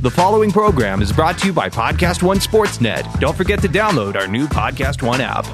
[0.00, 3.20] The following program is brought to you by Podcast One Sportsnet.
[3.20, 5.44] Don't forget to download our new Podcast One app.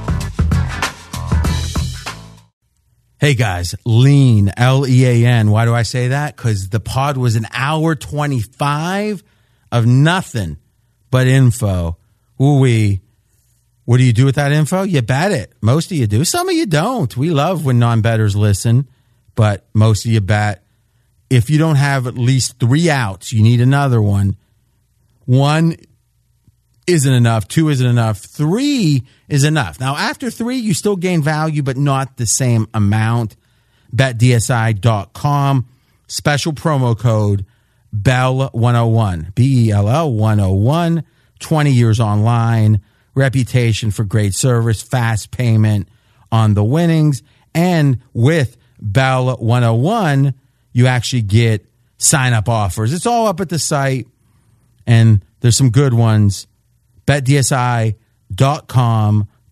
[3.19, 5.51] Hey guys, lean, L E A N.
[5.51, 6.37] Why do I say that?
[6.37, 9.25] Because the pod was an hour 25
[9.73, 10.59] of nothing
[11.11, 11.97] but info.
[12.41, 13.01] Ooh we.
[13.85, 14.85] What do you do with that info?
[14.85, 15.55] You bet it.
[15.61, 16.25] Most of you do.
[16.25, 17.17] Some of you don't.
[17.17, 18.87] We love when non betters listen,
[19.35, 20.63] but most of you bet.
[21.29, 24.37] If you don't have at least three outs, you need another one.
[25.25, 25.77] One
[26.87, 27.49] isn't enough.
[27.49, 28.19] Two isn't enough.
[28.19, 29.81] Three is enough.
[29.81, 33.37] Now, after three, you still gain value, but not the same amount.
[33.95, 35.69] BetDSI.com.
[36.07, 37.45] Special promo code
[37.95, 39.35] BELL101.
[39.35, 41.05] B E L L 101.
[41.41, 42.81] 20 years online.
[43.15, 45.89] Reputation for great service, fast payment
[46.31, 47.23] on the winnings.
[47.55, 50.35] And with Bell 101,
[50.77, 51.65] you actually get
[51.97, 52.93] sign up offers.
[52.93, 54.07] It's all up at the site,
[54.87, 56.47] and there's some good ones.
[57.07, 57.97] Betdsi.com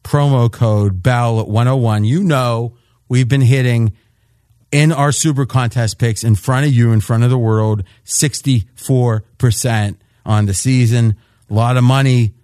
[0.03, 2.77] promo code bell 101 you know
[3.09, 3.97] we've been hitting
[4.71, 9.97] in our super contest picks in front of you in front of the world 64%
[10.27, 11.17] on the season.
[11.49, 12.35] A lot of money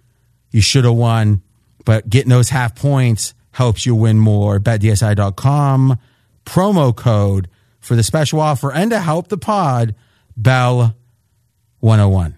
[0.49, 1.43] you should have won
[1.85, 4.59] but getting those half points helps you win more.
[4.59, 5.99] Betdsi.com
[6.45, 7.47] promo code
[7.81, 9.93] for the special offer and to help the pod
[10.37, 10.95] bell
[11.79, 12.37] 101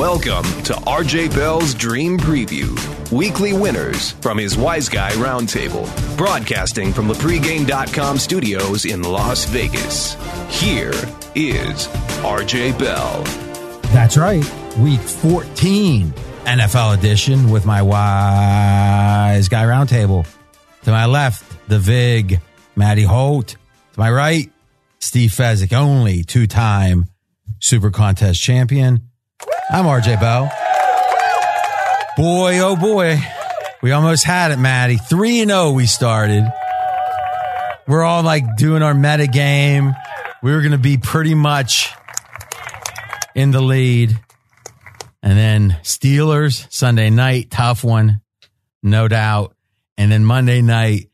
[0.00, 2.72] Welcome to RJ Bell's Dream Preview.
[3.12, 5.84] Weekly winners from his Wise Guy Roundtable.
[6.16, 10.14] Broadcasting from the pregame.com studios in Las Vegas.
[10.48, 10.94] Here
[11.34, 11.88] is
[12.22, 13.22] RJ Bell.
[13.92, 14.59] That's right.
[14.78, 16.12] Week 14
[16.44, 20.26] NFL edition with my wise guy roundtable.
[20.84, 22.40] To my left, the Vig,
[22.76, 23.48] Matty Holt.
[23.48, 24.50] To my right,
[24.98, 27.06] Steve Fezzik, only two time
[27.58, 29.02] super contest champion.
[29.70, 30.50] I'm RJ Bell.
[32.16, 33.20] Boy, oh boy.
[33.82, 34.96] We almost had it, Matty.
[34.96, 36.44] 3 and 0 we started.
[37.86, 39.94] We're all like doing our meta game.
[40.42, 41.92] We were going to be pretty much
[43.34, 44.18] in the lead.
[45.22, 48.22] And then Steelers Sunday night, tough one,
[48.82, 49.54] no doubt.
[49.98, 51.10] And then Monday night,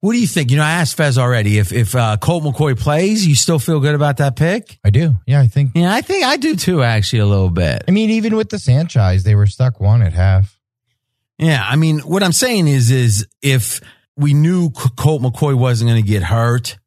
[0.00, 0.50] what do you think?
[0.50, 3.80] You know, I asked Fez already if if uh, Colt McCoy plays, you still feel
[3.80, 4.78] good about that pick?
[4.82, 5.14] I do.
[5.26, 5.72] Yeah, I think.
[5.74, 6.82] Yeah, I think I do too.
[6.82, 7.84] Actually, a little bit.
[7.86, 10.58] I mean, even with the Sanchez, they were stuck one at half.
[11.38, 13.80] Yeah, I mean, what I'm saying is, is if
[14.16, 16.78] we knew Colt McCoy wasn't going to get hurt,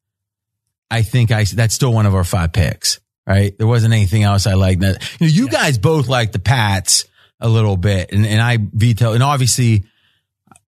[0.90, 3.00] I think I that's still one of our five picks.
[3.26, 3.58] Right?
[3.58, 4.82] There wasn't anything else I liked.
[4.82, 7.06] That you, know, you guys both like the Pats
[7.40, 9.86] a little bit, and and I veto, and obviously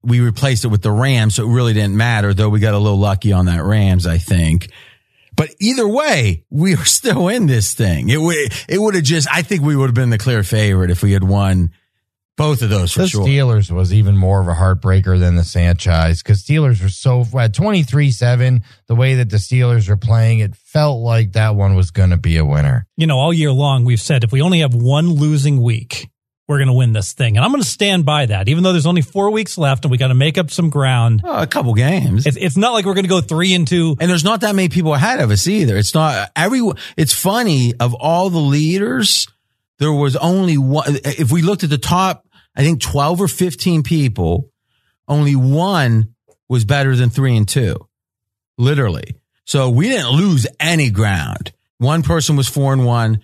[0.04, 2.34] we replaced it with the Rams, so it really didn't matter.
[2.34, 4.70] Though we got a little lucky on that Rams, I think.
[5.36, 8.10] But either way, we are still in this thing.
[8.10, 8.38] It would
[8.68, 11.14] it would have just I think we would have been the clear favorite if we
[11.14, 11.72] had won
[12.42, 13.26] both of those for the sure.
[13.26, 17.54] Steelers was even more of a heartbreaker than the Sanchez because Steelers were so at
[17.54, 21.92] 23 7, the way that the Steelers are playing, it felt like that one was
[21.92, 22.88] going to be a winner.
[22.98, 26.10] you know, all year long, we've said if we only have one losing week,
[26.48, 27.38] we're going to win this thing.
[27.38, 29.92] And I'm going to stand by that, even though there's only four weeks left and
[29.92, 31.22] we got to make up some ground.
[31.24, 32.26] Oh, a couple games.
[32.26, 33.96] It's, it's not like we're going to go three and two.
[34.00, 35.78] And there's not that many people ahead of us either.
[35.78, 36.78] It's not everyone.
[36.98, 39.28] It's funny of all the leaders,
[39.80, 40.98] there was only one.
[41.06, 42.26] If we looked at the top,
[42.56, 44.50] I think 12 or 15 people,
[45.08, 46.16] only one
[46.50, 47.78] was better than three and two,
[48.58, 49.16] literally.
[49.46, 51.52] So we didn't lose any ground.
[51.78, 53.22] One person was four and one,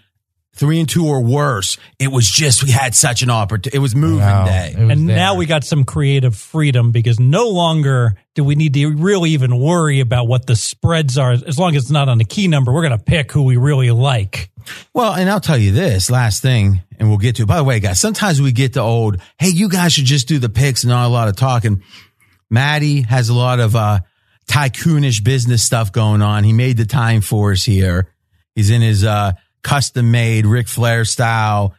[0.56, 1.78] three and two or worse.
[2.00, 3.78] It was just, we had such an opportunity.
[3.78, 4.46] It was moving Wow.
[4.46, 4.74] day.
[4.78, 8.96] Was And now we got some creative freedom because no longer do we need to
[8.96, 11.32] really even worry about what the spreads are.
[11.34, 13.58] As long as it's not on the key number, we're going to pick who we
[13.58, 14.50] really like.
[14.94, 17.48] Well, and I'll tell you this last thing, and we'll get to it.
[17.48, 20.40] By the way, guys, sometimes we get the old, hey, you guys should just do
[20.40, 21.84] the picks and not a lot of talking.
[22.50, 24.00] Matty has a lot of uh,
[24.48, 26.44] tycoonish business stuff going on.
[26.44, 28.14] He made the time for us here.
[28.56, 29.34] He's in his uh,
[29.64, 31.76] custom made Ric Flair style.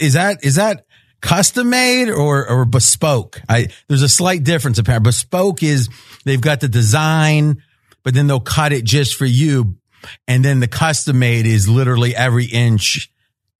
[0.00, 0.86] Is that is that
[1.20, 3.40] custom made or or bespoke?
[3.48, 5.10] I there's a slight difference apparently.
[5.10, 5.88] Bespoke is
[6.24, 7.62] they've got the design,
[8.02, 9.76] but then they'll cut it just for you.
[10.28, 13.10] And then the custom made is literally every inch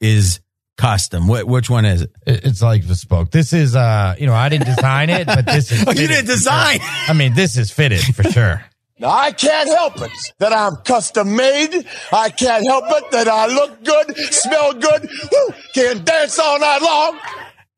[0.00, 0.40] is
[0.76, 1.24] custom.
[1.24, 2.10] Wh- which one is it?
[2.26, 3.30] It- It's like bespoke.
[3.30, 5.84] This is, uh, you know, I didn't design it, but this is.
[5.86, 6.80] Oh, you didn't design?
[6.80, 6.88] sure.
[7.08, 8.64] I mean, this is fitted for sure.
[8.98, 11.84] Now, I can't help it that I'm custom made.
[12.10, 16.80] I can't help it that I look good, smell good, woo, can dance all night
[16.80, 17.18] long.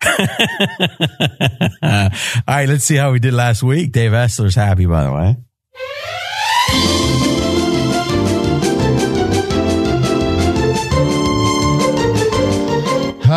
[1.83, 3.91] All right, let's see how we did last week.
[3.91, 5.37] Dave Essler's happy, by the way.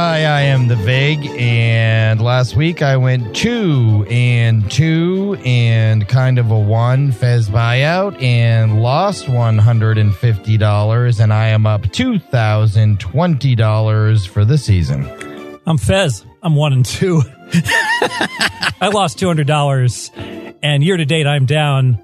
[0.04, 6.40] Hi, I am the Vig, and last week I went two and two and kind
[6.40, 10.00] of a one Fez buyout and lost one hundred
[11.20, 15.06] and I am up two thousand twenty dollars for the season.
[15.68, 16.26] I'm Fez.
[16.42, 17.22] I'm one and two.
[17.54, 22.02] I lost two hundred dollars, and year to date I'm down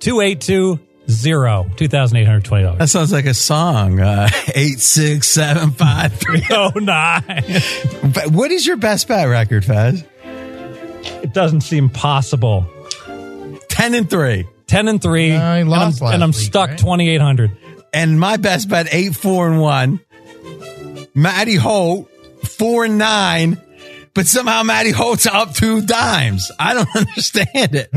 [0.00, 0.80] two eight two
[1.10, 2.78] zero two thousand eight hundred twenty dollars.
[2.78, 4.00] That sounds like a song.
[4.00, 6.42] Uh, eight six seven five three.
[6.50, 7.22] Oh nine.
[8.14, 10.02] But What is your best bet record, Fez?
[11.22, 12.66] It doesn't seem possible.
[13.68, 14.46] Ten and three.
[14.66, 16.78] Ten and three, Uh, he and I'm, last and I'm week, stuck right?
[16.78, 17.56] twenty eight hundred.
[17.92, 20.00] And my best bet eight four and one.
[21.14, 22.10] Matty Holt
[22.44, 23.60] four and nine.
[24.14, 26.50] But somehow Matty Holt's up two dimes.
[26.58, 27.90] I don't understand it.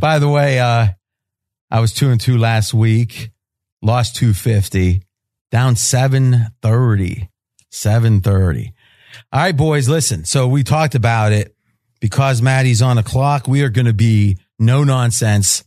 [0.00, 0.88] By the way, uh,
[1.70, 3.30] I was two and two last week,
[3.82, 5.02] lost 250,
[5.50, 7.28] down 730.
[7.70, 8.72] 730.
[9.32, 10.24] All right, boys, listen.
[10.24, 11.54] So we talked about it
[12.00, 13.48] because Matty's on the clock.
[13.48, 15.64] We are going to be no nonsense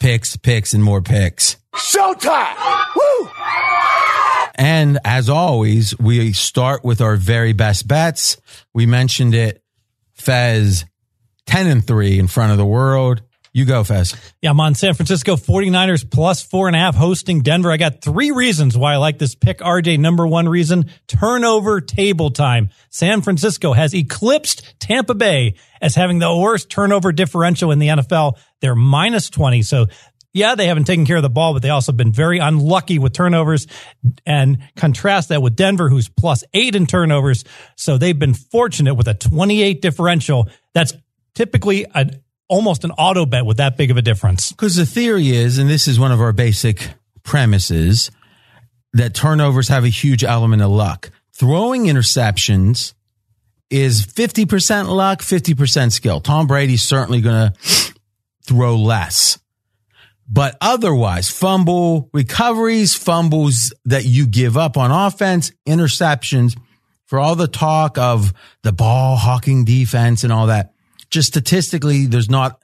[0.00, 1.56] picks, picks, and more picks.
[1.74, 2.86] Showtime!
[2.96, 3.30] Woo!
[4.54, 8.38] And as always, we start with our very best bets.
[8.72, 9.62] We mentioned it.
[10.14, 10.86] Fez
[11.46, 13.22] 10 and 3 in front of the world.
[13.56, 14.14] You go, Fez.
[14.42, 17.72] Yeah, I'm on San Francisco 49ers plus four and a half hosting Denver.
[17.72, 19.60] I got three reasons why I like this pick.
[19.60, 22.68] RJ, number one reason, turnover table time.
[22.90, 28.36] San Francisco has eclipsed Tampa Bay as having the worst turnover differential in the NFL.
[28.60, 29.62] They're minus 20.
[29.62, 29.86] So
[30.34, 32.98] yeah, they haven't taken care of the ball, but they also have been very unlucky
[32.98, 33.66] with turnovers
[34.26, 37.42] and contrast that with Denver, who's plus eight in turnovers.
[37.74, 40.46] So they've been fortunate with a 28 differential.
[40.74, 40.92] That's
[41.34, 42.10] typically a,
[42.48, 44.52] almost an auto bet with that big of a difference.
[44.52, 46.88] Because the theory is, and this is one of our basic
[47.22, 48.10] premises,
[48.92, 51.10] that turnovers have a huge element of luck.
[51.32, 52.94] Throwing interceptions
[53.68, 56.20] is 50% luck, 50% skill.
[56.20, 57.94] Tom Brady's certainly going to
[58.44, 59.38] throw less.
[60.28, 66.56] But otherwise, fumble recoveries, fumbles that you give up on offense, interceptions,
[67.04, 68.32] for all the talk of
[68.62, 70.72] the ball hawking defense and all that,
[71.10, 72.62] just statistically, there's not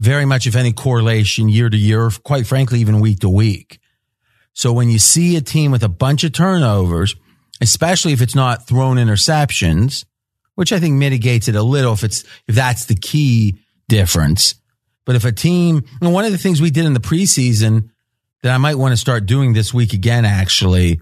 [0.00, 3.78] very much, if any, correlation year to year, quite frankly, even week to week.
[4.52, 7.14] So when you see a team with a bunch of turnovers,
[7.60, 10.04] especially if it's not thrown interceptions,
[10.54, 13.56] which I think mitigates it a little if it's, if that's the key
[13.88, 14.56] difference.
[15.04, 17.90] But if a team, and one of the things we did in the preseason
[18.42, 21.00] that I might want to start doing this week again, actually,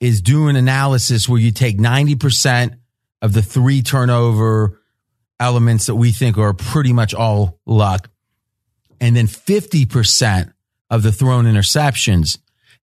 [0.00, 2.76] is do an analysis where you take 90%
[3.22, 4.79] of the three turnover
[5.40, 8.08] elements that we think are pretty much all luck,
[9.00, 10.52] and then 50%
[10.90, 12.38] of the thrown interceptions.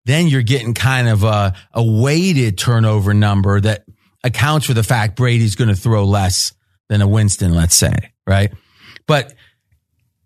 [0.06, 3.86] Then you're getting kind of a, a weighted turnover number that
[4.24, 6.54] accounts for the fact Brady's going to throw less
[6.90, 7.94] than a Winston, let's say,
[8.26, 8.52] right?
[9.06, 9.34] But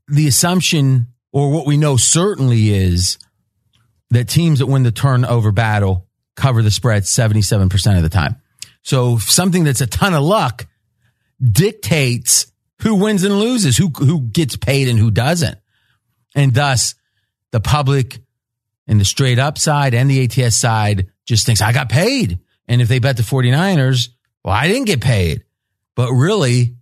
[0.07, 3.17] the assumption or what we know certainly is
[4.11, 8.35] that teams that win the turnover battle cover the spread 77% of the time.
[8.83, 10.65] So something that's a ton of luck
[11.41, 12.51] dictates
[12.81, 15.57] who wins and loses, who, who gets paid and who doesn't.
[16.35, 16.95] And thus
[17.51, 18.19] the public
[18.87, 22.39] and the straight up side and the ATS side just thinks I got paid.
[22.67, 24.09] And if they bet the 49ers,
[24.43, 25.43] well, I didn't get paid,
[25.95, 26.75] but really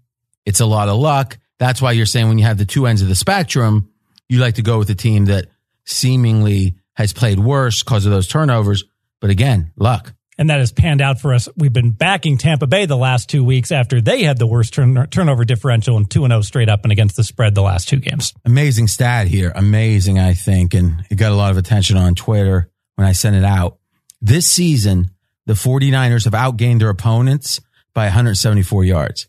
[0.46, 1.38] it's a lot of luck.
[1.58, 3.90] That's why you're saying when you have the two ends of the spectrum,
[4.30, 5.48] you like to go with a team that
[5.86, 8.84] seemingly has played worse because of those turnovers.
[9.20, 10.14] But again, luck.
[10.40, 11.50] And that has panned out for us.
[11.58, 15.08] We've been backing Tampa Bay the last two weeks after they had the worst turn-
[15.08, 18.34] turnover differential and 2 0 straight up and against the spread the last two games.
[18.46, 19.52] Amazing stat here.
[19.54, 20.74] Amazing, I think.
[20.74, 23.80] And it got a lot of attention on Twitter when I sent it out.
[24.22, 25.12] This season,
[25.46, 27.60] the 49ers have outgained their opponents
[27.94, 29.28] by 174 yards.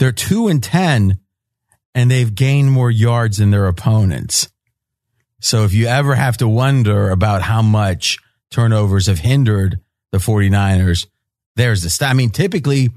[0.00, 1.20] They're 2 and 10
[1.94, 4.48] and they've gained more yards than their opponents.
[5.40, 8.18] So if you ever have to wonder about how much
[8.50, 9.80] turnovers have hindered
[10.12, 11.06] the 49ers,
[11.56, 12.10] there's the stat.
[12.10, 12.90] I mean, typically,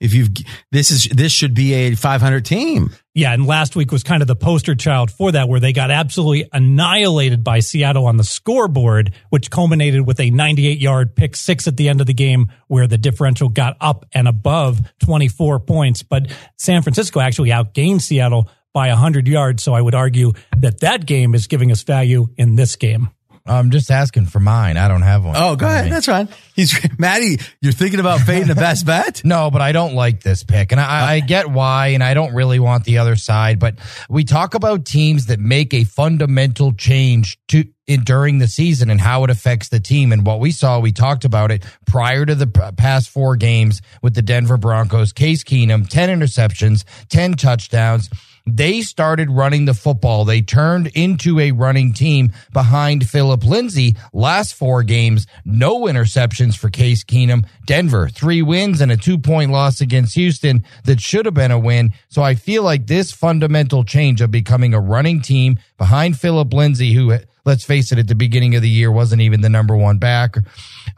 [0.00, 0.30] if you've
[0.70, 2.90] this is this should be a 500 team.
[3.14, 5.90] Yeah, and last week was kind of the poster child for that, where they got
[5.90, 11.66] absolutely annihilated by Seattle on the scoreboard, which culminated with a 98 yard pick six
[11.68, 16.02] at the end of the game, where the differential got up and above 24 points.
[16.02, 19.62] But San Francisco actually outgained Seattle by 100 yards.
[19.62, 23.10] So I would argue that that game is giving us value in this game.
[23.46, 24.78] I'm just asking for mine.
[24.78, 25.34] I don't have one.
[25.36, 25.92] Oh, go ahead.
[25.92, 26.28] That's fine.
[26.54, 27.38] He's Matty.
[27.60, 29.22] You're thinking about fading the best bet.
[29.34, 30.70] No, but I don't like this pick.
[30.72, 33.58] And I, I get why, and I don't really want the other side.
[33.58, 33.76] But
[34.08, 39.00] we talk about teams that make a fundamental change to in, during the season and
[39.00, 40.12] how it affects the team.
[40.12, 43.82] And what we saw, we talked about it prior to the p- past four games
[44.02, 45.12] with the Denver Broncos.
[45.12, 48.08] Case Keenum, 10 interceptions, 10 touchdowns.
[48.46, 50.26] They started running the football.
[50.26, 53.96] They turned into a running team behind Phillip Lindsay.
[54.12, 57.46] Last four games, no interceptions for Case Keenum.
[57.64, 61.58] Denver, three wins and a two point loss against Houston that should have been a
[61.58, 61.94] win.
[62.10, 66.92] So I feel like this fundamental change of becoming a running team behind Phillip Lindsay,
[66.92, 69.96] who, let's face it, at the beginning of the year wasn't even the number one
[69.96, 70.36] back,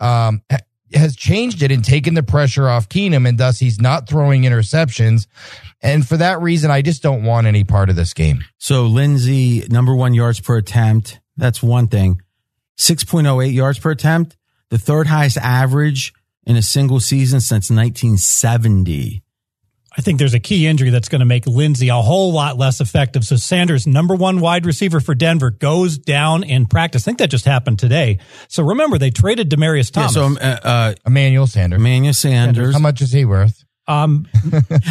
[0.00, 0.42] um,
[0.94, 5.26] has changed it and taken the pressure off Keenum, and thus he's not throwing interceptions.
[5.82, 8.44] And for that reason, I just don't want any part of this game.
[8.58, 11.20] So Lindsay, number one yards per attempt.
[11.36, 12.22] That's one thing.
[12.78, 14.36] 6.08 yards per attempt,
[14.70, 16.12] the third highest average
[16.46, 19.22] in a single season since 1970.
[19.98, 22.80] I think there's a key injury that's going to make Lindsay a whole lot less
[22.80, 23.24] effective.
[23.24, 27.02] So Sanders, number one wide receiver for Denver, goes down in practice.
[27.02, 28.18] I think that just happened today.
[28.48, 30.14] So remember, they traded Demaryius Yeah, Thomas.
[30.14, 31.78] so uh, uh, Emmanuel Sanders.
[31.80, 32.74] Emmanuel Sanders.
[32.74, 33.64] How much is he worth?
[33.88, 34.26] Um,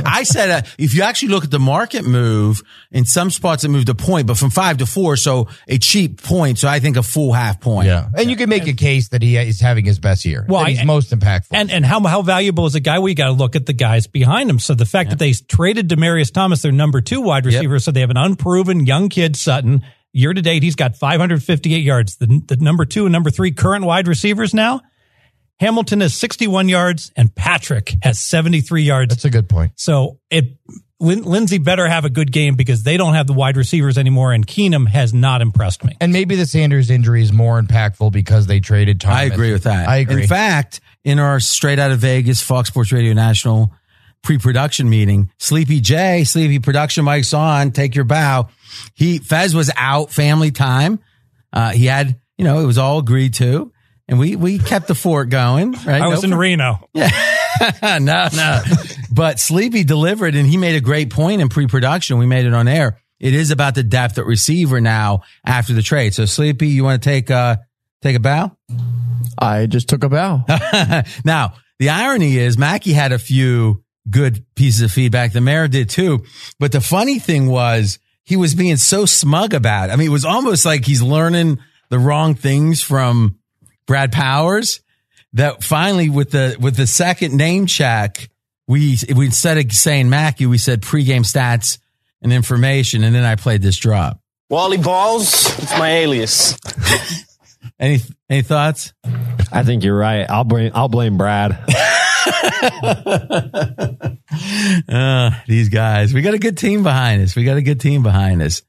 [0.06, 3.70] I said uh, if you actually look at the market move, in some spots it
[3.70, 6.60] moved a point, but from five to four, so a cheap point.
[6.60, 7.88] So I think a full half point.
[7.88, 8.10] Yeah.
[8.18, 10.46] And you can make a case that he is having his best year.
[10.48, 11.50] Well, that he's I- most impactful.
[11.52, 13.00] and and how how valuable is a guy?
[13.00, 14.60] We got to look at the guys behind him.
[14.60, 18.02] So the fact that they traded Demaryius Thomas, their number two wide receiver, so they
[18.02, 19.84] have an unproven young kid Sutton.
[20.14, 22.16] Year to date, he's got 558 yards.
[22.16, 24.80] The, the number two and number three current wide receivers now.
[25.60, 29.10] Hamilton has 61 yards and Patrick has 73 yards.
[29.10, 29.74] That's a good point.
[29.76, 30.58] So it
[31.00, 34.32] Lin- Lindsay better have a good game because they don't have the wide receivers anymore,
[34.32, 35.96] and Keenum has not impressed me.
[36.00, 39.18] And maybe the Sanders injury is more impactful because they traded Thomas.
[39.18, 39.90] I agree with that.
[39.90, 40.24] I agree.
[40.24, 43.74] In fact, in our straight out of Vegas Fox Sports Radio National
[44.24, 48.48] pre-production meeting, Sleepy J, Sleepy production mic's on, take your bow.
[48.94, 51.00] He, Fez was out family time.
[51.52, 53.72] Uh, he had, you know, it was all agreed to.
[54.08, 56.02] And we, we kept the fort going, right?
[56.02, 56.90] I was No in Reno.
[56.94, 57.10] Yeah.
[58.00, 58.62] no, no.
[59.12, 62.18] But Sleepy delivered and he made a great point in pre-production.
[62.18, 63.00] We made it on air.
[63.20, 66.14] It is about the depth at receiver now after the trade.
[66.14, 67.58] So Sleepy, you want to take, uh,
[68.02, 68.56] take a bow?
[69.40, 70.44] I just took a bow.
[71.26, 75.34] now, the irony is Mackey had a few good pieces of feedback.
[75.34, 76.24] The mayor did too.
[76.60, 79.94] But the funny thing was he was being so smug about it.
[79.94, 81.60] I mean, it was almost like he's learning
[81.90, 83.40] the wrong things from
[83.88, 84.82] Brad Powers
[85.34, 88.30] that finally with the, with the second name check,
[88.68, 91.78] we, we instead of saying Mackey, we said pregame stats
[92.22, 93.04] and information.
[93.04, 94.20] And then I played this drop.
[94.50, 96.58] Wally Balls, it's my alias.
[97.80, 98.00] Any,
[98.30, 98.94] any thoughts?
[99.52, 100.30] I think you're right.
[100.30, 101.52] I'll blame I'll blame Brad.
[104.88, 106.14] Uh, these guys.
[106.14, 107.36] We got a good team behind us.
[107.36, 108.62] We got a good team behind us.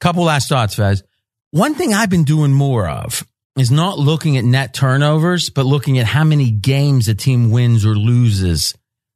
[0.00, 1.02] Couple last thoughts, Fez.
[1.50, 3.24] One thing I've been doing more of
[3.56, 7.86] is not looking at net turnovers, but looking at how many games a team wins
[7.86, 8.74] or loses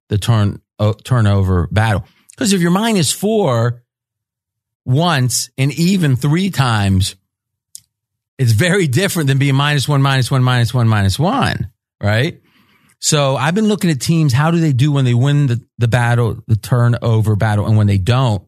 [0.09, 2.05] the turn uh, turnover battle.
[2.31, 3.83] Because if you're minus four
[4.85, 7.17] once and even three times,
[8.39, 12.41] it's very different than being minus one, minus one, minus one, minus one, right?
[13.01, 14.33] So I've been looking at teams.
[14.33, 17.89] How do they do when they win the, the battle, the turnover battle, and when
[17.89, 18.47] they don't?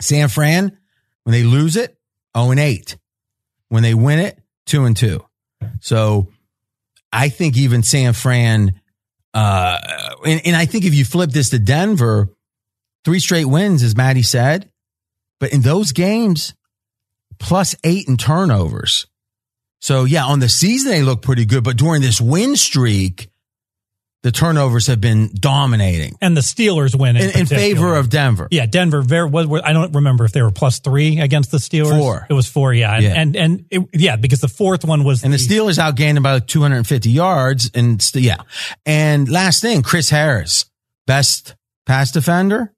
[0.00, 0.76] San Fran,
[1.24, 1.96] when they lose it,
[2.36, 2.96] 0 and 8.
[3.68, 5.24] When they win it, 2 and 2.
[5.80, 6.28] So
[7.12, 8.80] I think even San Fran,
[9.32, 9.78] uh,
[10.26, 12.28] and, and I think if you flip this to Denver,
[13.04, 14.70] three straight wins, as Matty said,
[15.40, 16.54] but in those games,
[17.38, 19.06] plus eight in turnovers.
[19.80, 23.28] So yeah, on the season they look pretty good, but during this win streak,
[24.24, 28.48] the turnovers have been dominating And the Steelers win in, in, in favor of Denver.
[28.50, 29.02] Yeah, Denver.
[29.02, 31.98] Very, was, was- I don't remember if they were plus three against the Steelers.
[31.98, 32.26] Four.
[32.30, 32.72] It was four.
[32.72, 33.12] Yeah, and Yeah.
[33.14, 37.10] and, and it, yeah, because the fourth one was And the Steelers outgained about 250
[37.10, 37.70] yards.
[37.74, 38.38] And st- yeah.
[38.86, 40.64] And last thing, Chris Harris,
[41.06, 41.54] best
[41.84, 42.72] pass defender,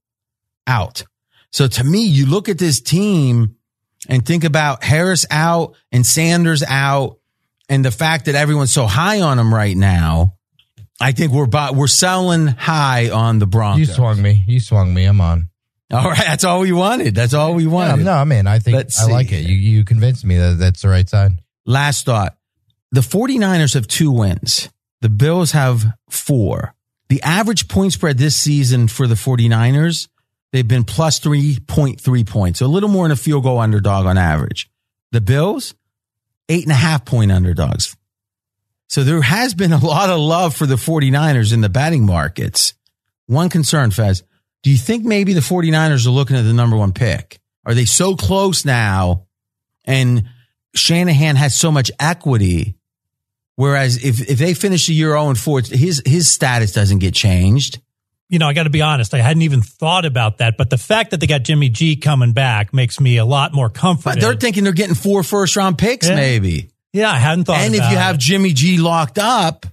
[0.66, 1.04] out.
[1.52, 3.54] So to me, you look at this team
[4.08, 7.18] and think about Harris out and Sanders out
[7.68, 10.35] and the fact that everyone's so high on him right now.
[11.00, 13.88] I think we're we're selling high on the Broncos.
[13.88, 14.42] You swung me.
[14.46, 15.04] You swung me.
[15.04, 15.48] I'm on.
[15.92, 17.14] All right, that's all we wanted.
[17.14, 18.04] That's all we wanted.
[18.04, 18.46] no, I'm in.
[18.46, 19.42] I think Let's I like it.
[19.42, 21.32] You you convinced me that that's the right side.
[21.64, 22.36] Last thought.
[22.92, 24.70] The 49ers have two wins.
[25.00, 26.74] The Bills have four.
[27.08, 30.08] The average point spread this season for the 49ers,
[30.52, 32.58] they've been plus 3.3 points.
[32.60, 34.70] So a little more than a field goal underdog on average.
[35.12, 35.74] The Bills,
[36.48, 37.96] eight and a half point underdogs.
[38.88, 42.74] So there has been a lot of love for the 49ers in the batting markets.
[43.26, 44.22] One concern, Fez,
[44.62, 47.40] do you think maybe the 49ers are looking at the number one pick?
[47.64, 49.26] Are they so close now?
[49.84, 50.28] And
[50.74, 52.76] Shanahan has so much equity.
[53.56, 57.14] Whereas if, if they finish the year 0 and 4, his, his status doesn't get
[57.14, 57.80] changed.
[58.28, 59.14] You know, I got to be honest.
[59.14, 62.32] I hadn't even thought about that, but the fact that they got Jimmy G coming
[62.32, 64.14] back makes me a lot more comfortable.
[64.16, 66.16] But they're thinking they're getting four first round picks, Yeah.
[66.16, 66.70] maybe.
[66.96, 67.58] Yeah, I hadn't thought.
[67.60, 68.18] and if you have.
[68.18, 69.66] Jimmy G locked up,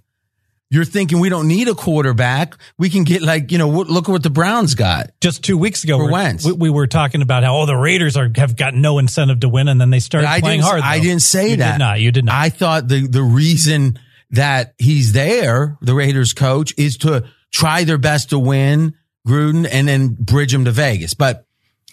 [0.69, 2.55] you're thinking we don't need a quarterback.
[2.77, 5.11] We can get like, you know, look at what the Browns got.
[5.21, 6.45] just two weeks ago, For Wentz.
[6.45, 9.49] we, we were talking about how oh the Raiders are have got no incentive to
[9.49, 10.81] win, and then they started I playing hard.
[10.81, 11.73] I didn't say You that.
[11.73, 11.99] Did not.
[11.99, 12.35] You did not.
[12.35, 13.99] I thought the, the reason
[14.31, 18.95] that he's there, the Raiders coach, is to try their best to win
[19.27, 21.13] Gruden and then bridge him to Vegas.
[21.13, 21.45] But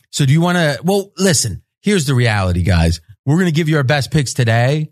[0.09, 3.01] so do you want to, well, listen, here's the reality, guys.
[3.27, 4.91] We're going to give you our best picks today.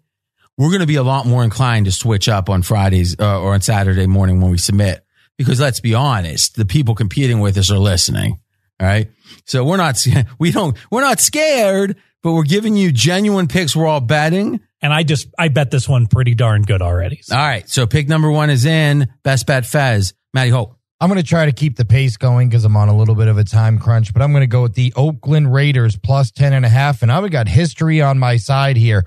[0.59, 3.55] We're going to be a lot more inclined to switch up on Fridays uh, or
[3.55, 5.05] on Saturday morning when we submit
[5.39, 8.41] because let's be honest, the people competing with us are listening.
[8.81, 9.09] All right.
[9.47, 10.05] So we're not,
[10.39, 13.75] we don't, we're not scared, but we're giving you genuine picks.
[13.75, 14.61] We're all betting.
[14.83, 17.21] and I just I bet this one pretty darn good already.
[17.23, 17.69] So All right.
[17.69, 19.09] So pick number one is in.
[19.23, 20.13] Best bet Fez.
[20.35, 20.77] Matty Holt.
[21.01, 23.29] I'm going to try to keep the pace going because I'm on a little bit
[23.29, 26.53] of a time crunch, but I'm going to go with the Oakland Raiders plus 10
[26.53, 27.03] and a half.
[27.03, 29.05] And I've got history on my side here.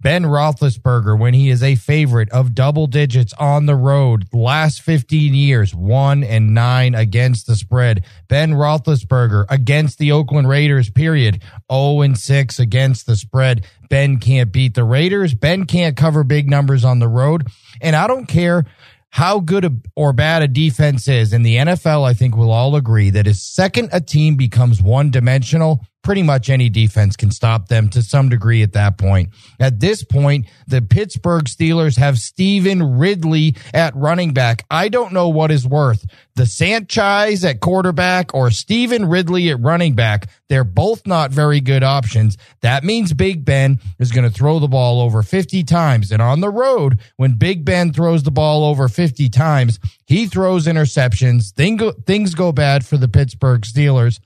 [0.00, 5.34] Ben Roethlisberger, when he is a favorite of double digits on the road, last 15
[5.34, 8.06] years, one and nine against the spread.
[8.28, 11.42] Ben Roethlisberger against the Oakland Raiders, period.
[11.70, 13.66] 0 and six against the spread.
[13.90, 15.34] Ben can't beat the Raiders.
[15.34, 17.48] Ben can't cover big numbers on the road.
[17.82, 18.64] And I don't care
[19.14, 21.32] how good a, or bad a defense is.
[21.32, 25.12] In the NFL, I think we'll all agree that as second a team becomes one
[25.12, 29.30] dimensional, pretty much any defense can stop them to some degree at that point.
[29.58, 34.64] At this point, the Pittsburgh Steelers have Stevan Ridley at running back.
[34.70, 36.06] I don't know what is worth
[36.36, 40.28] the Sanchez at quarterback or Stevan Ridley at running back.
[40.48, 42.36] They're both not very good options.
[42.60, 46.10] That means Big Ben is going to throw the ball over 50 times.
[46.10, 50.66] And on the road, when Big Ben throws the ball over 50 times, he throws
[50.66, 51.52] interceptions.
[51.52, 54.18] Thing things go bad for the Pittsburgh Steelers.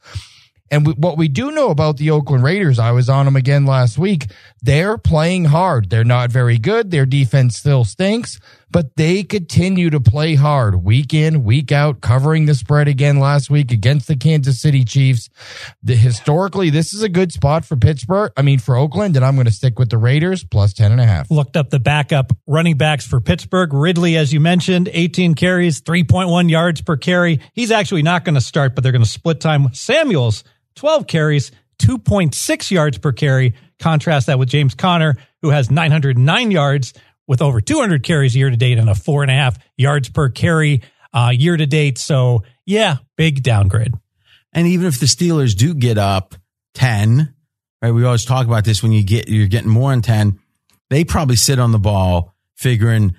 [0.70, 3.64] And we, what we do know about the Oakland Raiders, I was on them again
[3.64, 4.26] last week.
[4.62, 5.90] They're playing hard.
[5.90, 6.90] They're not very good.
[6.90, 8.38] Their defense still stinks,
[8.70, 13.48] but they continue to play hard week in, week out, covering the spread again last
[13.50, 15.30] week against the Kansas City Chiefs.
[15.82, 18.32] The, historically, this is a good spot for Pittsburgh.
[18.36, 21.00] I mean, for Oakland, and I'm going to stick with the Raiders plus 10 and
[21.00, 21.30] a half.
[21.30, 23.72] looked up the backup running backs for Pittsburgh.
[23.72, 27.40] Ridley, as you mentioned, 18 carries, 3.1 yards per carry.
[27.54, 29.64] He's actually not going to start, but they're going to split time.
[29.64, 30.44] With Samuels,
[30.78, 33.54] 12 carries, 2.6 yards per carry.
[33.78, 36.94] Contrast that with James Conner, who has 909 yards
[37.26, 40.28] with over 200 carries year to date and a four and a half yards per
[40.28, 41.98] carry uh, year to date.
[41.98, 43.92] So yeah, big downgrade.
[44.52, 46.34] And even if the Steelers do get up
[46.74, 47.34] 10,
[47.82, 47.90] right?
[47.90, 50.38] We always talk about this when you get, you're getting more than 10.
[50.90, 53.14] They probably sit on the ball figuring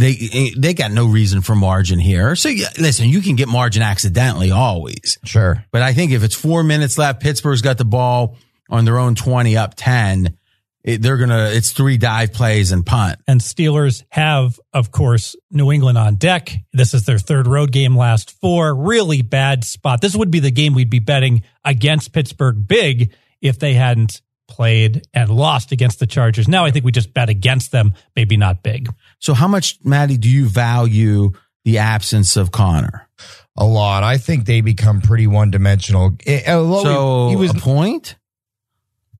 [0.00, 2.36] they, eh, they got no reason for margin here.
[2.36, 5.18] So yeah, listen, you can get margin accidentally always.
[5.24, 5.64] Sure.
[5.70, 8.36] But I think if it's four minutes left, Pittsburgh's got the ball
[8.68, 10.36] on their own 20 up 10.
[10.82, 13.20] It, they're going to, it's three dive plays and punt.
[13.26, 16.52] And Steelers have, of course, New England on deck.
[16.72, 18.74] This is their third road game last four.
[18.74, 20.00] Really bad spot.
[20.00, 25.06] This would be the game we'd be betting against Pittsburgh big if they hadn't played
[25.14, 26.48] and lost against the Chargers.
[26.48, 28.92] Now I think we just bet against them, maybe not big.
[29.18, 31.32] So how much, Matty, do you value
[31.64, 33.08] the absence of Conner?
[33.56, 34.02] A lot.
[34.02, 36.16] I think they become pretty one dimensional.
[36.26, 38.16] Eh, eh, so he was a point?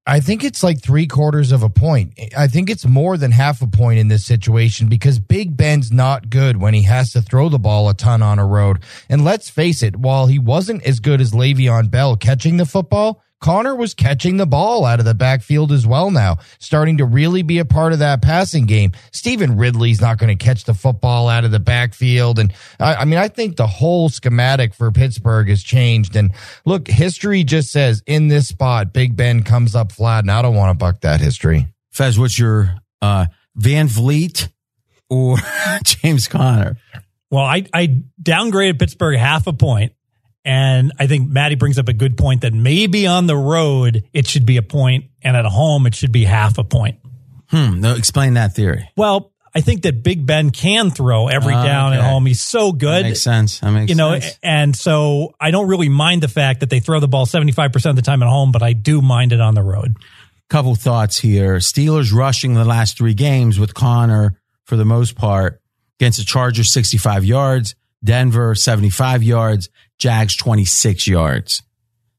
[0.07, 2.19] I think it's like three quarters of a point.
[2.37, 6.31] I think it's more than half a point in this situation because Big Ben's not
[6.31, 8.81] good when he has to throw the ball a ton on a road.
[9.09, 13.23] And let's face it, while he wasn't as good as Le'Veon Bell catching the football,
[13.41, 17.43] Conner was catching the ball out of the backfield as well now, starting to really
[17.43, 18.93] be a part of that passing game.
[19.13, 22.39] Stevan Ridley's not going to catch the football out of the backfield.
[22.39, 26.17] And I, I mean, I think the whole schematic for Pittsburgh has changed.
[26.17, 26.33] And
[26.67, 30.25] look, history just says in this spot, Big Ben comes up flat.
[30.25, 31.67] And I don't want to buck that history.
[31.91, 33.27] Fez, what's your uh,
[33.57, 34.49] Van Vliet
[35.09, 35.39] or
[35.85, 36.77] James Conner?
[37.31, 39.93] Well, I, I downgraded Pittsburgh half a point,
[40.45, 44.27] And I think Matty brings up a good point that maybe on the road it
[44.27, 46.99] should be a point and at home it should be half a point.
[47.49, 47.81] Hmm.
[47.81, 48.89] No, explain that theory.
[48.97, 52.25] Well, I think that Big Ben can throw every Oh, down at home.
[52.25, 53.05] He's so good.
[53.05, 53.59] That makes sense.
[53.59, 54.39] That makes you know, sense.
[54.43, 57.97] and so I don't really mind the fact that they throw the ball 75% of
[57.97, 59.97] the time at home, but I do mind it on the road.
[60.49, 61.57] couple thoughts here.
[61.57, 65.61] Steelers rushing the last three games with Conner for the most part
[65.99, 67.75] against the Chargers 65 yards,
[68.05, 69.69] Denver 75 yards,
[70.01, 71.63] Jags 26 yards.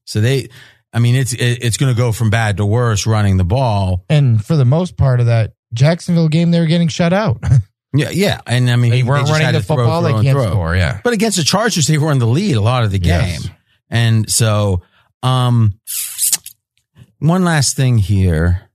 [0.06, 0.48] So they,
[0.94, 4.06] I mean, it's it's going to go from bad to worse running the ball.
[4.10, 7.44] And for the most part of that Jacksonville game, they were getting shut out.
[7.94, 10.02] Yeah, yeah, and I mean, they weren't just running the throw, football.
[10.02, 10.50] throw, They can't throw.
[10.52, 10.76] score.
[10.78, 11.02] Yeah.
[11.04, 13.10] But against the Chargers, they were in the lead a lot of the game.
[13.42, 13.50] Yes.
[13.90, 14.82] And so,
[15.24, 15.78] um,
[17.20, 18.70] one last thing here.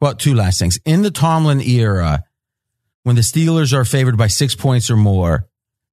[0.00, 0.78] Well, two last things.
[0.84, 2.24] In the Tomlin era,
[3.04, 5.47] when the Steelers are favored by six points or more,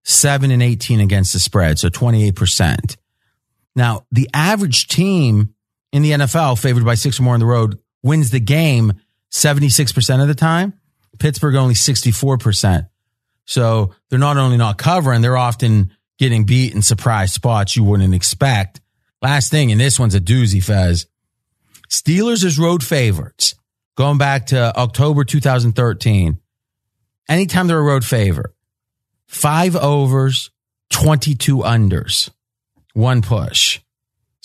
[0.05, 1.79] seven and 18 against the spread.
[1.79, 2.95] So 28%.
[3.75, 5.53] Now, the average team
[5.91, 8.93] in the NFL favored by six or more on the road wins the game
[9.31, 10.73] 76% of the time.
[11.19, 12.87] Pittsburgh only 64%.
[13.45, 18.13] So they're not only not covering, they're often getting beat in surprise spots you wouldn't
[18.13, 18.81] expect.
[19.21, 21.07] Last thing, and this one's a doozy, Fez.
[21.89, 23.55] Steelers as road favorites
[23.95, 26.39] going back to October 2013.
[27.27, 28.54] Anytime they're a road favorite,
[29.27, 30.51] five overs,
[30.91, 32.29] 22 unders,
[32.93, 33.79] one push.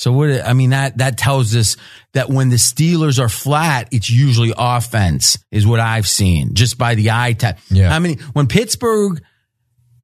[0.00, 1.76] So what I mean that that tells us
[2.14, 6.94] that when the Steelers are flat, it's usually offense is what I've seen just by
[6.94, 7.70] the eye test.
[7.70, 7.94] Yeah.
[7.94, 9.22] I mean when Pittsburgh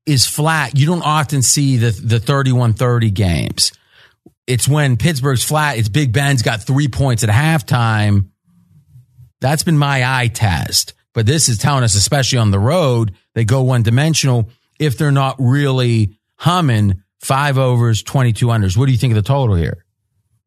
[0.05, 3.73] is flat, you don't often see the the 31-30 games.
[4.47, 8.29] It's when Pittsburgh's flat, it's Big Ben's got 3 points at halftime.
[9.41, 10.93] That's been my eye test.
[11.15, 15.11] But this is telling us especially on the road, they go one dimensional if they're
[15.13, 18.77] not really humming five overs, 22 unders.
[18.77, 19.83] What do you think of the total here?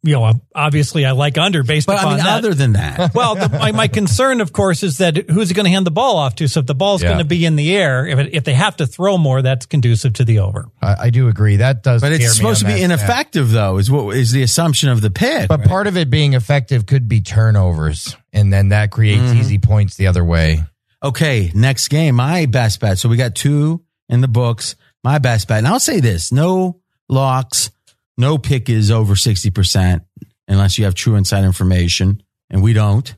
[0.02, 2.38] You know, obviously I like under based But I mean, that.
[2.38, 5.70] other than that, well, the, my, my concern, of course, is that who's going to
[5.70, 6.48] hand the ball off to?
[6.48, 7.10] So if the ball's Yeah.
[7.10, 9.66] going to be in the air, if, it, if they have to throw more, that's
[9.66, 10.68] conducive to the over.
[10.82, 11.58] I, I do agree.
[11.58, 12.00] That does.
[12.00, 12.92] but scare it's supposed to be that stat.
[12.92, 15.50] ineffective though, is what is the assumption of the pick.
[15.50, 19.40] But part of it being effective could be turnovers, and then that creates Mm-hmm.
[19.42, 20.64] easy points the other way.
[21.04, 23.00] Okay, next game, my best bet.
[23.00, 24.76] So we got two in the books.
[25.04, 25.60] My best bet.
[25.60, 27.72] And I'll say this no locks,
[28.18, 30.02] no pick is over 60%
[30.48, 32.22] unless you have true inside information.
[32.50, 33.16] And we don't.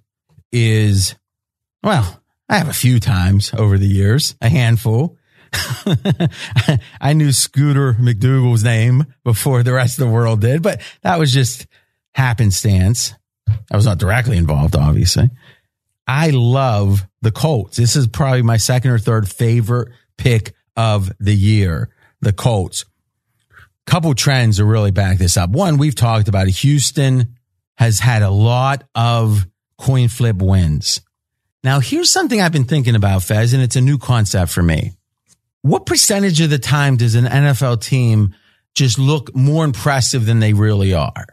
[0.51, 1.15] Is,
[1.81, 5.17] well, I have a few times over the years, a handful.
[7.01, 11.33] I knew Scooter McDougal's name before the rest of the world did, but that was
[11.33, 11.67] just
[12.13, 13.13] happenstance.
[13.71, 15.29] I was not directly involved, obviously.
[16.07, 17.77] I love the Colts.
[17.77, 21.89] This is probably my second or third favorite pick of the year.
[22.21, 22.85] The Colts.
[23.85, 25.49] Couple trends to really back this up.
[25.49, 26.51] One, we've talked about it.
[26.57, 27.35] Houston
[27.75, 31.01] has had a lot of coin flip wins.
[31.63, 34.93] Now, here's something I've been thinking about, Fez, and it's a new concept for me.
[35.63, 38.35] What percentage of the time does an NFL team
[38.73, 41.25] just look more impressive than they really are?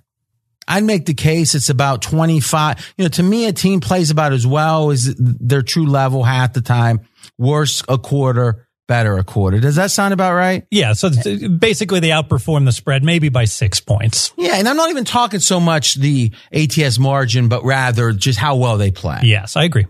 [0.67, 2.95] I'd make the case it's about 25.
[2.99, 6.53] You know, to me, a team plays about as well as their true level half
[6.53, 7.01] the time.
[7.39, 9.61] Worse a quarter, better a quarter.
[9.61, 10.67] Does that sound about right?
[10.71, 10.95] Yeah.
[10.95, 11.11] So
[11.59, 14.33] basically, they outperform the spread maybe by six points.
[14.37, 14.57] Yeah.
[14.57, 18.79] And I'm not even talking so much the ATS margin, but rather just how well
[18.79, 19.21] they play.
[19.23, 19.87] Yes, I agree.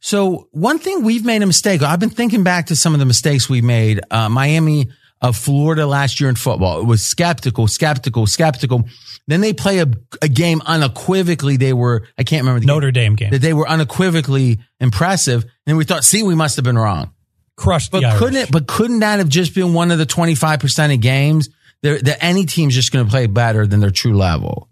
[0.00, 1.82] So one thing we've made a mistake.
[1.82, 4.00] I've been thinking back to some of the mistakes we made.
[4.10, 4.88] Uh, Miami
[5.20, 6.80] of Florida last year in football.
[6.80, 8.88] It was skeptical, skeptical, skeptical.
[9.28, 9.86] Then they play a,
[10.20, 11.56] a game unequivocally.
[11.56, 15.44] They were, I can't remember the Notre game, Dame game that they were unequivocally impressive.
[15.66, 17.12] And we thought, see, we must have been wrong.
[17.62, 18.18] Crushed But Irish.
[18.18, 21.48] couldn't it, but couldn't that have just been one of the 25% of games
[21.82, 24.68] that any team's just going to play better than their true level?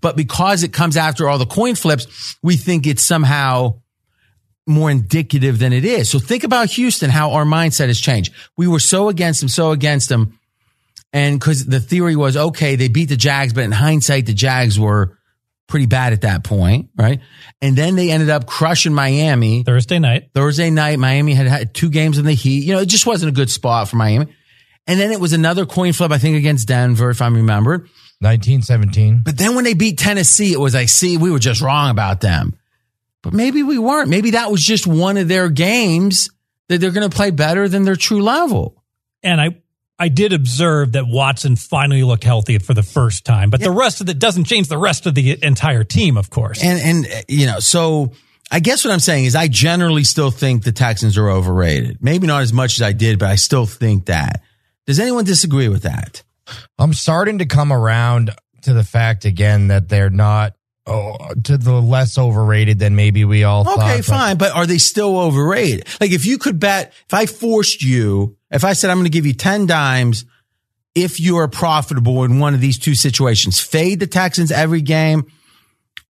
[0.00, 3.80] But because it comes after all the coin flips, we think it's somehow
[4.64, 6.08] more indicative than it is.
[6.08, 8.32] So think about Houston, how our mindset has changed.
[8.56, 10.38] We were so against them, so against them.
[11.12, 14.78] And cause the theory was, okay, they beat the Jags, but in hindsight, the Jags
[14.78, 15.18] were
[15.68, 17.20] pretty bad at that point, right?
[17.60, 19.62] And then they ended up crushing Miami.
[19.62, 20.30] Thursday night.
[20.34, 22.64] Thursday night, Miami had had two games in the heat.
[22.64, 24.26] You know, it just wasn't a good spot for Miami.
[24.86, 27.86] And then it was another coin flip, I think, against Denver, if I remember.
[28.20, 29.22] 1917.
[29.24, 32.20] But then when they beat Tennessee, it was like, see, we were just wrong about
[32.20, 32.54] them.
[33.22, 34.08] But maybe we weren't.
[34.08, 36.30] Maybe that was just one of their games
[36.68, 38.82] that they're going to play better than their true level.
[39.22, 39.61] And I,
[40.02, 44.00] I did observe that Watson finally looked healthy for the first time, but the rest
[44.00, 46.60] of it doesn't change the rest of the entire team, of course.
[46.60, 48.10] And, and, you know, so
[48.50, 51.98] I guess what I'm saying is I generally still think the Texans are overrated.
[52.02, 54.42] Maybe not as much as I did, but I still think that.
[54.88, 56.24] Does anyone disagree with that?
[56.80, 61.80] I'm starting to come around to the fact again that they're not oh, to the
[61.80, 63.78] less overrated than maybe we all thought.
[63.78, 64.36] Okay, fine.
[64.36, 65.86] But are they still overrated?
[66.00, 69.10] Like if you could bet, if I forced you, if I said I'm going to
[69.10, 70.24] give you 10 dimes
[70.94, 75.24] if you are profitable in one of these two situations, fade the Texans every game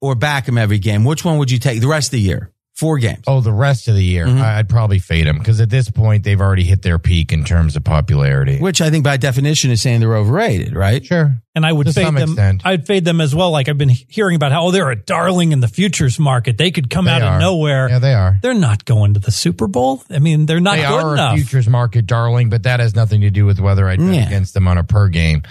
[0.01, 1.05] or back them every game?
[1.05, 2.51] Which one would you take the rest of the year?
[2.75, 3.23] Four games.
[3.27, 4.41] Oh, the rest of the year, Mm-hmm.
[4.43, 7.77] I'd probably fade them because at this point they've already hit their peak in terms
[7.77, 8.59] of popularity.
[8.59, 11.05] Which I think by definition is saying they're overrated, right?
[11.05, 11.37] Sure.
[11.55, 12.31] And I would To fade some them.
[12.31, 12.63] extent.
[12.65, 13.51] I'd fade them as well.
[13.51, 16.57] Like I've been hearing about how oh, they're a darling in the futures market.
[16.57, 17.35] They could come They out are.
[17.35, 17.91] of nowhere.
[17.91, 18.39] Yeah, they are.
[18.41, 20.03] They're not going to the Super Bowl.
[20.09, 21.35] I mean, they're not they good are enough.
[21.35, 24.27] a futures market darling, but that has nothing to do with whether I bet Yeah.
[24.29, 25.43] against them on a per game.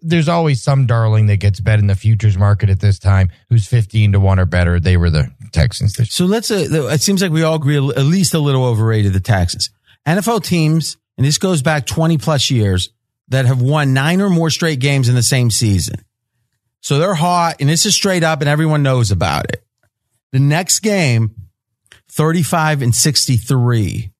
[0.00, 3.66] There's always some darling that gets bet in the futures market at this time who's
[3.66, 4.80] 15 to 1 or better.
[4.80, 7.82] They were the Texans this So let's, uh, it seems like we all agree at
[8.04, 9.68] least a little overrated the Texans.
[10.08, 12.88] NFL teams, and this goes back 20 plus years,
[13.32, 15.96] that have won nine or more straight games in the same season.
[16.80, 19.64] So they're hot, and this is straight up, and everyone knows about it.
[20.32, 21.34] The next game,
[22.10, 24.10] 35 and 63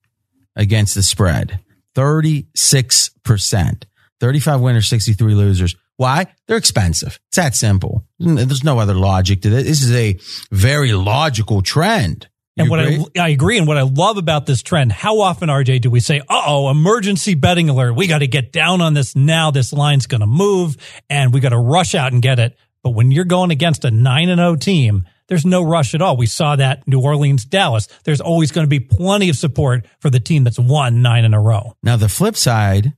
[0.55, 1.59] against the spread.
[1.95, 3.83] 36%.
[4.19, 5.75] 35 winners, 63 losers.
[5.97, 6.27] Why?
[6.47, 7.19] They're expensive.
[7.27, 8.05] It's that simple.
[8.19, 9.65] There's no other logic to this.
[9.65, 10.17] This is a
[10.51, 12.27] very logical trend.
[12.55, 13.05] You And what agree?
[13.17, 13.57] I, I agree.
[13.57, 16.69] And what I love about this trend, how often, RJ, do we say, uh oh,
[16.69, 17.93] emergency betting alert.
[17.93, 19.51] We got to get down on this now.
[19.51, 20.77] This line's going to move
[21.09, 22.57] and we got to rush out and get it.
[22.83, 26.17] But when you're going against a 9 and 0 team, there's no rush at all.
[26.17, 27.87] We saw that New Orleans, Dallas.
[28.03, 31.33] There's always going to be plenty of support for the team that's won nine in
[31.33, 31.75] a row.
[31.81, 32.93] Now, the flip side,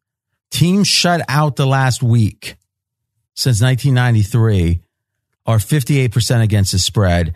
[0.49, 2.55] teams shut out the last week
[3.35, 4.81] since 1993
[5.45, 7.35] are 58% against the spread,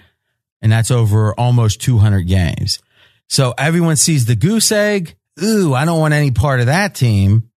[0.61, 2.79] and that's over almost 200 games.
[3.27, 5.15] So everyone sees the goose egg.
[5.41, 7.49] Ooh, I don't want any part of that team.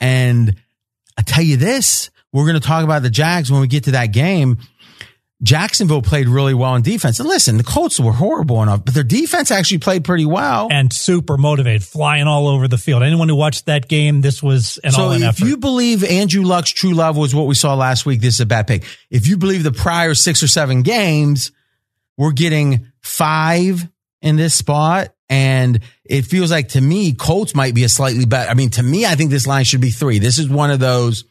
[0.00, 0.56] And
[1.16, 3.92] I tell you this, we're going to talk about the Jags when we get to
[3.92, 4.58] that game.
[5.40, 7.20] Jacksonville played really well in defense.
[7.20, 10.66] And listen, the Colts were horrible enough, but their defense actually played pretty well.
[10.68, 13.04] And super motivated, flying all over the field.
[13.04, 16.42] Anyone who watched that game, this was an so all in if you believe Andrew
[16.42, 18.84] Luck's true love was what we saw last week, this is a bad pick.
[19.10, 21.52] If you believe the prior six or seven games,
[22.18, 23.88] we're getting five
[24.20, 25.14] in this spot.
[25.30, 28.50] And it feels like to me, Colts might be a slightly better.
[28.50, 30.18] I mean, to me, I think this line should be three.
[30.18, 31.24] This is one of those.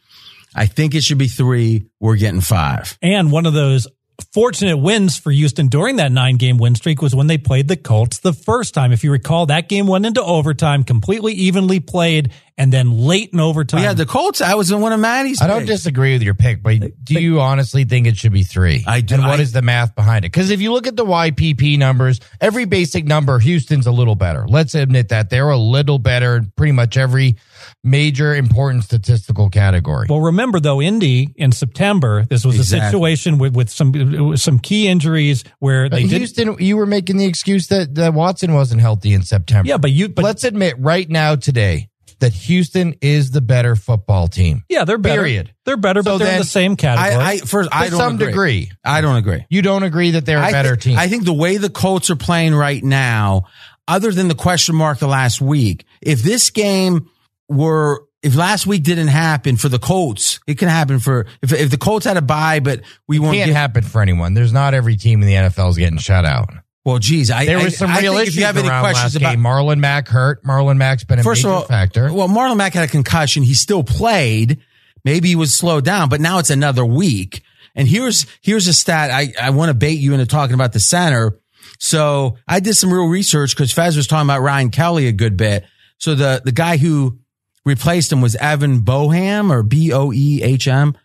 [0.54, 1.86] I think it should be three.
[2.00, 2.96] We're getting five.
[3.02, 3.86] And one of those
[4.32, 7.76] fortunate wins for Houston during that nine game win streak was when they played the
[7.76, 8.92] Colts the first time.
[8.92, 13.40] If you recall, that game went into overtime, completely evenly played, and then late in
[13.40, 13.82] overtime.
[13.82, 14.40] Yeah, the Colts.
[14.42, 15.40] I was in one of Matty's.
[15.40, 15.70] I don't picks.
[15.70, 18.84] disagree with your pick, but do you honestly think it should be three?
[18.86, 19.14] I do.
[19.14, 20.32] And what is I- the math behind it?
[20.32, 24.46] Because if you look at the YPP numbers, every basic number, Houston's a little better.
[24.48, 27.36] Let's admit that they're a little better in pretty much every
[27.84, 30.06] major important statistical category.
[30.10, 32.86] Well, remember though, Indy in September, this was Exactly.
[32.86, 36.18] a situation with, with some with some key injuries where they did.
[36.18, 39.68] Houston, you were making the excuse that, that Watson wasn't healthy in September.
[39.68, 41.88] Yeah, but you, but let's admit right now today
[42.20, 44.64] that Houston is the better football team.
[44.68, 45.20] yeah, they're better.
[45.22, 45.54] Period.
[45.64, 47.14] They're better, but they're in the same category.
[47.22, 47.68] I, I first.
[47.72, 48.26] I To don't some agree.
[48.26, 48.72] degree.
[48.84, 49.44] I don't agree.
[49.50, 50.98] You don't agree that they're a I better thi- team.
[50.98, 53.44] I think the way the Colts are playing right now,
[53.86, 57.08] other than the question mark the last week, if this game
[57.48, 61.70] were, if last week didn't happen for the Colts, it can happen for, if, if
[61.70, 64.34] the Colts had a bye, but we won't can't get- happen for anyone.
[64.34, 66.50] There's not every team in the NFL is getting shut out.
[66.88, 69.14] Well, geez, I, There was some I real think issues if you have any questions
[69.14, 69.40] about, game.
[69.40, 70.42] Marlon Mack hurt.
[70.42, 72.10] Marlon Mack's been a first major of all, factor.
[72.10, 73.42] well, Marlon Mack had a concussion.
[73.42, 74.58] He still played.
[75.04, 77.42] Maybe he was slowed down, but now it's another week.
[77.74, 79.10] And here's, here's a stat.
[79.10, 81.38] I, I want to bait you into talking about the center.
[81.78, 85.36] So I did some real research because Fez was talking about Ryan Kelly a good
[85.36, 85.66] bit.
[85.98, 87.18] So the, the guy who
[87.66, 90.96] replaced him was Evan Boehm or B O E H M.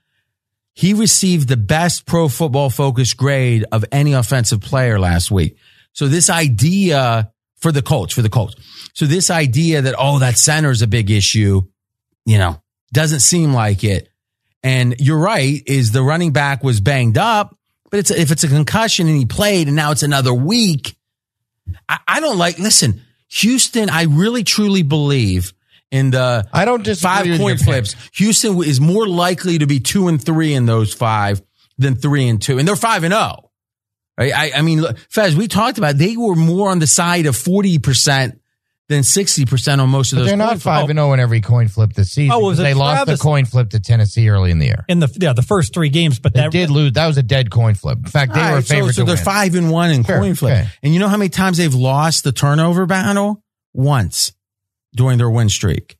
[0.73, 5.57] He received the best pro football focus grade of any offensive player last week.
[5.93, 8.55] So this idea for the Colts, for the Colts.
[8.93, 11.61] So this idea that, oh, that center is a big issue,
[12.25, 14.09] you know, doesn't seem like it.
[14.61, 17.57] And you're right, is the running back was banged up,
[17.89, 20.95] but it's, if it's a concussion and he played and now it's another week,
[21.87, 25.53] I, I don't like, listen, Houston, I really truly believe
[25.91, 27.95] in the I don't disagree five point flips.
[28.15, 31.41] Houston is more likely to be two and three in those five
[31.77, 33.51] than three and two, and they're five and zero.
[34.17, 34.33] Right?
[34.33, 35.97] I, I mean, look, Fez, we talked about it.
[35.97, 38.39] they were more on the side of forty percent
[38.89, 40.27] than sixty percent on most of But those.
[40.29, 42.31] they're not five and zero in every coin flip this season.
[42.31, 44.85] Oh, was 'cause it they lost the coin flip to Tennessee early in the year.
[44.87, 46.91] in the yeah the first three games, but They that did lose.
[46.93, 47.97] That was a dead coin flip.
[47.97, 49.23] In fact, they All were right, so, so to they're win.
[49.23, 50.53] five and one in Sure, coin flip.
[50.53, 50.69] okay.
[50.83, 53.41] And you know how many times they've lost the turnover battle?
[53.73, 54.33] Once
[54.95, 55.97] during their win streak.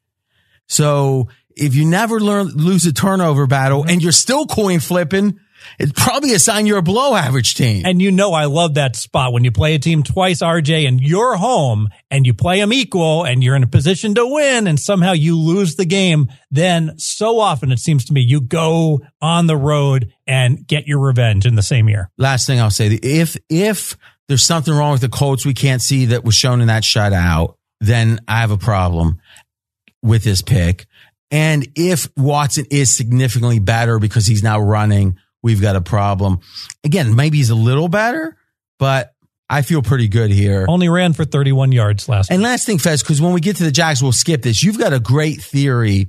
[0.68, 3.90] So if you never learn lose a turnover battle mm-hmm.
[3.90, 5.40] and you're still coin flipping,
[5.80, 7.86] it's probably a sign you're a below average team.
[7.86, 11.02] And you know, I love that spot when you play a team twice, RJ, and
[11.02, 14.80] you're home and you play them equal and you're in a position to win and
[14.80, 16.28] somehow you lose the game.
[16.52, 21.00] Then so often it seems to me you go on the road and get your
[21.00, 22.10] revenge in the same year.
[22.18, 23.98] Last thing I'll say, if, if
[24.28, 27.56] there's something wrong with the Colts we can't see that was shown in that shutout,
[27.82, 29.20] then I have a problem
[30.02, 30.86] with this pick.
[31.32, 36.40] And if Watson is significantly better because he's now running, we've got a problem.
[36.84, 38.36] Again, maybe he's a little better,
[38.80, 39.14] but
[39.50, 40.66] I feel pretty good here.
[40.68, 43.64] Only ran for 31 yards last And last thing, Fez, because when we get to
[43.64, 44.64] the Jags, we'll skip this.
[44.64, 46.08] You've got a great theory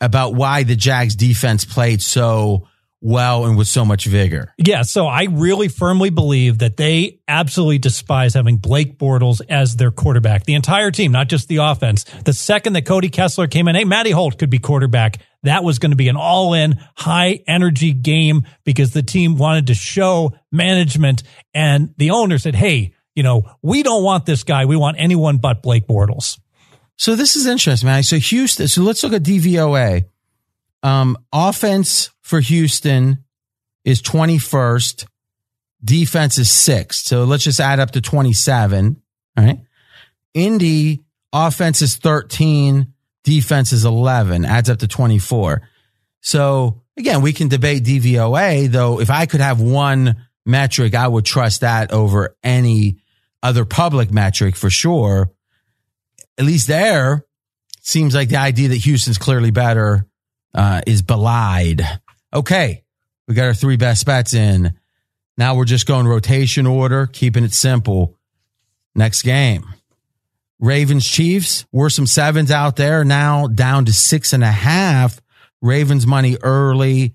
[0.00, 2.68] about why the Jags defense played so
[3.00, 4.52] well and with so much vigor.
[4.58, 9.90] Yeah, so I really firmly believe that they absolutely despise having Blake Bortles as their
[9.90, 10.44] quarterback.
[10.44, 12.04] The entire team, not just the offense.
[12.24, 15.18] The second that Cody Kessler came in, hey, Matty Holt could be quarterback.
[15.44, 19.68] That was going to be an all in high energy game because the team wanted
[19.68, 21.22] to show management
[21.54, 24.64] and the owner said, Hey, you know, we don't want this guy.
[24.64, 26.38] We want anyone but Blake Bortles.
[26.96, 28.02] So this is interesting, man.
[28.02, 30.04] So Houston, so let's look at DVOA.
[30.82, 33.24] Um, offense for Houston
[33.84, 35.06] is 21st.
[35.84, 37.06] Defense is sixth.
[37.06, 39.00] So let's just add up to 27.
[39.36, 39.60] All right.
[40.32, 42.93] Indy offense is 13.
[43.24, 44.44] Defense is 11.
[44.44, 45.68] Adds up to 24.
[46.20, 49.00] So again, we can debate DVOA, though.
[49.00, 52.98] If I could have one metric, I would trust that over any
[53.42, 55.30] other public metric for sure.
[56.38, 57.24] At least there
[57.80, 60.06] seems like the idea that Houston's clearly better
[60.54, 61.82] uh, is belied.
[62.32, 62.82] Okay,
[63.28, 64.78] we got our three best bets in.
[65.36, 68.16] Now we're just going rotation order, keeping it simple.
[68.94, 69.64] Next game.
[70.60, 75.20] Ravens Chiefs were some sevens out there now down to six and a half.
[75.60, 77.14] Ravens money early.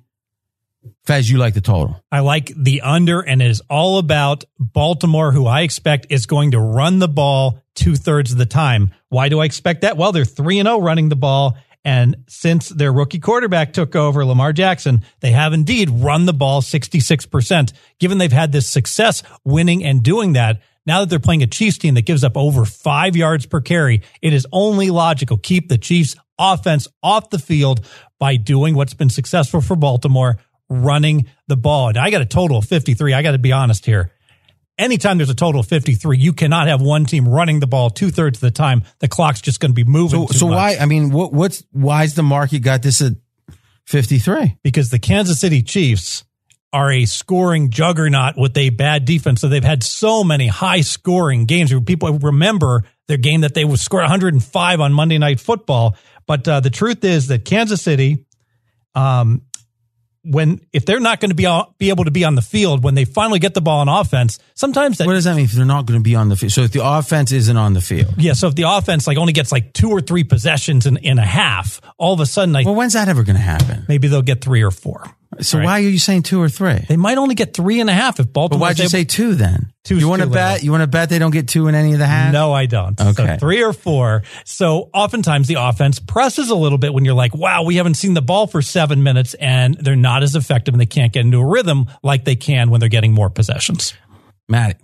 [1.06, 2.02] Fez, you like the total.
[2.12, 6.52] I like the under, and it is all about Baltimore, who I expect is going
[6.52, 8.91] to run the ball two thirds of the time.
[9.10, 9.97] Why do I expect that?
[9.97, 11.58] Well, they're 3 and 0 running the ball.
[11.86, 16.62] And since their rookie quarterback took over, Lamar Jackson, they have indeed run the ball
[16.62, 17.73] 66%.
[17.99, 21.78] Given they've had this success winning and doing that, now that they're playing a Chiefs
[21.78, 25.38] team that gives up over five yards per carry, it is only logical.
[25.38, 27.86] Keep the Chiefs offense off the field
[28.17, 31.89] by doing what's been successful for Baltimore, running the ball.
[31.89, 33.13] And I got a total of 53.
[33.13, 34.12] I got to be honest here.
[34.80, 38.10] Anytime there's a total of 53, you cannot have one team running the ball two
[38.10, 38.84] thirds of the time.
[38.97, 40.25] The clock's just going to be moving.
[40.28, 40.78] So, so why?
[40.80, 43.13] I mean, what, what's why is the market got this at
[43.86, 44.58] fifty three?
[44.63, 46.23] Because the Kansas City Chiefs
[46.71, 49.41] are a scoring juggernaut with a bad defense.
[49.41, 51.73] So they've had so many high scoring games.
[51.86, 55.95] People remember their game that they would score 105 on Monday Night Football.
[56.27, 58.25] But uh, the truth is that Kansas City,
[58.93, 59.41] um,
[60.23, 61.47] when if they're not going to be
[61.79, 64.38] be able to be on the field when they finally get the ball on offense,
[64.53, 66.51] sometimes that, what does that mean if they're not going to be on the field?
[66.51, 68.34] So if the offense isn't on the field, yeah.
[68.34, 71.25] So if the offense like only gets like two or three possessions in, in a
[71.25, 73.86] half, all of a sudden, like, well, when's that ever going to happen?
[73.88, 75.03] Maybe they'll get three or four.
[75.41, 75.65] So right.
[75.65, 76.86] why are you saying two or three?
[76.88, 78.60] They might only get three and a half if Baltimore.
[78.60, 79.71] But why'd you able, say two then?
[79.84, 79.97] Two.
[79.97, 80.63] You want to bet?
[80.63, 82.34] You want to bet they don't get two in any of the half?
[82.34, 82.99] No, I don't.
[82.99, 84.23] Okay, so three or four.
[84.45, 88.13] So oftentimes the offense presses a little bit when you're like, "Wow, we haven't seen
[88.13, 91.39] the ball for seven minutes," and they're not as effective, and they can't get into
[91.39, 93.93] a rhythm like they can when they're getting more possessions.
[94.47, 94.80] Matt.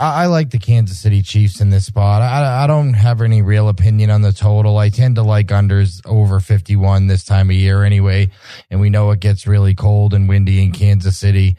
[0.00, 2.22] I, like the Kansas City Chiefs in this spot.
[2.22, 4.78] I, I don't have any real opinion on the total.
[4.78, 8.30] I tend to like unders over 51 this time of year anyway.
[8.70, 11.56] And we know it gets really cold and windy in Kansas City.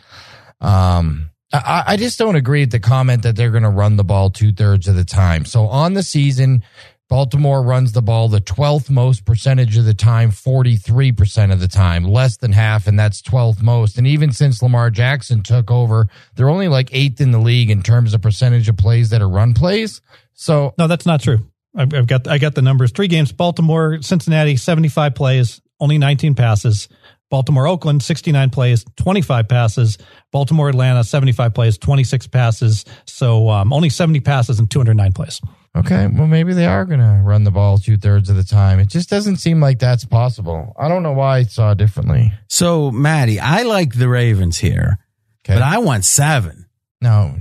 [0.62, 4.04] Um, I, I just don't agree with the comment that they're going to run the
[4.04, 5.46] ball two thirds of the time.
[5.46, 6.64] So on the season,
[7.08, 12.04] Baltimore runs the ball the 12th most percentage of the time, 43% of the time,
[12.04, 13.98] less than half, and that's 12th most.
[13.98, 17.84] And even since Lamar Jackson took over, they're only like eighth in the league in
[17.84, 20.02] terms of percentage of plays that are run plays.
[20.34, 21.46] So no, that's not true.
[21.76, 22.92] I've, I've got I got the numbers.
[22.92, 26.88] Three games: Baltimore, Cincinnati, 75 plays, only 19 passes.
[27.30, 29.98] Baltimore, Oakland, 69 plays, 25 passes.
[30.32, 32.86] Baltimore, Atlanta, 75 plays, 26 passes.
[33.06, 35.42] So um, only 70 passes and 209 plays.
[35.76, 38.80] Okay, well, maybe they are going to run the ball two thirds of the time.
[38.80, 40.74] It just doesn't seem like that's possible.
[40.80, 42.32] I don't know why I saw it differently.
[42.48, 45.00] So, Matty, I like the Ravens here,
[45.44, 45.56] okay.
[45.56, 46.68] but I want seven.
[47.02, 47.36] No,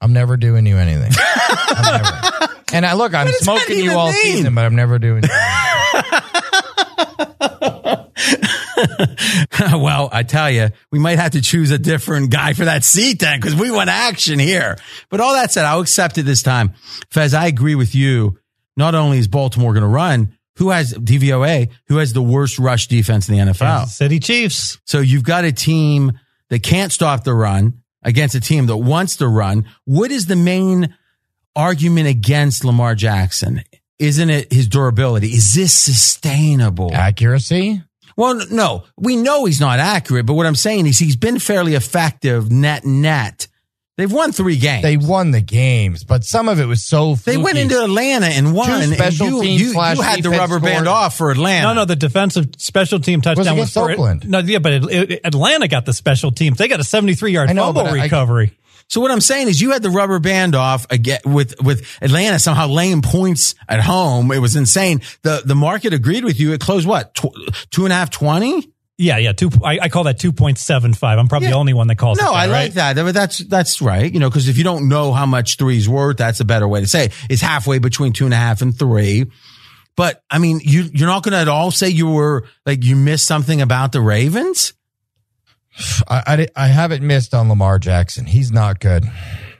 [0.00, 1.10] I'm never doing you anything.
[1.82, 2.48] never.
[2.72, 4.22] And I look, I'm smoking you all mean?
[4.22, 5.24] season, but I'm never doing.
[9.60, 13.20] well, I tell you, we might have to choose a different guy for that seat
[13.20, 14.76] then because we want action here.
[15.08, 16.74] But all that said, I'll accept it this time.
[17.10, 18.38] Fez, I agree with you.
[18.76, 22.86] Not only is Baltimore going to run, who has DVOA, who has the worst rush
[22.86, 23.58] defense in the NFL?
[23.58, 24.78] Kansas City Chiefs.
[24.84, 29.16] So you've got a team that can't stop the run against a team that wants
[29.16, 29.66] to run.
[29.84, 30.94] What is the main
[31.56, 33.62] argument against Lamar Jackson?
[33.98, 35.28] Isn't it his durability?
[35.28, 36.94] Is this sustainable?
[36.94, 37.82] Accuracy?
[38.20, 41.74] Well, no, we know he's not accurate, but what I'm saying is he's been fairly
[41.74, 43.48] effective net net.
[43.96, 44.82] They've won three games.
[44.82, 47.14] They won the games, but some of it was so.
[47.14, 48.66] They went into Atlanta and won.
[48.66, 50.86] Two and special you, teams you, slash you had the defense rubber band scored.
[50.88, 51.68] off for Atlanta.
[51.68, 54.28] No, no, the defensive special team touchdown was against for Oakland.
[54.28, 56.58] No, yeah, but it, it- Atlanta got the special teams.
[56.58, 58.52] They got a 73 yard know, fumble but I- recovery.
[58.90, 62.38] So what I'm saying is you had the rubber band off again with, with Atlanta
[62.40, 64.32] somehow laying points at home.
[64.32, 65.00] It was insane.
[65.22, 66.52] The, the market agreed with you.
[66.52, 67.14] It closed what?
[67.14, 67.28] Tw-
[67.70, 68.68] two and a half, 20?
[68.98, 69.32] yeah, yeah.
[69.32, 69.48] Two.
[69.64, 71.18] I, I call that 2.75.
[71.18, 71.52] I'm probably Yeah.
[71.52, 72.18] the only one that calls.
[72.18, 72.50] it No, that, I right?
[72.64, 72.96] like that.
[72.96, 74.12] But that's, that's right.
[74.12, 76.80] You know, cause if you don't know how much three's worth, that's a better way
[76.80, 77.12] to say it.
[77.30, 79.30] It's halfway between two and a half and three.
[79.96, 82.96] But I mean, you, you're not going to at all say you were like, you
[82.96, 84.72] missed something about the Ravens.
[86.08, 88.26] I, I, I haven't missed on Lamar Jackson.
[88.26, 89.04] He's not good.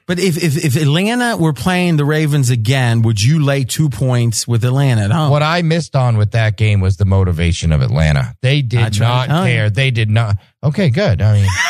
[0.07, 4.49] But if, if, if Atlanta were playing the Ravens again, would you lay two points
[4.49, 5.31] with Atlanta at home?
[5.31, 8.35] What I missed on with that game was the motivation of Atlanta.
[8.43, 9.57] They did That's what I'm not oh, telling you.
[9.57, 9.71] care.
[9.71, 10.37] They did not.
[10.65, 11.23] Okay, good.
[11.23, 11.49] I mean,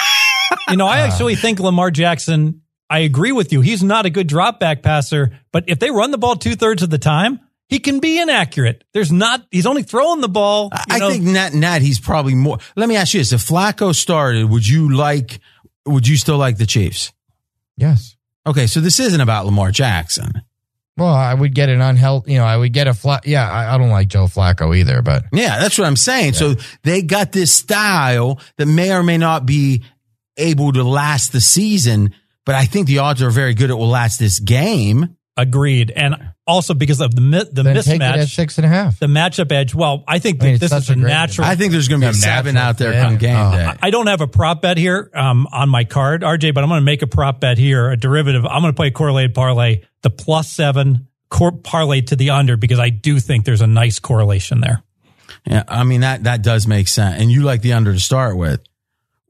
[0.70, 2.62] You know, I actually think Lamar Jackson.
[2.88, 3.60] I agree with you.
[3.60, 6.82] He's not a good drop back passer, but if they run the ball two thirds
[6.82, 7.40] of the time,
[7.70, 8.84] he can be inaccurate.
[8.92, 9.46] There's not.
[9.50, 10.70] He's only throwing the ball.
[10.72, 11.10] you I know.
[11.10, 12.58] think net net he's probably more.
[12.76, 15.40] Let me ask you this: If Flacco started, would you like?
[15.86, 17.12] Would you still like the Chiefs?
[17.76, 18.16] yes.
[18.46, 20.32] Okay, so this isn't about Lamar Jackson.
[20.96, 23.26] Well, I would get an unhealthy, you know, I would get a flat.
[23.26, 26.32] Yeah, I, I don't like Joe Flacco either, but Yeah, that's what I'm saying.
[26.32, 29.84] So they got this style that may or may not be
[30.38, 32.14] able to last the season,
[32.46, 35.16] but I think the odds are very good it will last this game.
[35.42, 36.14] Agreed, and
[36.46, 38.98] also because of the mi- the then take it at mismatch, six and a half.
[38.98, 39.74] the matchup edge.
[39.74, 41.46] Well, I think I mean, it's this is a a great- natural.
[41.46, 43.02] I think there's going to be a seven out there fit.
[43.02, 43.52] come game Oh.
[43.52, 43.72] day.
[43.82, 46.80] I don't have a prop bet here um, on my card, RJ, but I'm going
[46.80, 48.44] to make a prop bet here, a derivative.
[48.46, 52.56] I'm going to play a correlated parlay, the plus seven cor- parlay to the under
[52.56, 54.82] because I do think there's a nice correlation there.
[55.46, 57.20] Yeah, I mean that that does make sense.
[57.20, 58.60] And you like the under to start with.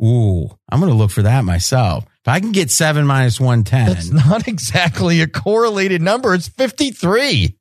[0.03, 2.05] Ooh, I'm going to look for that myself.
[2.23, 3.87] If I can get seven minus 110.
[3.87, 6.35] That's not exactly a correlated number.
[6.35, 7.57] It's 53.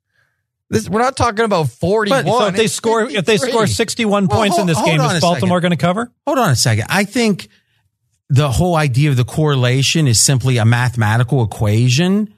[0.68, 2.24] This, we're not talking about 41.
[2.26, 5.60] So if they score, if they score 61 Well, points in this game, is Baltimore
[5.60, 6.12] going to cover?
[6.26, 6.86] hold on a second.
[6.90, 7.48] I think
[8.28, 12.32] the whole idea of the correlation is simply a mathematical equation.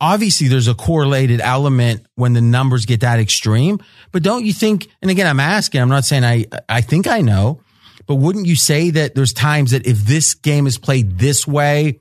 [0.00, 3.80] Obviously, there's a correlated element when the numbers get that extreme.
[4.12, 4.88] But don't you think?
[5.02, 5.80] And again, I'm asking.
[5.82, 6.46] I'm not saying I.
[6.68, 7.60] I think I know.
[8.06, 12.00] But wouldn't you say that there's times that if this game is played this way,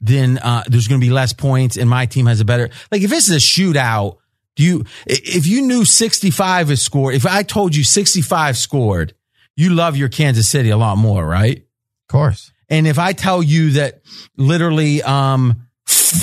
[0.00, 2.70] then uh, there's going to be less points, and my team has a better.
[2.90, 4.18] Like if this is a shootout,
[4.56, 4.84] do you?
[5.06, 9.14] If you knew 65 is scored, if I told you 65 scored,
[9.56, 11.58] you love your Kansas City a lot more, right?
[11.58, 12.52] Of course.
[12.68, 14.02] And if I tell you that
[14.36, 15.68] literally um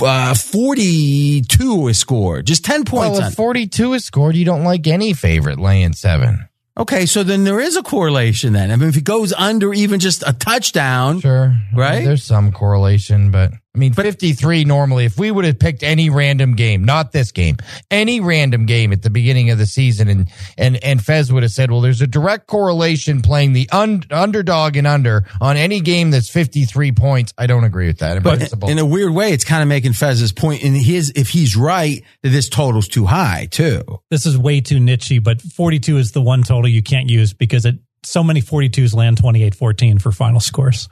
[0.02, 4.88] uh, 42 is scored, just 10 points Well, if 42 is scored, you don't like
[4.88, 6.49] any favorite laying seven.
[6.80, 8.72] Okay, so then there is a correlation then.
[8.72, 11.48] I mean, if it goes under even just a touchdown, Sure.
[11.48, 12.06] I mean, Right?
[12.06, 16.56] there's some correlation, but I mean, 53 normally, if we would have picked any random
[16.56, 17.58] game, not this game,
[17.92, 21.52] any random game at the beginning of the season, and, and, and Fez would have
[21.52, 26.10] said, well, there's a direct correlation playing the un, underdog and under on any game
[26.10, 27.32] that's 53 points.
[27.38, 28.18] I don't agree with that.
[28.18, 28.70] In but principle.
[28.70, 32.04] in a weird way, it's kind of making Fez's point in his, if he's right,
[32.24, 33.84] that this total's too high too.
[34.10, 37.66] This is way too nichey, but 42 is the one total you can't use because
[37.66, 40.90] it so many 42s land 28-14 for final scores.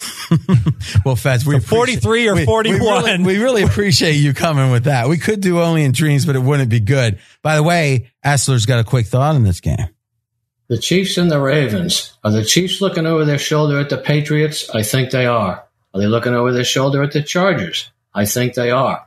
[1.04, 3.04] Well, Fez, we So 43 or appreciate- we- we 41.
[3.04, 5.08] really- We really, appreciate you coming with that.
[5.08, 7.18] We could do only in dreams, but it wouldn't be good.
[7.42, 9.88] By the way, Essler's got a quick thought on this game.
[10.68, 12.12] The Chiefs and the Ravens.
[12.24, 14.68] Are the Chiefs looking over their shoulder at the Patriots?
[14.74, 15.64] I think they are.
[15.94, 17.90] Are they looking over their shoulder at the Chargers?
[18.12, 19.06] I think they are.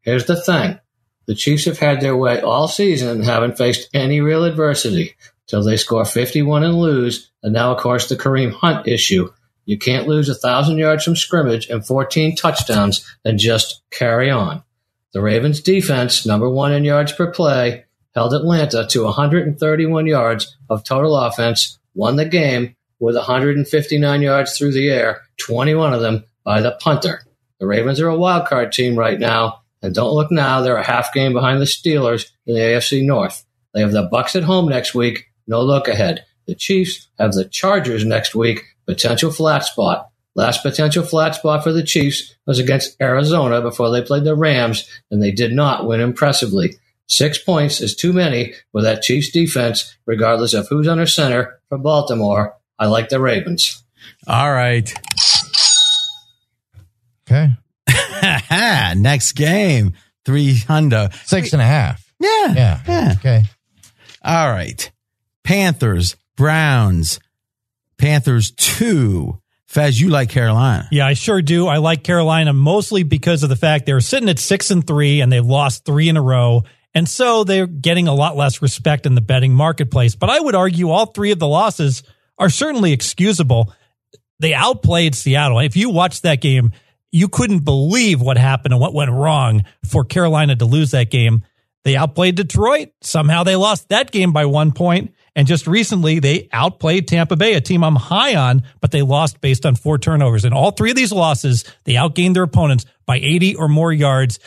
[0.00, 0.78] Here's the thing.
[1.26, 5.14] The Chiefs have had their way all season and haven't faced any real adversity
[5.46, 7.30] till they score 51 and lose.
[7.42, 9.30] And now, of course, the Kareem Hunt issue.
[9.66, 14.62] You can't lose a thousand yards from scrimmage and 14 touchdowns and just carry on.
[15.12, 17.84] The Ravens defense, number one in yards per play,
[18.14, 24.72] held Atlanta to 131 yards of total offense, won the game with 159 yards through
[24.72, 27.22] the air, 21 of them by the punter.
[27.58, 30.82] The Ravens are a wild card team right now, and don't look now, they're a
[30.82, 33.44] half game behind the Steelers in the AFC North.
[33.72, 36.24] They have the Bucks at home next week, no look ahead.
[36.46, 40.10] The Chiefs have the Chargers next week, potential flat spot.
[40.36, 44.88] Last potential flat spot for the Chiefs was against Arizona before they played the Rams,
[45.10, 46.76] and they did not win impressively.
[47.06, 51.78] Six points is too many for that Chiefs defense, regardless of who's under center for
[51.78, 52.56] Baltimore.
[52.78, 53.84] I like the Ravens.
[54.26, 54.92] All right.
[57.28, 57.50] Okay.
[58.96, 59.92] Next game,
[60.24, 61.12] three hundred.
[61.24, 62.12] Six and a half.
[62.18, 62.54] Yeah.
[62.54, 62.80] Yeah.
[62.88, 63.14] Yeah.
[63.18, 63.44] Okay.
[64.24, 64.90] All right.
[65.44, 67.20] Panthers, Browns,
[68.04, 69.40] Panthers two.
[69.66, 70.86] Fez, you like Carolina.
[70.92, 71.68] Yeah, I sure do.
[71.68, 75.32] I like Carolina mostly because of the fact they're sitting at six and three and
[75.32, 76.64] they've lost three in a row.
[76.94, 80.16] And so they're getting a lot less respect in the betting marketplace.
[80.16, 82.02] But I would argue all three of the losses
[82.36, 83.72] are certainly excusable.
[84.38, 85.60] They outplayed Seattle.
[85.60, 86.72] If you watched that game,
[87.10, 91.42] you couldn't believe what happened and what went wrong for Carolina to lose that game.
[91.84, 92.90] They outplayed Detroit.
[93.00, 95.13] Somehow they lost that game by one point.
[95.36, 99.40] And just recently, they outplayed Tampa Bay, a team I'm high on, but they lost
[99.40, 100.44] based on four turnovers.
[100.44, 104.38] And all three of these losses, they outgained their opponents by 80 or more yards.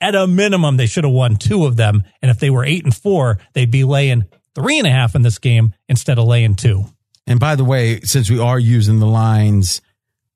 [0.00, 2.04] At a minimum, they should have won two of them.
[2.22, 5.22] And if they were eight and four, they'd be laying three and a half in
[5.22, 6.84] this game instead of laying two.
[7.26, 9.82] And by the way, since we are using the lines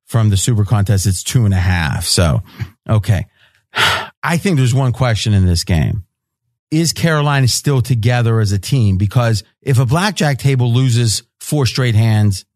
[0.04, 2.04] from the super contest, it's two and a half.
[2.04, 2.42] So,
[2.88, 3.26] okay.
[4.24, 6.04] I think there's one question in this game.
[6.72, 8.96] Is Carolina still together as a team?
[8.96, 12.46] Because if a blackjack table loses four straight hands,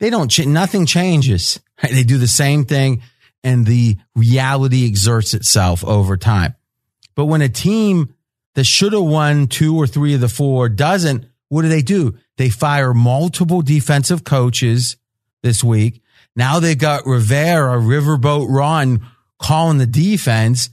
[0.00, 1.60] they don't, ch- nothing changes.
[1.82, 3.02] They do the same thing
[3.44, 6.56] and the reality exerts itself over time.
[7.14, 8.14] But when a team
[8.54, 12.16] that should have won two or three of the four doesn't, what do they do?
[12.38, 14.96] They fire multiple defensive coaches
[15.42, 16.02] this week.
[16.34, 19.06] Now they got Rivera, Riverboat Ron
[19.38, 20.70] calling the defense.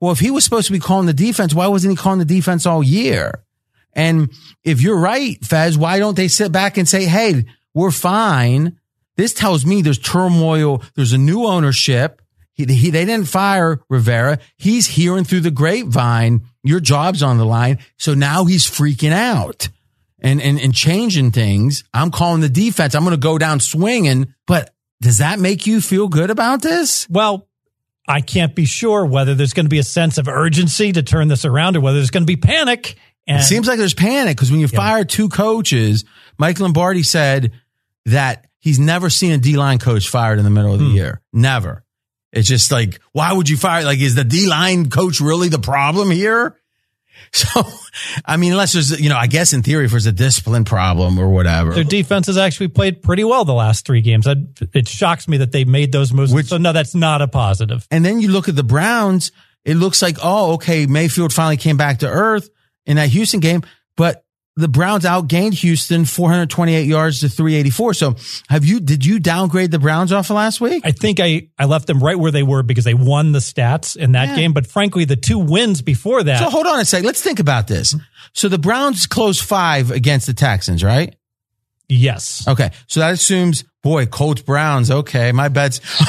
[0.00, 2.24] Well, if he was supposed to be calling the defense, why wasn't he calling the
[2.24, 3.44] defense all year?
[3.92, 4.32] And
[4.64, 7.44] if you're right, Fez, why don't they sit back and say, Hey,
[7.74, 8.78] we're fine.
[9.16, 10.82] This tells me there's turmoil.
[10.94, 12.22] There's a new ownership.
[12.54, 14.38] He, he, they didn't fire Rivera.
[14.56, 16.42] He's hearing through the grapevine.
[16.62, 17.78] Your job's on the line.
[17.98, 19.68] So now he's freaking out
[20.20, 21.84] and, and, and changing things.
[21.92, 22.94] I'm calling the defense.
[22.94, 24.34] I'm going to go down swinging.
[24.46, 27.08] But does that make you feel good about this?
[27.08, 27.48] Well,
[28.10, 31.28] I can't be sure whether there's going to be a sense of urgency to turn
[31.28, 32.96] this around or whether there's going to be panic.
[33.26, 36.04] And It seems like there's panic because when you fire two coaches,
[36.36, 37.52] Mike Lombardi said
[38.06, 40.96] that he's never seen a D line coach fired in the middle of the hmm.
[40.96, 41.22] year.
[41.32, 41.84] Never.
[42.32, 43.84] It's just like, why would you fire?
[43.84, 46.56] Like, is the D line coach really the problem here?
[47.32, 47.62] So,
[48.24, 51.18] I mean, unless there's, you know, I guess in theory, if there's a discipline problem
[51.18, 51.72] or whatever.
[51.72, 54.26] their defense has actually played pretty well the last three games.
[54.26, 54.34] I,
[54.74, 56.32] it shocks me that they made those moves.
[56.32, 57.86] Which- so no, that's not a positive.
[57.90, 59.30] And then you look at the Browns,
[59.64, 62.48] it looks like, oh, okay, Mayfield finally came back to earth
[62.86, 63.62] in that Houston game,
[63.96, 64.24] but
[64.60, 67.94] the Browns outgained Houston 428 yards to 384.
[67.94, 68.14] So
[68.48, 70.82] have you, did you downgrade the Browns off of last week?
[70.86, 73.96] I think I, I left them right where they were because they won the stats
[73.96, 74.36] in that Yeah.
[74.36, 74.52] game.
[74.52, 77.02] But frankly, the two wins before that, So hold on a sec.
[77.02, 77.94] Let's think about this.
[78.32, 81.14] So the Browns closed five against the Texans, right?
[81.88, 82.46] yes.
[82.46, 82.70] Okay.
[82.86, 84.90] So that assumes, boy, Colts Browns.
[84.92, 85.32] Okay.
[85.32, 85.80] My bet's.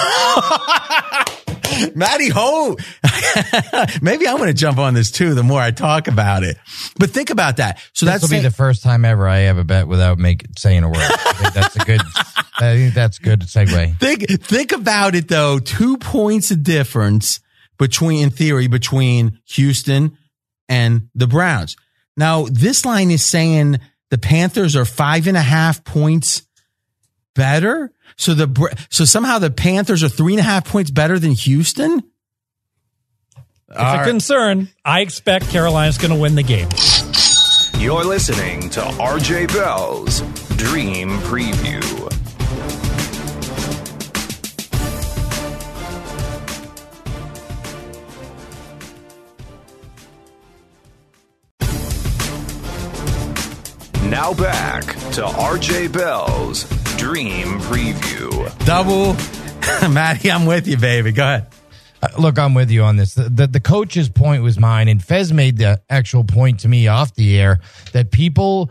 [1.95, 2.77] Matty Ho.
[4.01, 6.57] Maybe I'm going to jump on this too the more I talk about it.
[6.97, 7.79] But think about that.
[7.93, 10.17] So This that's will be saying- the first time ever I have a bet without
[10.19, 10.97] make saying a word.
[10.99, 12.01] I think that's a good.
[12.57, 13.97] I think that's a good segue.
[13.99, 15.59] think think about it though.
[15.59, 17.39] Two points of difference
[17.79, 20.17] between, in theory, between Houston
[20.69, 21.75] and the Browns.
[22.15, 23.79] Now, this line is saying
[24.11, 26.43] the Panthers are five and a half points
[27.33, 27.91] better.
[28.17, 32.03] So the so somehow the Panthers are three and a half points better than Houston.
[33.69, 34.67] It's a concern.
[34.83, 36.67] I expect Carolina's going to win the game.
[37.81, 40.19] You're listening to RJ Bell's
[40.57, 41.81] Dream Preview.
[54.09, 54.83] Now back
[55.13, 58.63] to RJ Bell's Dream Preview.
[58.63, 59.15] Double,
[59.91, 61.11] Matty, I'm with you, baby.
[61.11, 61.47] Go ahead.
[61.99, 63.15] Uh, Look, I'm with you on this.
[63.15, 66.87] The, the the coach's point was mine, and Fez made the actual point to me
[66.87, 67.59] off the air
[67.93, 68.69] that people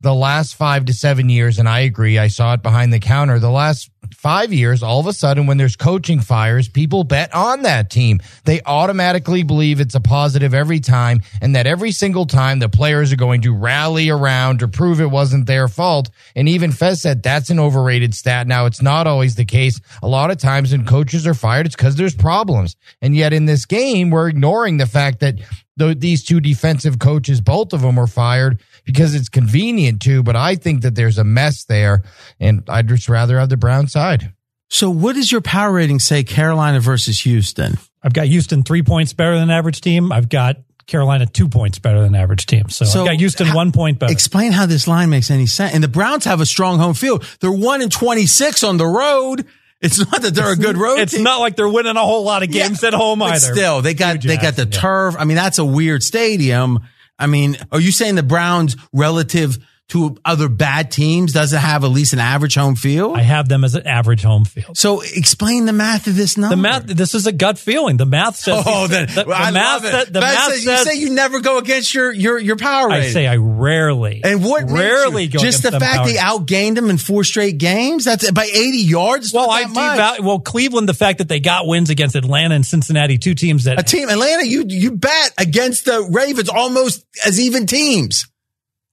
[0.00, 3.38] the last five to seven years, and I agree, I saw it behind the counter.
[3.38, 3.88] The last
[4.20, 8.20] five years, all of a sudden, when there's coaching fires, people bet on that team.
[8.44, 13.14] They automatically believe it's a positive every time, and that every single time the players
[13.14, 16.10] are going to rally around to prove it wasn't their fault.
[16.36, 18.46] And even Fez said that's an overrated stat.
[18.46, 19.80] Now, it's not always the case.
[20.02, 22.76] A lot of times when coaches are fired, it's because there's problems.
[23.00, 25.36] And yet in this game, we're ignoring the fact that
[25.78, 30.22] th- these two defensive coaches, both of them were fired because it's convenient too.
[30.22, 32.02] but I think that there's a mess there
[32.38, 34.32] and I'd just rather have the Brown side.
[34.68, 36.22] So, what does your power rating say?
[36.22, 37.74] Carolina versus Houston.
[38.02, 40.12] I've got Houston three points better than average team.
[40.12, 40.56] I've got
[40.86, 42.68] Carolina two points better than average team.
[42.68, 44.12] So, So, I got Houston how- one point better.
[44.12, 45.74] Explain how this line makes any sense.
[45.74, 47.24] And the Browns have a strong home field.
[47.40, 49.44] They're one and twenty six on the road.
[49.80, 51.22] It's not that they're a good road it's team.
[51.24, 53.54] not like they're winning a whole lot of games Yeah, at home but either.
[53.54, 54.78] Still, they got Hugh they got the yeah.
[54.78, 55.16] turf.
[55.18, 56.80] I mean, that's a weird stadium.
[57.20, 59.58] I mean, are you saying the Browns relative
[59.90, 63.16] to other bad teams doesn't have at least an average home field?
[63.16, 64.76] I have them as an average home field.
[64.76, 66.56] so explain the math of this number.
[66.56, 66.86] The math.
[66.86, 67.96] This is a gut feeling.
[67.96, 68.64] The math says.
[68.66, 69.82] Oh, then the, the I math.
[69.82, 70.06] love it.
[70.06, 70.86] sa- the math says- says.
[70.86, 74.22] you say you never go against your your your power I say I rarely.
[74.24, 78.04] and what rarely go just the fact they outgained them in four straight games.
[78.04, 79.32] That's by eighty yards.
[79.32, 80.20] Well, I devalue.
[80.20, 83.78] Well, Cleveland, the fact that they got wins against Atlanta and Cincinnati, two teams that
[83.78, 84.46] a team Atlanta.
[84.46, 88.26] You you bet against the Ravens almost as even teams.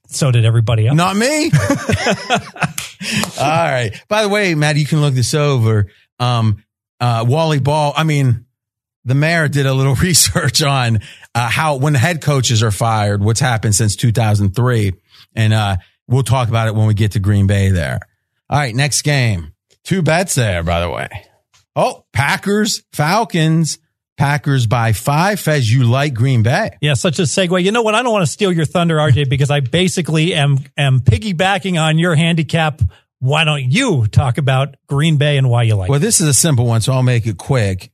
[0.08, 0.95] So did everybody else.
[0.95, 1.51] Not me.
[3.39, 3.91] All right.
[4.08, 5.88] By the way, Matt, you can look this over.
[6.20, 6.64] Um,
[6.99, 7.93] uh, Wally Ball.
[7.95, 8.45] I mean,
[9.05, 10.99] the mayor did a little research on
[11.36, 14.93] uh, how when head coaches are fired, what's happened since 2003,
[15.36, 15.78] and uh,
[16.08, 17.70] we'll talk about it when we get to Green Bay.
[17.70, 17.99] There.
[18.49, 18.76] All right.
[18.76, 19.53] Next game.
[19.84, 21.08] Two bets there, by the way.
[21.76, 23.78] Oh, Packers, Falcons.
[24.18, 25.47] Packers by five.
[25.47, 26.72] as you like Green Bay.
[26.82, 27.63] Yeah, such a segue.
[27.63, 27.95] You know what?
[27.95, 31.97] I don't want to steal your thunder, RJ, because I basically am am piggybacking on
[31.99, 32.82] your handicap.
[33.20, 36.01] Why don't you talk about Green Bay and why you like Well, it?
[36.01, 37.91] this is a simple one, so I'll make it quick.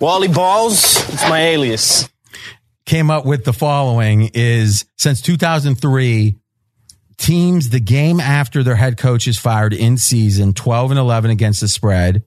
[0.00, 2.08] Wally Balls, it's my alias.
[2.84, 6.36] came up with the following is since 2003
[7.18, 11.60] teams the game after their head coach is fired in season 12 and 11 against
[11.60, 12.24] the spread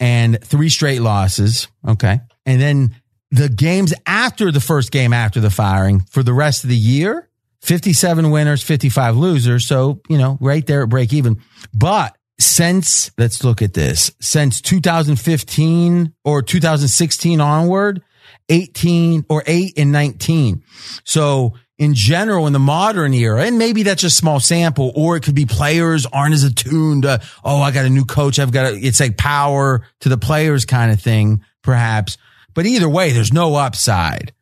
[0.00, 2.94] and three straight losses okay and then
[3.30, 7.28] the games after the first game after the firing for the rest of the year
[7.62, 11.40] 57 winners 55 losers so you know right there at break even
[11.74, 18.02] but since let's look at this since 2015 or 2016 onward
[18.48, 20.62] 18 or 8 and 19.
[21.04, 25.22] So in general, in the modern era, and maybe that's a small sample, or it
[25.22, 28.38] could be players aren't as attuned to, oh, I got a new coach.
[28.38, 32.18] I've got a, it's like power to the players kind of thing, perhaps.
[32.58, 34.32] But either way, there's no upside.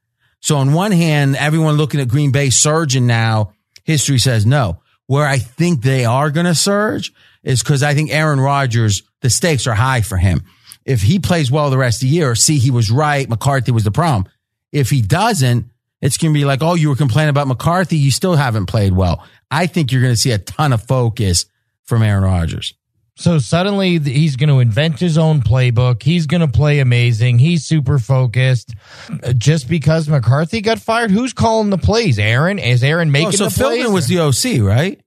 [0.41, 3.53] So on one hand, everyone looking at Green Bay surging now,
[3.85, 4.81] history says no.
[5.07, 7.13] Where I think they are going to surge
[7.43, 10.45] is because I think Aaron Rodgers, the stakes are high for him.
[10.87, 13.29] If he plays well the rest of the year, see, he was right.
[13.29, 14.33] McCarthy was the problem.
[14.73, 15.67] If he doesn't,
[16.01, 17.99] it's going to be like, oh, you were complaining about McCarthy.
[17.99, 19.27] You still haven't played well.
[19.51, 21.45] I think you're going to see a ton of focus
[21.85, 22.73] from Aaron Rodgers.
[23.19, 26.03] So suddenly he's going to invent his own playbook.
[26.03, 27.39] He's going to play amazing.
[27.39, 28.75] He's super focused.
[29.11, 32.19] Uh, Just because McCarthy got fired, who's calling the plays?
[32.19, 32.59] Aaron?
[32.59, 33.83] Is Aaron making Oh, so the plays?
[33.83, 35.01] So Philbin was the OC, right?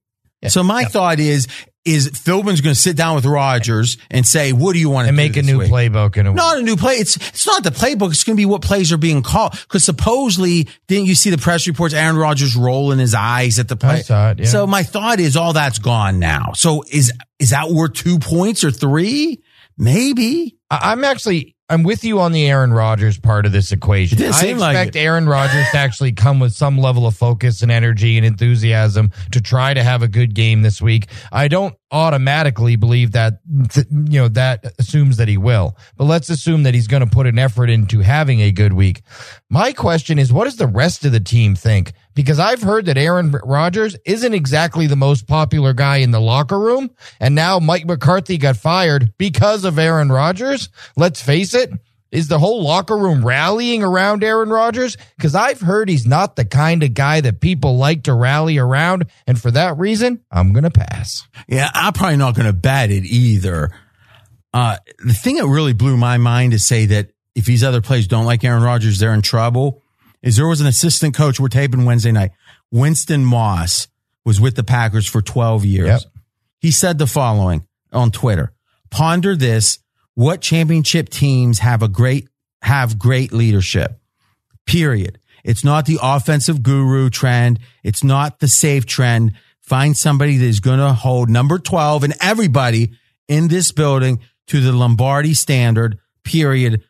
[0.48, 1.48] So my thought is,
[1.94, 5.10] is Philbin's going to sit down with Rodgers and say, what do you want to
[5.10, 5.72] and make a new week?
[5.72, 6.96] playbook in a Not a new play.
[6.96, 8.12] It's it's not the playbook.
[8.12, 9.52] It's going to be what plays are being called.
[9.52, 11.94] Because supposedly, didn't you see the press reports?
[11.94, 13.96] Aaron Rodgers rolling his eyes at the play.
[13.96, 14.46] I saw it, yeah.
[14.46, 16.52] So my thought is, all that's gone now.
[16.54, 19.42] So is is that worth two points or three?
[19.78, 20.58] Maybe.
[20.70, 24.18] I'm actually I'm with you on the Aaron Rodgers part of this equation.
[24.22, 25.00] I like expect it.
[25.00, 29.42] Aaron Rodgers to actually come with some level of focus and energy and enthusiasm to
[29.42, 31.08] try to have a good game this week.
[31.32, 35.78] I don't automatically believe that th- you know that assumes that he will.
[35.98, 39.02] But let's assume that he's going to put an effort into having a good week.
[39.50, 41.94] My question is what does the rest of the team think?
[42.14, 46.60] Because I've heard that Aaron Rodgers isn't exactly the most popular guy in the locker
[46.60, 50.70] room and now Mike McCarthy got fired because of Aaron Rodgers.
[50.96, 51.72] Let's face it,
[52.12, 54.98] is the whole locker room rallying around Aaron Rodgers?
[55.16, 59.06] Because I've heard he's not the kind of guy that people like to rally around.
[59.28, 61.28] And for that reason, I'm going to pass.
[61.48, 63.72] Yeah, I'm probably not going to bet it either.
[64.54, 68.08] Uh, the thing that really blew my mind to say that if these other players
[68.08, 69.84] don't like Aaron Rodgers, they're in trouble.
[70.22, 71.40] Is there was an assistant coach.
[71.40, 72.32] We're taping Wednesday night.
[72.72, 73.88] Winston Moss
[74.26, 75.88] was with the Packers for 12 years.
[75.88, 76.02] Yep.
[76.60, 78.52] He said the following on Twitter:
[78.90, 79.80] Ponder this.
[80.20, 82.28] What championship teams have a great
[82.62, 84.02] have great leadership?
[84.66, 85.18] Period.
[85.46, 87.60] It's not the offensive guru trend.
[87.86, 89.32] It's not the safe trend.
[89.62, 92.92] Find somebody that is going to hold number 12 and everybody
[93.30, 96.00] in this building to the Lombardi standard.
[96.26, 96.84] Period.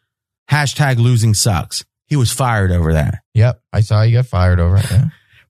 [0.49, 1.86] Hashtag losing sucks.
[2.07, 3.19] He was fired over that.
[3.36, 3.61] Yep.
[3.71, 4.89] I saw you got fired over it.
[4.89, 5.09] Yeah.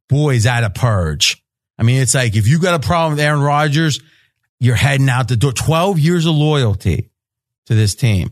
[0.09, 1.41] Boys at a purge.
[1.77, 4.01] I mean, it's like if you got a problem with Aaron Rodgers,
[4.59, 5.53] you're heading out the door.
[5.53, 7.09] 12 years of loyalty
[7.70, 8.32] to this team.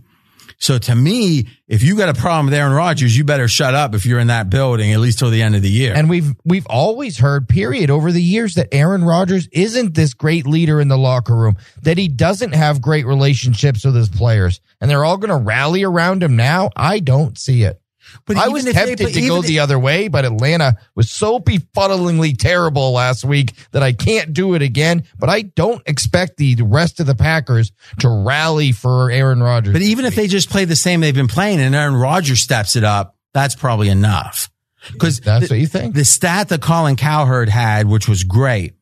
[0.60, 3.94] So to me, if you got a problem with Aaron Rodgers, you better shut up
[3.94, 5.94] if you're in that building, at least till the end of the year.
[5.96, 10.48] And we've we've always heard, period, over the years that Aaron Rodgers isn't this great
[10.48, 14.90] leader in the locker room, that he doesn't have great relationships with his players, and
[14.90, 16.72] they're all going to rally around him now.
[16.76, 17.80] I don't see it.
[18.26, 22.38] But I was tempted play- to go the other way, but Atlanta was so befuddlingly
[22.38, 25.04] terrible last week that I can't do it again.
[25.18, 29.74] But I don't expect the rest of the Packers to rally for Aaron Rodgers.
[29.74, 32.76] But even if they just play the same they've been playing and Aaron Rodgers steps
[32.76, 34.50] it up, that's probably enough.
[34.92, 35.96] Because That's what you think?
[35.96, 38.74] The stat that Colin Cowherd had, which was great,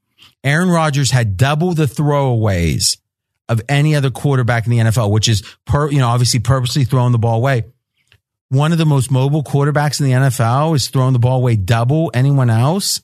[0.44, 2.98] Aaron Rodgers had double the throwaways
[3.50, 7.12] of any other quarterback in the NFL, which is per, you know, obviously purposely throwing
[7.12, 7.64] the ball away.
[8.56, 12.12] One of the most mobile quarterbacks in the NFL is throwing the ball away double
[12.14, 13.02] anyone else.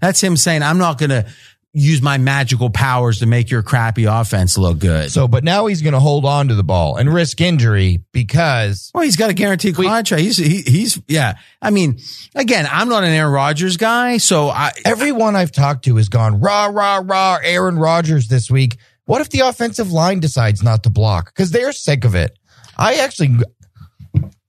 [0.00, 1.26] That's him saying, I'm not going to
[1.72, 5.10] use my magical powers to make your crappy offense look good.
[5.10, 8.92] so, but now he's going to hold on to the ball and risk injury because
[8.94, 10.22] Well, he's got a guaranteed contract.
[10.22, 11.34] He's he, he's yeah.
[11.60, 11.98] I mean,
[12.36, 16.40] again, I'm not an Aaron Rodgers guy, so I everyone I've talked to has gone
[16.40, 18.76] rah rah rah Aaron Rodgers this week.
[19.06, 22.38] What if the offensive line decides not to block because they're sick of it?
[22.76, 23.36] I actually,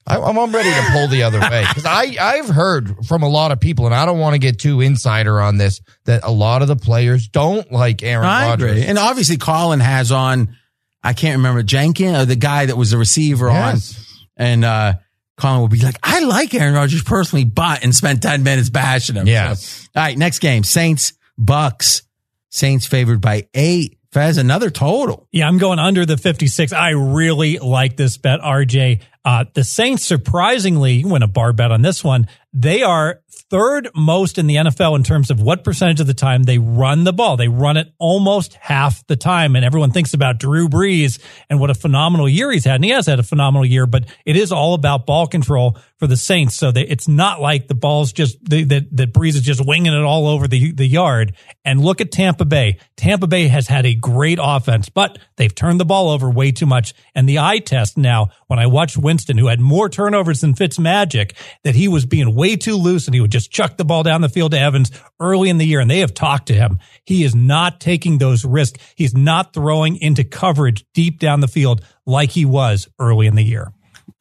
[0.08, 3.52] I'm I'm ready to pull the other way because I I've heard from a lot
[3.52, 6.62] of people, and I don't want to get too insider on this that a lot
[6.62, 8.72] of the players don't like Aaron I Rodgers.
[8.72, 8.84] agree.
[8.86, 10.56] And obviously, Colin has on.
[11.04, 13.98] I can't remember Jenkins or the guy that was the receiver Yes.
[14.38, 14.94] on, and uh
[15.38, 19.16] Colin will be like, "I like Aaron Rodgers personally, but," and spent ten minutes bashing
[19.16, 19.28] him.
[19.28, 19.54] Yeah.
[19.56, 22.04] So, all right, next game: Saints Bucks.
[22.50, 23.98] Saints favored by eight.
[24.14, 25.28] Fez another total.
[25.34, 26.72] Yeah, I'm going under the 56.
[26.72, 29.02] I really like this bet, RJ.
[29.26, 32.28] Uh, the Saints, surprisingly, win a bar bet on this one.
[32.54, 36.44] They are third most in the NFL in terms of what percentage of the time
[36.44, 37.38] they run the ball.
[37.38, 39.56] They run it almost half the time.
[39.56, 41.20] And everyone thinks about Drew Brees
[41.50, 42.76] and what a phenomenal year he's had.
[42.76, 46.08] And he has had a phenomenal year, but it is all about ball control for
[46.08, 46.56] the Saints.
[46.56, 50.04] So they, it's not like the ball's just, that, that Brees is just winging it
[50.04, 51.36] all over the, the yard.
[51.64, 52.80] And look at Tampa Bay.
[52.96, 56.66] Tampa Bay has had a great offense, but they've turned the ball over way too
[56.66, 56.94] much.
[57.14, 61.36] And the eye test now, when I watched Winston, who had more turnovers than Fitzmagic,
[61.64, 64.20] that he was being way too loose and he would just chuck the ball down
[64.20, 64.92] the field to Evans
[65.22, 65.80] early in the year.
[65.80, 66.80] And they have talked to him.
[67.06, 68.78] He is not taking those risks.
[68.96, 73.42] He's not throwing into coverage deep down the field like he was early in the
[73.44, 73.72] year.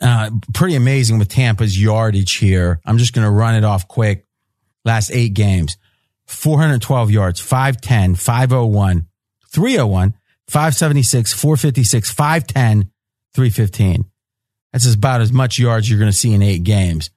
[0.01, 2.79] uh, pretty amazing with Tampa's yardage here.
[2.87, 4.25] I'm just going to run it off quick.
[4.85, 5.77] Last eight games,
[6.27, 9.09] 412 yards, 510, 501,
[9.51, 10.15] 301,
[10.47, 12.93] 576, 456, 510,
[13.35, 14.05] 315.
[14.75, 17.11] That's about as much yards you're going to see in eight games.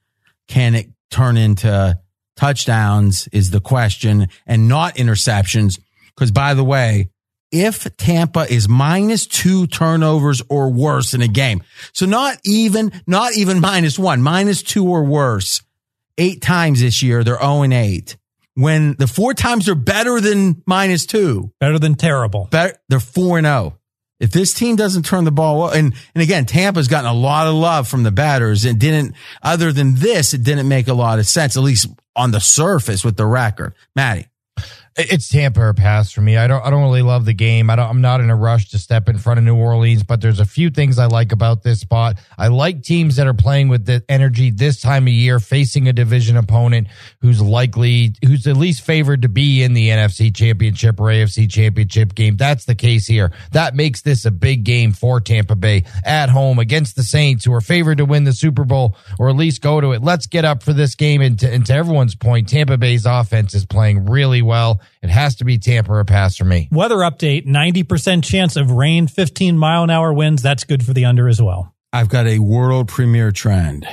[0.46, 1.98] Can it turn into
[2.36, 5.80] touchdowns is the question and not interceptions?
[6.14, 7.10] Because by the way,
[7.50, 11.62] if Tampa is minus two turnovers or worse in a game.
[11.92, 15.62] So not even, not even minus one, minus two or worse.
[16.16, 18.16] Eight times this year, they're 0 and 8.
[18.54, 22.48] When the four times they're better than minus two, Better than terrible.
[22.50, 23.77] better, they're 4 and 0.
[24.20, 27.54] If this team doesn't turn the ball and, and again, Tampa's gotten a lot of
[27.54, 31.26] love from the batters and didn't, other than this, it didn't make a lot of
[31.26, 33.74] sense, at least on the surface with the record.
[33.94, 34.26] Matty.
[35.00, 36.36] It's Tampa or pass for me.
[36.36, 36.60] I don't.
[36.64, 37.70] I don't really love the game.
[37.70, 37.88] I don't.
[37.88, 40.44] I'm not in a rush to step in front of New Orleans, but there's a
[40.44, 42.18] few things I like about this spot.
[42.36, 45.92] I like teams that are playing with the energy this time of year, facing a
[45.92, 46.88] division opponent
[47.20, 52.16] who's likely, who's at least favored to be in the NFC Championship or AFC Championship
[52.16, 52.36] game.
[52.36, 53.30] That's the case here.
[53.52, 57.54] That makes this a big game for Tampa Bay at home against the Saints, who
[57.54, 60.02] are favored to win the Super Bowl or at least go to it.
[60.02, 61.20] Let's get up for this game.
[61.20, 64.80] And to, and to everyone's point, Tampa Bay's offense is playing really well.
[65.02, 66.68] It has to be Tampa or pass for me.
[66.72, 70.42] Weather update 90% chance of rain, 15 mile an hour winds.
[70.42, 71.74] That's good for the under as well.
[71.92, 73.86] I've got a world premiere trend.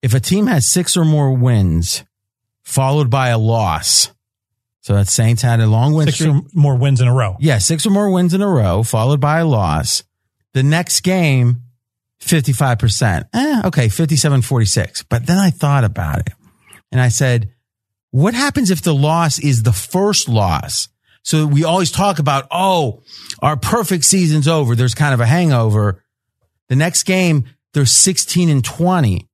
[0.00, 2.04] If a team has six or more wins,
[2.62, 4.12] followed by a loss,
[4.80, 6.34] so that Saints had a long win Six streak.
[6.36, 7.36] or more wins in a row.
[7.40, 10.04] Yeah, six or more wins in a row, followed by a loss.
[10.54, 11.62] The next game,
[12.20, 13.28] 55%.
[13.32, 15.02] Eh, okay, 57 46.
[15.04, 16.32] But then I thought about it
[16.90, 17.52] and I said,
[18.10, 20.88] what happens if the loss is the first loss?
[21.22, 23.02] So we always talk about, oh,
[23.42, 24.74] our perfect season's over.
[24.74, 26.02] There's kind of a hangover.
[26.68, 27.44] The next game,
[27.74, 29.28] they're 16 and 20.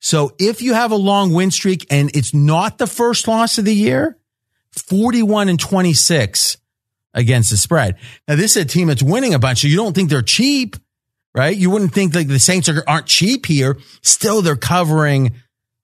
[0.00, 3.64] So if you have a long win streak and it's not the first loss of
[3.64, 4.18] the year,
[4.72, 6.56] 41 and 26
[7.14, 7.96] against the spread.
[8.26, 9.62] Now, this is a team that's winning a bunch.
[9.62, 10.76] So you don't think they're cheap,
[11.34, 11.56] right?
[11.56, 13.78] You wouldn't think like the Saints are, aren't cheap here.
[14.02, 15.34] Still, they're covering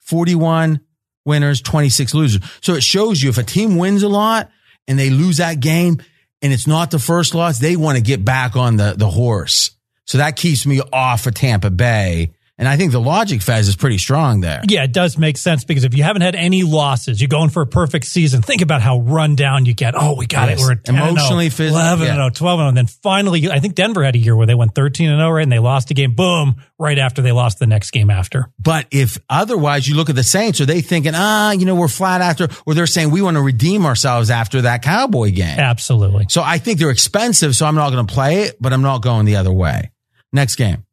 [0.01, 0.81] 41
[1.25, 2.43] winners, 26 losers.
[2.61, 4.51] So it shows you if a team wins a lot
[4.87, 6.03] and they lose that game
[6.43, 9.71] and it's not the first loss, they want to get back on the, the horse.
[10.07, 13.75] So that keeps me off of Tampa Bay And I think the logic, Fez, is
[13.75, 14.63] pretty strong there.
[14.69, 17.63] Yeah, it does make sense because if you haven't had any losses, you're going for
[17.63, 18.43] a perfect season.
[18.43, 19.95] Think about how run down you get.
[19.97, 20.61] Oh, we got Yes.
[20.61, 20.63] it.
[20.63, 22.15] We're at 10 Emotionally, 0, physically, 11 yeah.
[22.15, 22.69] 0, 12 0.
[22.69, 25.43] And then finally, I think Denver had a year where they went 13 0, right?
[25.43, 26.15] And they lost a game.
[26.15, 26.55] Boom.
[26.79, 28.51] Right after they lost the next game after.
[28.61, 31.89] But if otherwise you look at the Saints, are they thinking, ah, you know, we're
[31.89, 35.59] flat after, or they're saying we want to redeem ourselves after that Cowboy game?
[35.59, 36.27] Absolutely.
[36.29, 39.03] So I think they're expensive, so I'm not going to play it, but I'm not
[39.03, 39.91] going the other way.
[40.33, 40.85] Next game.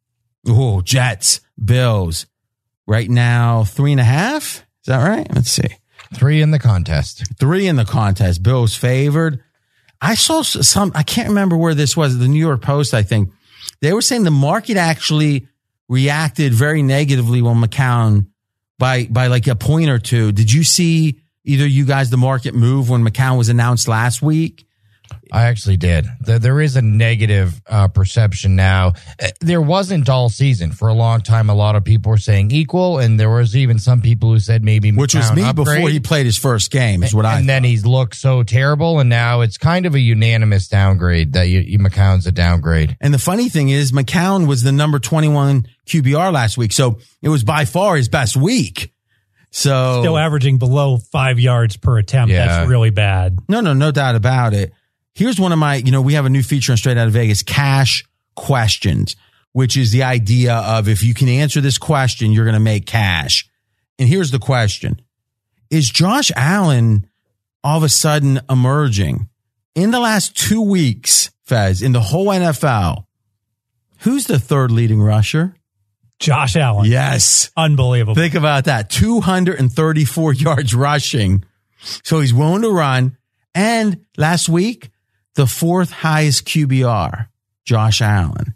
[0.48, 2.26] Ooh, Jets, Bills.
[2.86, 4.64] Right now, three and a half.
[4.82, 5.26] Is that right?
[5.34, 5.76] Let's see.
[6.14, 7.24] Three in the contest.
[7.38, 8.42] Three in the contest.
[8.42, 9.40] Bills favored.
[10.00, 13.30] I saw some, I can't remember where this was, the New York Post, I think.
[13.80, 15.46] They were saying the market actually
[15.88, 18.26] reacted very negatively when McCown
[18.78, 20.32] by, by like a point or two.
[20.32, 24.66] Did you see either you guys the market move when McCown was announced last week?
[25.32, 26.06] I actually did.
[26.20, 28.92] There, there is a negative uh, perception now.
[29.20, 31.50] Uh, There wasn't all season for a long time.
[31.50, 34.62] A lot of people were saying equal, and there was even some people who said
[34.64, 35.56] maybe Which was me upgrade.
[35.76, 39.00] before he played his first game, is what I and then he's looked so terrible,
[39.00, 42.96] and now it's kind of a unanimous downgrade that you, you McCown's a downgrade.
[43.00, 46.72] And the funny thing is, McCown was the number 21 QBR last week.
[46.72, 48.92] So it was by far his best week.
[49.50, 52.32] So Still averaging below five yards per attempt.
[52.32, 52.46] Yeah.
[52.46, 53.38] That's really bad.
[53.48, 54.72] no, no, no doubt about it.
[55.14, 57.12] Here's one of my, you know, we have a new feature on Straight Out of
[57.12, 58.04] Vegas, cash
[58.34, 59.14] questions,
[59.52, 62.86] which is the idea of if you can answer this question, you're going to make
[62.86, 63.48] cash.
[63.98, 65.00] And here's the question.
[65.70, 67.06] Is Josh Allen
[67.62, 69.28] all of a sudden emerging
[69.74, 73.04] in the last two weeks, Fez, in the whole NFL?
[74.00, 75.54] Who's the third leading rusher?
[76.18, 76.90] Josh Allen.
[76.90, 77.50] Yes.
[77.56, 78.14] Unbelievable.
[78.14, 78.90] Think about that.
[78.90, 81.44] 234 yards rushing.
[82.04, 83.16] So he's willing to run.
[83.54, 84.90] And last week,
[85.34, 87.28] the fourth highest QBR,
[87.64, 88.54] Josh Allen.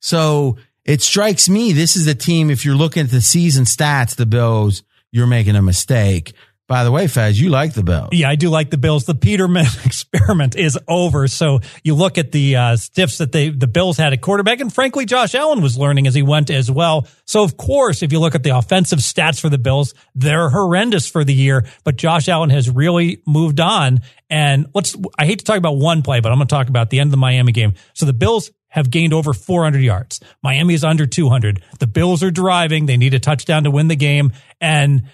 [0.00, 4.16] So it strikes me this is a team, if you're looking at the season stats,
[4.16, 6.34] the Bills, you're making a mistake.
[6.66, 8.08] By the way, Fez, you like the Bills.
[8.12, 9.04] Yeah, I do like the Bills.
[9.04, 11.28] The Peterman experiment is over.
[11.28, 14.72] So you look at the uh, stiffs that they the Bills had at quarterback, and
[14.72, 17.06] frankly, Josh Allen was learning as he went as well.
[17.26, 21.06] So of course, if you look at the offensive stats for the Bills, they're horrendous
[21.06, 21.66] for the year.
[21.84, 24.00] But Josh Allen has really moved on.
[24.30, 26.88] And let's I hate to talk about one play, but I'm going to talk about
[26.88, 27.74] the end of the Miami game.
[27.92, 30.18] So the Bills have gained over 400 yards.
[30.42, 31.62] Miami is under 200.
[31.78, 32.86] The Bills are driving.
[32.86, 34.32] They need a touchdown to win the game.
[34.60, 35.04] And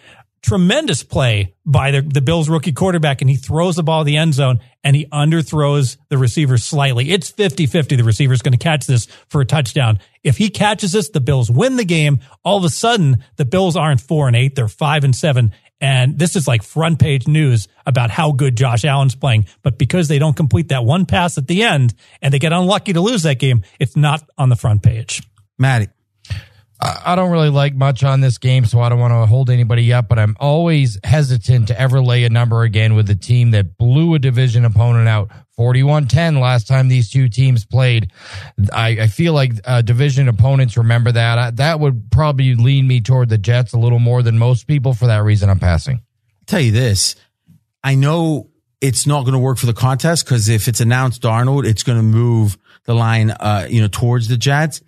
[0.43, 4.17] tremendous play by the, the Bills rookie quarterback, and he throws the ball in the
[4.17, 7.11] end zone and he underthrows the receiver slightly.
[7.11, 7.97] It's 50 50.
[7.97, 10.01] The receiver's going to catch this for a touchdown.
[10.23, 12.21] If he catches this, the Bills win the game.
[12.45, 15.53] All of a sudden, the Bills aren't four and eight, they're five and seven.
[15.83, 19.47] And this is like front page news about how good Josh Allen's playing.
[19.63, 22.93] But because they don't complete that one pass at the end and they get unlucky
[22.93, 25.23] to lose that game, it's not on the front page.
[25.59, 25.89] Matty.
[26.83, 29.93] I don't really like much on this game, so I don't want to hold anybody
[29.93, 33.77] up, but I'm always hesitant to ever lay a number again with a team that
[33.77, 38.13] blew a division opponent out 41 10 last time these two teams played.
[38.73, 41.39] I, I feel like uh, division opponents remember that.
[41.39, 44.95] I, that would probably lean me toward the Jets a little more than most people.
[44.95, 45.97] For that reason, I'm passing.
[45.97, 47.15] I'll tell you this.
[47.85, 48.49] I know
[48.81, 51.99] it's not going to work for the contest because if it's announced Darnold, it's going
[51.99, 54.81] to move the line, uh, you know, towards the Jets.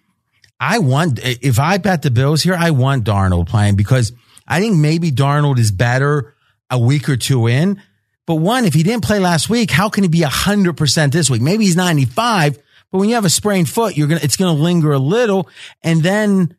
[0.62, 4.12] I want, if I bet the Bills here, I want Darnold playing because
[4.46, 6.36] I think maybe Darnold is better
[6.70, 7.82] a week or two in.
[8.26, 11.28] But one, if he didn't play last week, how can he be hundred percent this
[11.28, 11.42] week?
[11.42, 12.58] Maybe he's 95,
[12.92, 15.00] but when you have a sprained foot, you're going to, it's going to linger a
[15.00, 15.48] little.
[15.82, 16.56] And then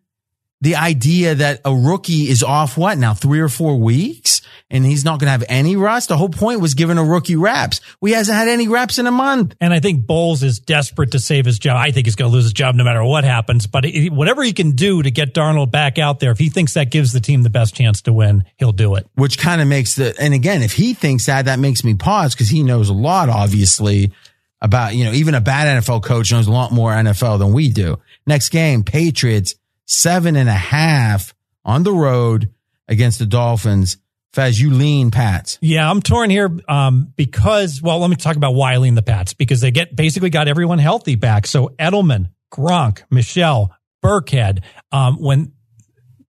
[0.64, 5.04] the idea that a rookie is off what now three or four weeks and he's
[5.04, 6.08] not going to have any rust.
[6.08, 7.82] The whole point was giving a rookie reps.
[8.00, 9.56] We hasn't had any reps in a month.
[9.60, 11.76] And I think Bowles is desperate to save his job.
[11.76, 13.68] I think he's going to lose his job no matter what happens.
[13.68, 16.92] But whatever he can do to get Darnold back out there, if he thinks that
[16.92, 19.06] gives the team the best chance to win, he'll do it.
[19.16, 22.34] which kind of makes the, and again, if he thinks that, that makes me pause
[22.34, 24.14] because he knows a lot, obviously,
[24.62, 27.68] about, you know, even a bad NFL coach knows a lot more NFL than we
[27.68, 28.00] do.
[28.26, 29.56] Next game, Patriots,
[29.94, 31.34] seven and a half
[31.64, 32.52] on the road
[32.88, 33.98] against the Dolphins.
[34.34, 35.60] Fez, you lean Pats.
[35.62, 39.36] Yeah, I'm torn here um, because, well, let me talk about Wiley and the Pats
[39.36, 41.46] because they get basically got everyone healthy back.
[41.46, 43.72] So Edelman, Gronk, Michel,
[44.04, 45.54] Burkhead, um, when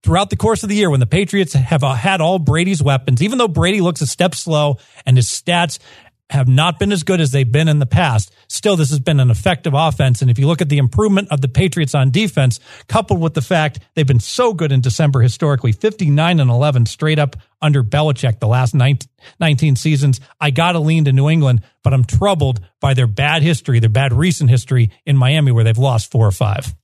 [0.02, 3.22] throughout the course of the year, when the Patriots have uh, had all Brady's weapons,
[3.22, 5.78] even though Brady looks a step slow and his stats
[6.30, 8.32] have not been as good as they've been in the past.
[8.48, 10.22] Still, this has been an effective offense.
[10.22, 13.42] And if you look at the improvement of the Patriots on defense, coupled with the
[13.42, 18.40] fact they've been so good in December historically, 59 and 11 straight up under Belichick
[18.40, 19.08] the last 19,
[19.38, 23.42] 19 seasons, I got to lean to New England, but I'm troubled by their bad
[23.42, 26.74] history, their bad recent history in Miami where they've lost four or five.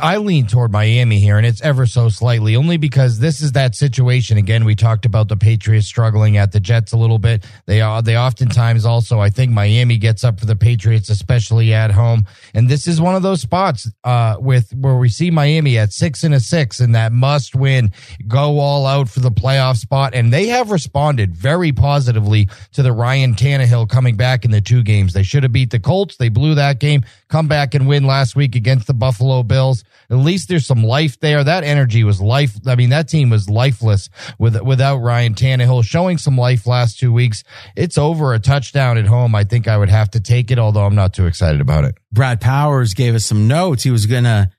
[0.00, 3.74] I lean toward Miami here, and it's ever so slightly, only because this is that
[3.74, 4.36] situation.
[4.36, 7.44] Again, we talked about the Patriots struggling at the Jets a little bit.
[7.66, 11.90] They are they oftentimes also, I think Miami gets up for the Patriots, especially at
[11.90, 15.92] home, and this is one of those spots uh, with where we see Miami at
[15.92, 17.92] six and a six, and that must win,
[18.26, 22.92] go all out for the playoff spot, and they have responded very positively to the
[22.92, 25.12] Ryan Tannehill coming back in the two games.
[25.12, 28.36] They should have beat the Colts, they blew that game, come back and win last
[28.36, 29.84] week against the Buffalo Bills.
[30.08, 31.44] At least there's some life there.
[31.44, 32.56] That energy was life.
[32.66, 37.12] I mean, that team was lifeless with without Ryan Tannehill showing some life last two
[37.12, 37.44] weeks.
[37.76, 39.34] It's over a touchdown at home.
[39.34, 41.98] I think I would have to take it, although I'm not too excited about it.
[42.12, 43.82] Brad Powers gave us some notes.
[43.82, 44.50] He was going to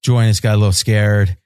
[0.00, 1.36] join us, got a little scared.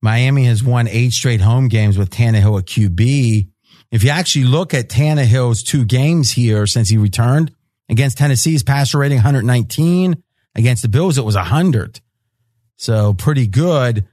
[0.00, 3.48] Miami has won eight straight home games with Tannehill at QB.
[3.90, 7.50] If you actually look at Tannehill's two games here since he returned
[7.88, 10.22] against Tennessee's passer rating 119,
[10.54, 12.00] against the Bills, it was 100.
[12.76, 14.06] So pretty good.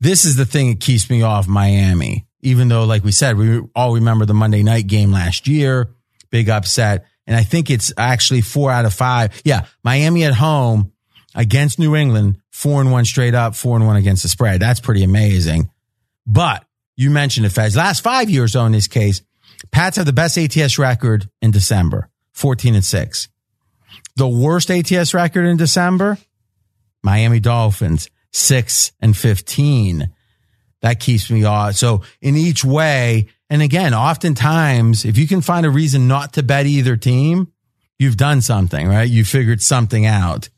[0.00, 3.60] This is the thing that keeps me off Miami, even though, like we said, we
[3.74, 5.94] all remember the Monday night game last year,
[6.30, 7.06] big upset.
[7.26, 9.40] And I think it's actually four out of five.
[9.44, 9.64] Yeah.
[9.82, 10.92] Miami at home
[11.34, 14.60] against New England, four and one straight up, four and one against the spread.
[14.60, 15.70] That's pretty amazing.
[16.26, 16.64] But
[16.96, 17.76] you mentioned it, Fez.
[17.76, 19.22] Last five years, though, in this case,
[19.70, 23.28] Pats have the best ATS record in December, 14 and six.
[24.16, 26.18] The worst ATS record in December,
[27.02, 30.12] Miami Dolphins, six and 15.
[30.82, 31.74] That keeps me off.
[31.74, 36.42] So in each way, and again, oftentimes, if you can find a reason not to
[36.42, 37.52] bet either team,
[37.98, 39.08] you've done something, right?
[39.08, 40.48] You figured something out.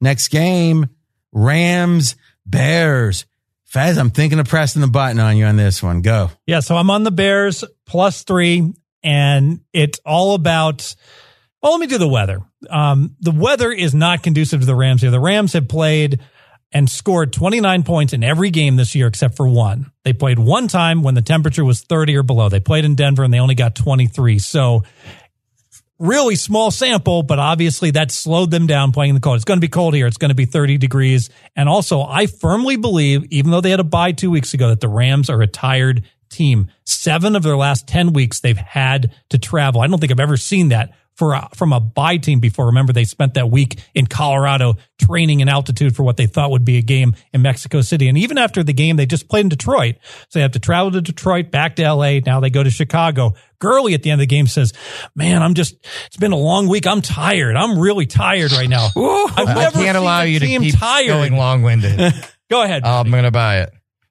[0.00, 0.88] Next game,
[1.32, 3.26] Rams, Bears.
[3.64, 6.02] Fez, I'm thinking of pressing the button on you on this one.
[6.02, 6.30] Go.
[6.46, 8.72] Yeah, so I'm on the Bears plus three,
[9.02, 10.94] and it's all about.
[11.62, 12.40] Well, let me do the weather.
[12.68, 15.12] Um, the weather is not conducive to the Rams here.
[15.12, 16.20] The Rams have played
[16.72, 19.92] and scored 29 points in every game this year except for one.
[20.04, 22.48] They played one time when the temperature was 30 or below.
[22.48, 24.38] They played in Denver and they only got 23.
[24.40, 24.82] So
[25.98, 29.36] really small sample, but obviously that slowed them down playing in the cold.
[29.36, 30.08] It's going to be cold here.
[30.08, 31.30] It's going to be 30 degrees.
[31.54, 34.80] And also, I firmly believe, even though they had a bye two weeks ago, that
[34.80, 36.70] the Rams are a tired team.
[36.84, 39.80] Seven of their last 10 weeks, they've had to travel.
[39.80, 42.66] I don't think I've ever seen that for a, from a bye team before.
[42.66, 46.64] Remember, they spent that week in Colorado training in altitude for what they thought would
[46.64, 48.08] be a game in Mexico City.
[48.08, 49.96] And even after the game, they just played in Detroit.
[50.28, 52.20] So they have to travel to Detroit, back to LA.
[52.24, 53.34] Now they go to Chicago.
[53.58, 54.72] Gurley at the end of the game says,
[55.14, 56.86] man, I'm just, it's been a long week.
[56.86, 57.56] I'm tired.
[57.56, 58.88] I'm really tired right now.
[58.96, 61.08] I've I can't allow you to keep tired.
[61.08, 62.12] going long winded.
[62.50, 62.84] Go ahead.
[62.84, 63.70] I'm going to buy it.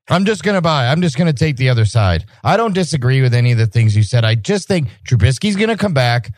[0.10, 0.88] I'm just going to buy.
[0.88, 2.26] I'm just going to take the other side.
[2.43, 4.26] I don't disagree with any of the things you said.
[4.26, 6.34] I just think Trubisky's going to come back.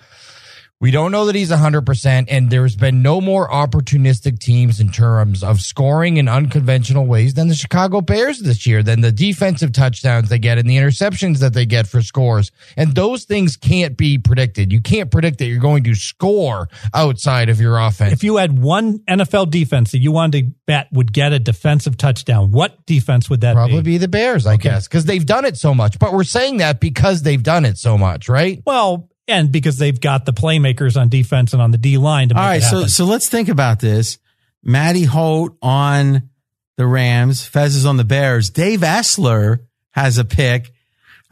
[0.81, 5.41] We don't know that he's 100%, and there's been no more opportunistic teams in terms
[5.41, 10.27] of scoring in unconventional ways than the Chicago Bears this year, than the defensive touchdowns
[10.27, 12.51] they get and the interceptions that they get for scores.
[12.75, 14.73] And those things can't be predicted.
[14.73, 18.11] You can't predict that you're going to score outside of your offense.
[18.11, 21.95] if you had one NFL defense that you wanted to bet would get a defensive
[21.95, 23.91] touchdown, what defense would that Probably be?
[23.91, 25.97] be the Bears, I guess, because they've done it so much.
[25.97, 28.61] But we're saying that because they've done it so much, right?
[28.65, 32.35] Well, and because they've got the playmakers on defense and on the D line to
[32.35, 32.57] make All right.
[32.57, 32.89] it So, happen.
[32.89, 34.17] so let's think about this.
[34.63, 36.29] Matty Holt on
[36.77, 37.45] the Rams.
[37.45, 38.49] Fez is on the Bears.
[38.49, 39.59] Dave Essler
[39.91, 40.71] has a pick.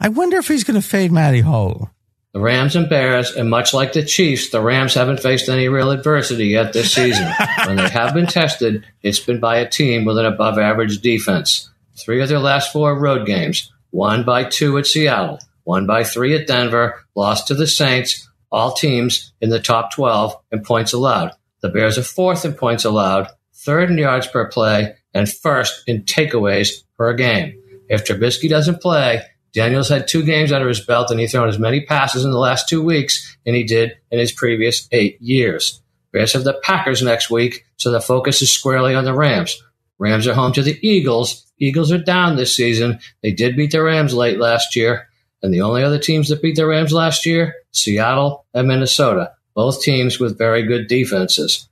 [0.00, 1.88] I wonder if he's going to fade Matty Holt.
[2.32, 5.90] The Rams and Bears, and much like the Chiefs, the Rams haven't faced any real
[5.90, 7.30] adversity yet this season.
[7.66, 11.68] when they have been tested, it's been by a team with an above average defense.
[11.94, 16.34] Three of their last four road games, one by two at Seattle, one by three
[16.34, 21.32] at Denver, lost to the Saints, all teams in the top 12 in points allowed.
[21.60, 26.02] The Bears are fourth in points allowed, third in yards per play, and first in
[26.02, 27.54] takeaways per game.
[27.88, 31.58] If Trubisky doesn't play, Daniels had two games under his belt and he thrown as
[31.58, 35.82] many passes in the last two weeks than he did in his previous eight years.
[36.12, 39.62] Bears have the Packers next week, so the focus is squarely on the Rams.
[39.98, 41.46] Rams are home to the Eagles.
[41.58, 42.98] Eagles are down this season.
[43.22, 45.08] They did beat the Rams late last year.
[45.42, 49.82] And the only other teams that beat the Rams last year, Seattle and Minnesota, both
[49.82, 51.68] teams with very good defenses.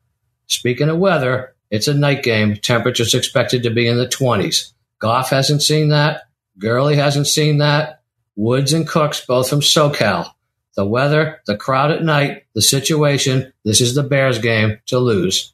[0.46, 2.56] Speaking of weather, it's a night game.
[2.56, 4.72] Temperatures expected to be in the 20s.
[4.98, 6.22] Goff hasn't seen that.
[6.58, 8.02] Gurley hasn't seen that.
[8.36, 10.32] Woods and Cooks, both from SoCal.
[10.76, 13.52] The weather, the crowd at night, the situation.
[13.64, 15.52] This is the Bears game to lose.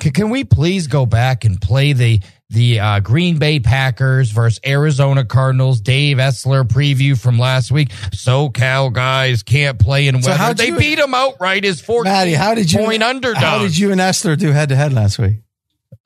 [0.00, 2.20] Can, can we please go back and play the
[2.50, 7.90] the uh, Green Bay Packers versus Arizona Cardinals Dave Essler preview from last week?
[8.10, 10.38] SoCal guys can't play in So weather.
[10.42, 13.36] how'd they you- beat them outright as 14 Matty, how did you point underdog.
[13.42, 15.36] How did you and Essler do head to head last week?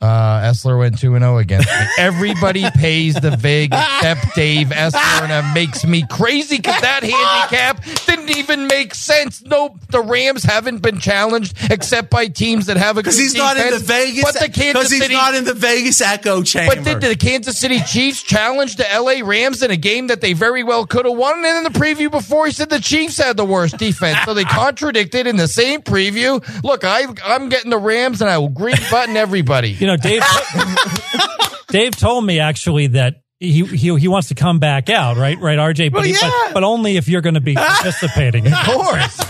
[0.02, 1.86] Uh, Essler went 2 0 against me.
[1.98, 7.84] Everybody pays the VIG except Dave Essler, and it makes me crazy because that handicap
[8.06, 9.42] didn't even make sense.
[9.44, 13.34] Nope, the Rams haven't been challenged except by teams that have a Because good he's
[13.36, 13.86] not in the defense.
[13.86, 14.24] Vegas.
[14.24, 16.74] But the Because Kansas he's City not in the Vegas echo chamber.
[16.74, 20.32] but did the Kansas City Chiefs challenge the LA Rams in a game that they
[20.32, 21.44] very well could have won?
[21.44, 24.18] And in the preview before, he said the Chiefs had the worst defense.
[24.24, 26.42] So they contradicted in the same preview.
[26.64, 29.70] Look, I, I'm getting the Rams and I will green button everybody.
[29.70, 30.22] You know, Dave.
[31.68, 35.38] Dave told me actually that he he he wants to come back out, right?
[35.38, 35.90] Right, RJ.
[35.90, 36.18] But, Well, he- yeah.
[36.46, 38.46] but, but only if you're going to be participating.
[38.52, 39.20] of course.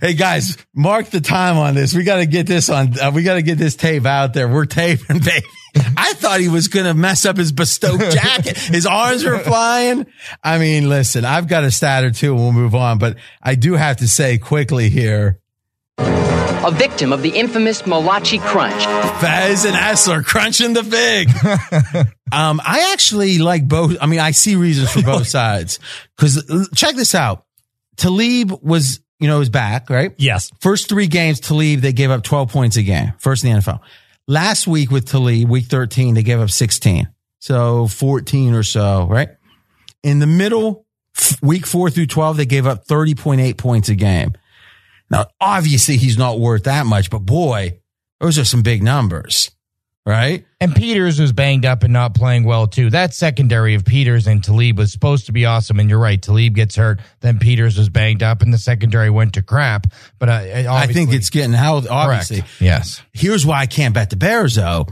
[0.00, 1.94] hey guys, mark the time on this.
[1.94, 2.98] We got to get this on.
[2.98, 4.48] Uh, we got to get this tape out there.
[4.48, 5.46] We're taping, baby.
[5.96, 8.56] I thought he was going to mess up his bespoke jacket.
[8.56, 10.06] His arms were flying.
[10.42, 13.56] I mean, listen, I've got a stat or two and we'll move on, but I
[13.56, 15.40] do have to say quickly here,
[16.64, 18.84] A victim of the infamous Malachi Crunch.
[19.20, 21.28] Fez and Essler crunching the vig.
[22.32, 23.98] um, I actually like both.
[24.00, 25.78] I mean, I see reasons for both sides
[26.16, 26.42] because
[26.74, 27.44] check this out.
[27.96, 30.14] Talib was, you know, was back, right?
[30.16, 30.50] yes.
[30.60, 33.12] First three games, Talib, they gave up 12 points a game.
[33.18, 33.80] First in the NFL.
[34.26, 37.08] Last week with Talib, week 13, they gave up 16.
[37.40, 39.28] So 14 or so, right?
[40.02, 40.86] In the middle,
[41.42, 44.32] week four through 12, they gave up 30.8 points a game.
[45.14, 47.78] Now, obviously he's not worth that much, but boy,
[48.20, 49.50] those are some big numbers,
[50.04, 50.44] right?
[50.60, 52.90] And Peters was banged up and not playing well too.
[52.90, 55.78] That secondary of Peters and Talib was supposed to be awesome.
[55.78, 59.34] And you're right, Talib gets hurt, then Peters was banged up, and the secondary went
[59.34, 59.86] to crap.
[60.18, 62.38] But uh, I think it's getting held, obviously.
[62.38, 62.60] correct.
[62.60, 63.02] Yes.
[63.12, 64.86] Here's why I can't bet the Bears though.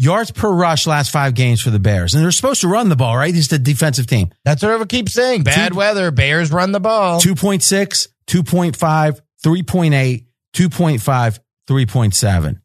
[0.00, 2.14] Yards per rush last five games for the Bears.
[2.14, 3.34] And they're supposed to run the ball, right?
[3.34, 4.30] It's the defensive team.
[4.44, 5.42] That's what I keep saying.
[5.42, 7.20] Bad weather, Bears run the ball.
[7.20, 12.60] 2.6, 2.5, 3.8, 2.5, 3.7.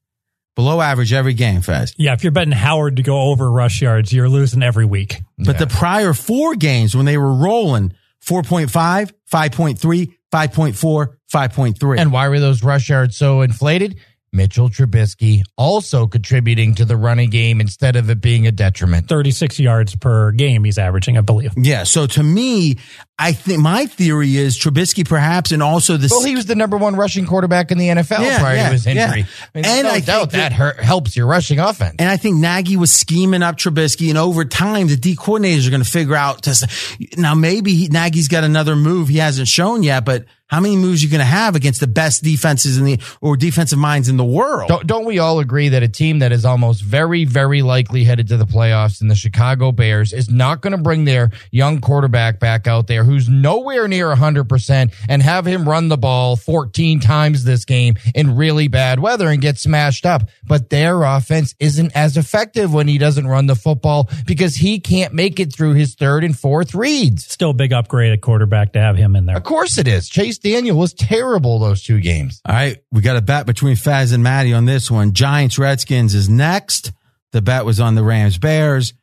[0.56, 1.96] Below average every game, Fez.
[1.98, 5.22] Yeah, if you're betting Howard to go over rush yards, you're losing every week.
[5.38, 7.94] But the prior four games when they were rolling
[8.24, 12.00] 4.5, 5.3, 5.4, 5.3.
[12.00, 14.00] And why were those rush yards so inflated?
[14.32, 19.08] Mitchell Trubisky also contributing to the running game instead of it being a detriment.
[19.08, 21.54] 36 yards per game he's averaging, I believe.
[21.56, 21.84] yeah.
[21.84, 22.78] So to me,
[23.20, 26.78] I think my theory is Trubisky perhaps and also the Well, he was the number
[26.78, 29.20] one rushing quarterback in the NFL Yeah, prior yeah, to his injury.
[29.20, 29.46] yeah.
[29.54, 31.96] I mean, And no I doubt think that, helps your rushing offense.
[32.00, 35.70] And I think Nagy was scheming up Trubisky, and over time, the D coordinators are
[35.70, 36.42] going to figure out.
[36.44, 36.68] To,
[37.16, 41.02] now, maybe he, Nagy's got another move he hasn't shown yet, but how many moves
[41.02, 44.18] are you going to have against the best defenses in the or defensive minds in
[44.18, 44.68] the world?
[44.68, 48.28] Don't, don't we all agree that a team that is almost very, very likely headed
[48.28, 52.40] to the playoffs in the Chicago Bears is not going to bring their young quarterback
[52.40, 57.44] back out there who's nowhere near 100% and have him run the ball 14 times
[57.44, 60.30] this game in really bad weather and get smashed up?
[60.44, 65.14] But their offense isn't as effective when he doesn't run the football because he can't
[65.14, 67.26] make it through his third and fourth reads.
[67.26, 69.38] Still a big upgrade at quarterback to have him in there.
[69.38, 70.10] Of course it is.
[70.10, 72.42] Chase Daniel was terrible those two games.
[72.46, 75.14] All right, we got a bet between Fez and Matty on this one.
[75.14, 76.92] Giants Redskins is next.
[77.32, 78.94] The bet was on the Rams Bears.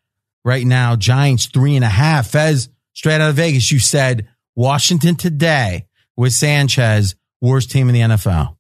[0.44, 2.28] Right now, Giants three and a half.
[2.28, 2.68] Fez,
[3.01, 5.86] straight out of Vegas, you said Washington today
[6.18, 8.57] with Sanchez, worst team in the NFL.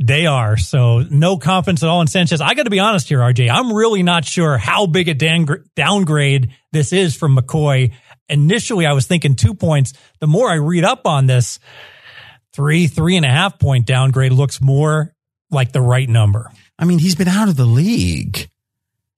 [0.00, 0.56] They are.
[0.56, 2.40] So no confidence at all in Sanchez.
[2.40, 3.50] I got to be honest here, RJ.
[3.50, 7.92] I'm really not sure how big a dang- downgrade this is from McCoy.
[8.28, 9.94] Initially, I was thinking two points.
[10.20, 11.58] The more I read up on this,
[12.52, 15.12] three, three and a half point downgrade looks more
[15.50, 16.52] like the right number.
[16.78, 18.48] I mean, he's been out of the league.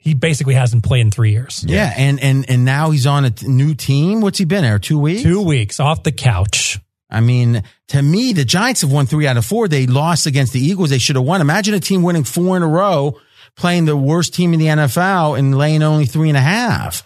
[0.04, 1.64] He basically hasn't played in three years.
[1.66, 4.20] Yeah, and and and now he's on a t- new team.
[4.20, 4.78] What's he been there?
[4.78, 5.22] Two weeks.
[5.22, 6.78] Two weeks off the couch.
[7.08, 9.66] I mean, to me, the Giants have won three out of four.
[9.66, 10.90] They lost against the Eagles.
[10.90, 11.40] They should have won.
[11.40, 13.18] Imagine a team winning four in a row,
[13.56, 17.02] playing the worst team in the NFL and laying only three and a half.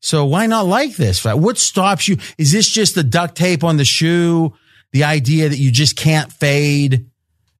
[0.00, 1.26] So why not like this?
[1.26, 2.16] What stops you?
[2.38, 4.54] Is this just the duct tape on the shoe?
[4.92, 7.10] The idea that you just can't fade?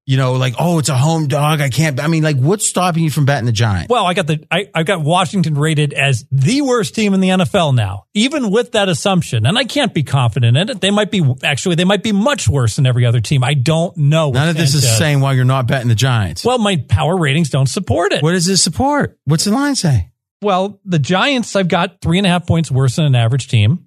[0.06, 1.62] You know, like, oh, it's a home dog.
[1.62, 1.98] I can't.
[1.98, 3.88] I mean, like, what's stopping you from betting the Giants?
[3.88, 7.30] Well, I got the I, I got Washington rated as the worst team in the
[7.30, 9.46] NFL now, even with that assumption.
[9.46, 10.80] And I can't be confident in it.
[10.82, 13.42] They might be actually they might be much worse than every other team.
[13.42, 14.30] I don't know.
[14.30, 16.44] None of this is saying why you're not betting the Giants.
[16.44, 18.22] Well, my power ratings don't support it.
[18.22, 19.18] What does this support?
[19.24, 20.10] What's the line say?
[20.42, 23.83] Well, the Giants, I've got three and a half points worse than an average team.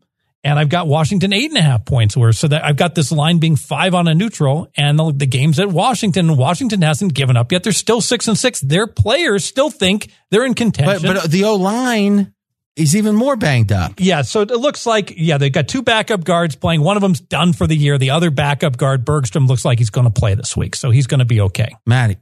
[0.48, 2.40] And I've got Washington eight and a half points worse.
[2.40, 5.60] So that I've got this line being five on a neutral and the, the game's
[5.60, 6.38] at Washington.
[6.38, 7.64] Washington hasn't given up yet.
[7.64, 8.62] They're still six and six.
[8.62, 11.14] Their players still think they're in But contention.
[11.14, 12.34] but the O line
[12.78, 13.94] is even more banged up.
[13.98, 16.80] yeah, so it looks like, yeah, they've got two backup guards playing.
[16.82, 17.98] One of them's done for the year.
[17.98, 20.76] The other backup guard, Bergstrom, looks like he's going to play this week.
[20.76, 21.76] So he's going to be okay.
[21.86, 22.18] Matty.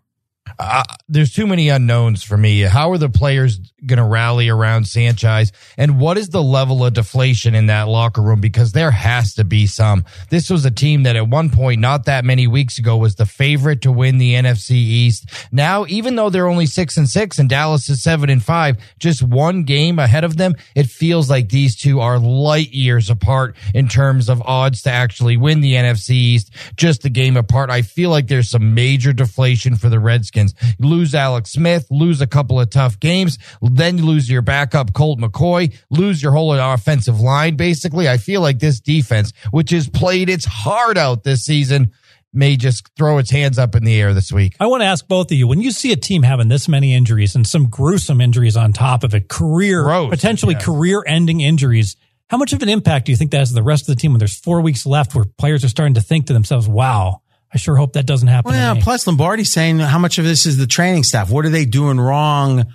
[0.58, 2.62] uh, there's too many unknowns for me.
[2.62, 5.52] How are the players going to rally around Sanchez?
[5.78, 8.42] And what is the level of deflation in that locker room?
[8.42, 10.06] Because there has to be some.
[10.30, 13.26] This was a team that at one point, not that many weeks ago, was the
[13.26, 15.30] favorite to win the NFC East.
[15.52, 19.22] Now, even though they're only six and six and Dallas is seven and five, just
[19.22, 23.88] one game ahead of them, it feels like these two are light years apart in
[23.88, 26.52] terms of odds to actually win the NFC East.
[26.76, 27.70] Just a game apart.
[27.70, 30.54] I feel like there's some major deflation for the Redskins.
[30.80, 33.38] Lose Alex Smith, lose a couple of tough games,
[33.76, 37.56] then you lose your backup Colt McCoy, lose your whole offensive line.
[37.56, 41.92] Basically, I feel like this defense, which has played its heart out this season,
[42.34, 44.56] may just throw its hands up in the air this week.
[44.60, 46.94] I want to ask both of you when you see a team having this many
[46.94, 50.62] injuries and some gruesome injuries on top of it, career, Gross, potentially yeah.
[50.62, 51.96] career ending injuries,
[52.30, 54.02] how much of an impact do you think that has on the rest of the
[54.02, 57.22] team when there's four weeks left where players are starting to think to themselves, wow,
[57.54, 58.52] I sure hope that doesn't happen.
[58.52, 61.30] to Well, me." plus Lombardi's saying how much of this is the training staff?
[61.30, 62.66] What are they doing wrong?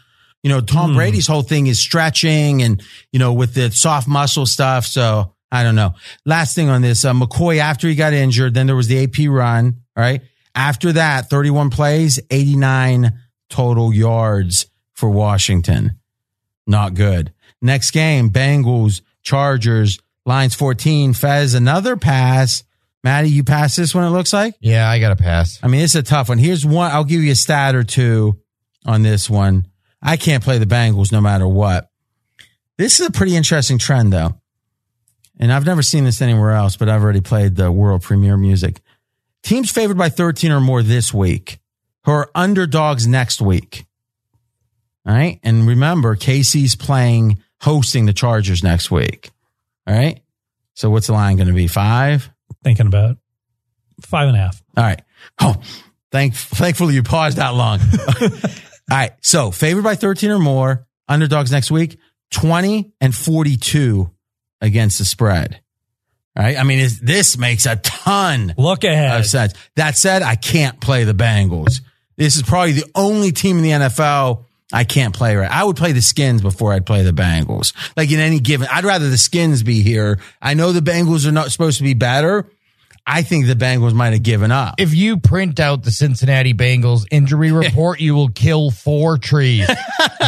[0.43, 4.47] You know, Tom Brady's whole thing is stretching and, you know, with the soft muscle
[4.47, 4.87] stuff.
[4.87, 5.95] So I don't know.
[6.25, 9.29] Last thing on this, uh, McCoy, after he got injured, then there was the AP
[9.29, 10.23] run, all right?
[10.55, 13.13] After that, 31 plays, 89
[13.49, 15.99] total yards for Washington.
[16.67, 17.33] Not good.
[17.61, 22.63] Next game, Bengals, Chargers, Lions 14, Fez, another pass.
[23.03, 24.55] Matty, you pass this one, it looks like?
[24.61, 25.59] Yeah, I got to pass.
[25.63, 26.39] I mean, it's a tough one.
[26.39, 26.91] Here's one.
[26.91, 28.39] I'll give you a stat or two
[28.85, 29.67] on this one.
[30.03, 31.91] I can't play the Bengals no matter what.
[32.77, 34.35] This is a pretty interesting trend, though.
[35.39, 38.81] And I've never seen this anywhere else, but I've already played the world premiere music.
[39.43, 41.61] Teams favored by 13 or more this week,
[42.05, 43.87] who are underdogs next week.
[45.07, 45.41] All right.
[45.43, 49.31] And remember, KC's playing, hosting the Chargers next week.
[49.87, 50.21] All right.
[50.75, 51.67] So what's the line going to be?
[51.67, 52.31] Five?
[52.63, 53.17] Thinking about
[54.03, 54.63] five and a half.
[54.77, 55.03] All right.
[55.41, 55.57] Oh,
[56.13, 57.81] thank, thankfully you paused that long.
[58.91, 59.13] All right.
[59.21, 61.99] So favored by 13 or more, underdogs next week,
[62.33, 64.11] 20 and 42
[64.61, 65.61] against the spread.
[66.37, 66.59] All right.
[66.59, 69.19] I mean, is- this makes a ton Look ahead.
[69.21, 69.55] of sense.
[69.77, 71.81] That said, I can't play the Bengals.
[72.17, 75.51] This is probably the only team in the NFL I can't play right.
[75.51, 77.73] I would play the Skins before I'd play the Bengals.
[77.97, 80.21] Like in any given, I'd rather the Skins be here.
[80.41, 82.49] I know the Bengals are not supposed to be better.
[83.07, 84.75] I think the Bengals might have given up.
[84.79, 89.69] If you print out the Cincinnati Bengals injury report, you will kill four trees.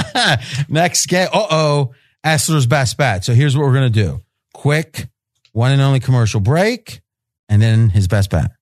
[0.68, 1.28] Next game.
[1.32, 1.94] Uh oh.
[2.24, 3.24] Essler's best bet.
[3.24, 4.22] So here's what we're going to do
[4.54, 5.08] quick,
[5.52, 7.00] one and only commercial break,
[7.48, 8.52] and then his best bet.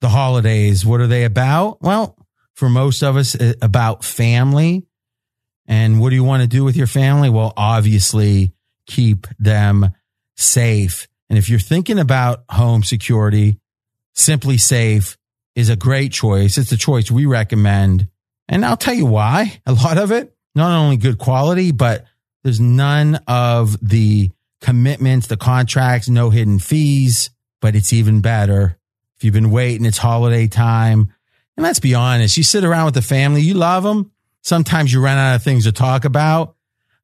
[0.00, 1.82] The holidays, what are they about?
[1.82, 2.16] Well,
[2.54, 4.86] for most of us, uh, about family.
[5.66, 7.28] And what do you want to do with your family?
[7.28, 8.52] Well, obviously,
[8.86, 9.90] keep them
[10.38, 11.08] safe.
[11.28, 13.58] And if you're thinking about home security,
[14.16, 15.16] SimpliSafe
[15.54, 16.56] is a great choice.
[16.56, 18.08] It's a choice we recommend.
[18.48, 19.60] And I'll tell you why.
[19.66, 22.06] A lot of it, not only good quality, but
[22.44, 28.78] there's none of the commitments, the contracts, no hidden fees, but it's even better.
[29.16, 31.12] If you've been waiting, it's holiday time.
[31.56, 34.12] And let's be honest, you sit around with the family, you love them.
[34.42, 36.54] Sometimes you run out of things to talk about.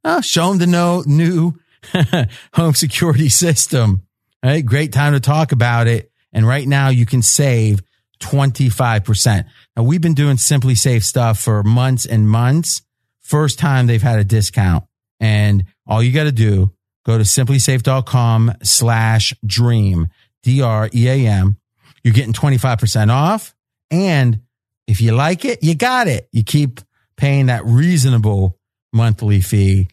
[0.05, 1.55] Oh, show them the no, new
[2.55, 4.03] home security system.
[4.43, 4.65] All right.
[4.65, 6.11] Great time to talk about it.
[6.33, 7.81] And right now you can save
[8.21, 9.45] 25%.
[9.77, 12.83] Now we've been doing SimpliSafe stuff for months and months.
[13.21, 14.85] First time they've had a discount
[15.21, 16.73] and all you got to do,
[17.05, 20.09] go to simplisafe.com slash dream,
[20.43, 21.57] D R E A M.
[22.03, 23.55] You're getting 25% off.
[23.91, 24.41] And
[24.87, 26.29] if you like it, you got it.
[26.33, 26.81] You keep
[27.17, 28.59] paying that reasonable
[28.93, 29.89] monthly fee.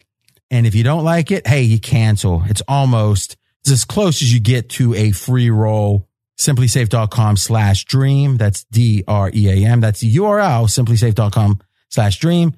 [0.52, 2.42] And if you don't like it, hey, you cancel.
[2.46, 6.08] It's almost it's as close as you get to a free roll.
[6.38, 8.36] Simplisafe.com slash dream.
[8.36, 9.80] That's D R E A M.
[9.80, 12.54] That's the URL, simplisafe.com slash dream.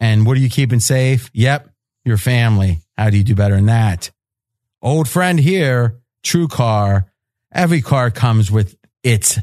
[0.00, 1.30] And what are you keeping safe?
[1.32, 1.70] Yep,
[2.04, 2.80] your family.
[2.96, 4.10] How do you do better than that?
[4.82, 7.06] Old friend here, TrueCar.
[7.52, 9.38] Every car comes with its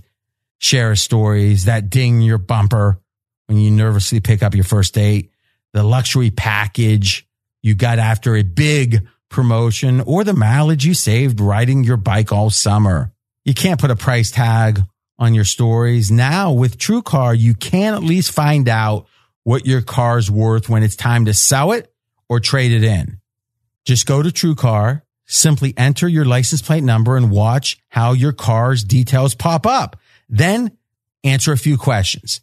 [0.59, 2.99] share of stories that ding your bumper
[3.47, 5.31] when you nervously pick up your first date,
[5.73, 7.26] the luxury package
[7.61, 12.49] you got after a big promotion, or the mileage you saved riding your bike all
[12.49, 13.11] summer.
[13.43, 14.81] You can't put a price tag
[15.19, 16.11] on your stories.
[16.11, 19.07] Now with TrueCar, you can at least find out
[19.43, 21.93] what your car's worth when it's time to sell it
[22.29, 23.19] or trade it in.
[23.85, 28.83] Just go to TrueCar, simply enter your license plate number and watch how your car's
[28.83, 29.97] details pop up.
[30.29, 30.77] Then
[31.23, 32.41] answer a few questions.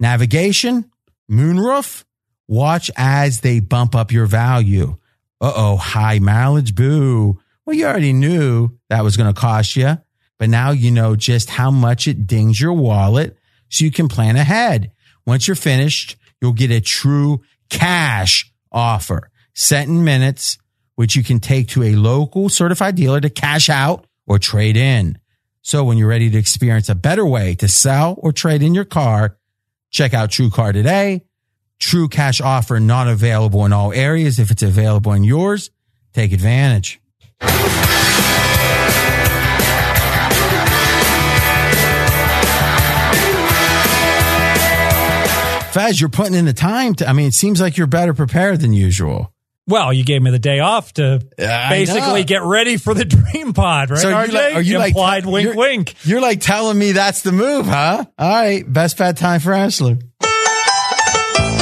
[0.00, 0.90] Navigation,
[1.30, 2.04] moonroof,
[2.50, 4.96] watch as they bump up your value.
[5.40, 7.40] Uh oh, high mileage, boo.
[7.64, 9.96] Well, you already knew that was going to cost you.
[10.38, 13.36] but now you know just how much it dings your wallet
[13.68, 14.90] so you can plan ahead.
[15.26, 20.58] Once you're finished, you'll get a true cash offer set in minutes,
[20.96, 25.18] which you can take to a local certified dealer to cash out or trade in.
[25.62, 28.86] So when you're ready to experience a better way to sell or trade in your
[28.86, 29.36] car,
[29.90, 31.22] check out TrueCar today.
[31.80, 34.38] True cash offer not available in all areas.
[34.38, 35.70] If it's available in yours,
[36.12, 37.00] take advantage.
[45.72, 48.60] Fez, you're putting in the time to, I mean, it seems like you're better prepared
[48.60, 49.32] than usual.
[49.68, 52.26] Well, you gave me the day off to I basically know.
[52.26, 54.00] get ready for the Dream Pod, right?
[54.00, 54.28] So are RJ?
[54.28, 55.94] you like, are you like, implied wink, you're- wink?
[56.04, 58.04] You're like telling me that's the move, huh?
[58.18, 58.64] All right.
[58.70, 59.98] Best bad time for Ashley.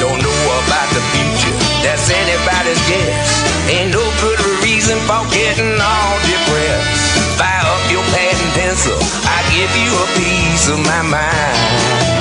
[0.00, 3.30] Don't know about the future, that's anybody's guess.
[3.68, 7.38] Ain't no good reason for getting all depressed.
[7.38, 12.18] Fire up your pad and pencil, I give you a piece of my mind.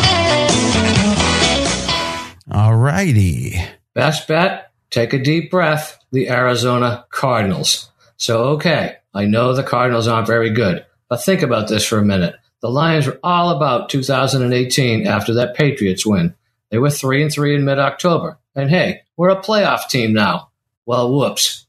[2.51, 3.61] All righty.
[3.93, 7.91] Best bet, take a deep breath, the Arizona Cardinals.
[8.17, 12.05] So, okay, I know the Cardinals aren't very good, but think about this for a
[12.05, 12.35] minute.
[12.61, 16.33] The Lions were all about 2018 after that Patriots win.
[16.69, 18.39] They were 3 and 3 in mid October.
[18.55, 20.49] And hey, we're a playoff team now.
[20.85, 21.65] Well, whoops.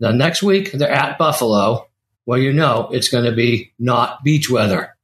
[0.00, 1.88] Now, next week, they're at Buffalo,
[2.24, 4.96] where you know it's going to be not beach weather.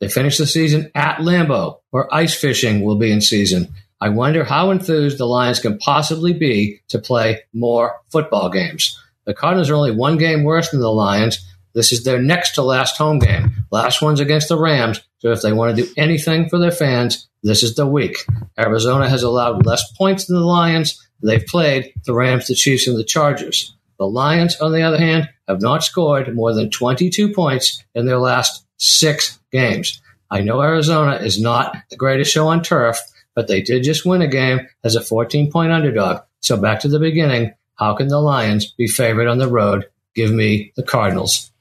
[0.00, 3.72] They finish the season at Lambeau, where ice fishing will be in season.
[4.00, 9.00] I wonder how enthused the Lions can possibly be to play more football games.
[9.24, 11.44] The Cardinals are only one game worse than the Lions.
[11.72, 13.52] This is their next to last home game.
[13.70, 15.00] Last one's against the Rams.
[15.32, 18.18] If they want to do anything for their fans, this is the week.
[18.58, 21.02] Arizona has allowed less points than the Lions.
[21.22, 23.74] They've played the Rams, the Chiefs, and the Chargers.
[23.98, 28.18] The Lions, on the other hand, have not scored more than 22 points in their
[28.18, 30.00] last six games.
[30.30, 32.98] I know Arizona is not the greatest show on turf,
[33.34, 36.22] but they did just win a game as a 14 point underdog.
[36.40, 37.54] So back to the beginning.
[37.76, 39.86] How can the Lions be favored on the road?
[40.14, 41.52] Give me the Cardinals.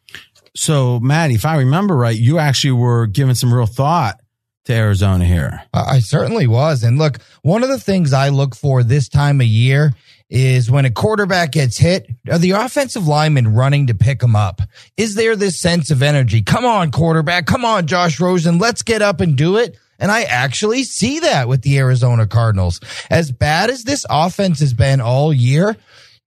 [0.56, 4.20] So, Matty, if I remember right, you actually were giving some real thought
[4.66, 5.62] to Arizona here.
[5.74, 6.84] I certainly was.
[6.84, 9.94] And look, one of the things I look for this time of year
[10.30, 14.62] is when a quarterback gets hit, are the offensive linemen running to pick him up?
[14.98, 16.42] Is there this sense of energy?
[16.42, 17.46] Come on, quarterback.
[17.46, 18.58] Come on, Josh Rosen.
[18.58, 19.78] Let's get up and do it.
[20.00, 22.80] And I actually see that with the Arizona Cardinals.
[23.10, 25.78] As bad as this offense has been all year,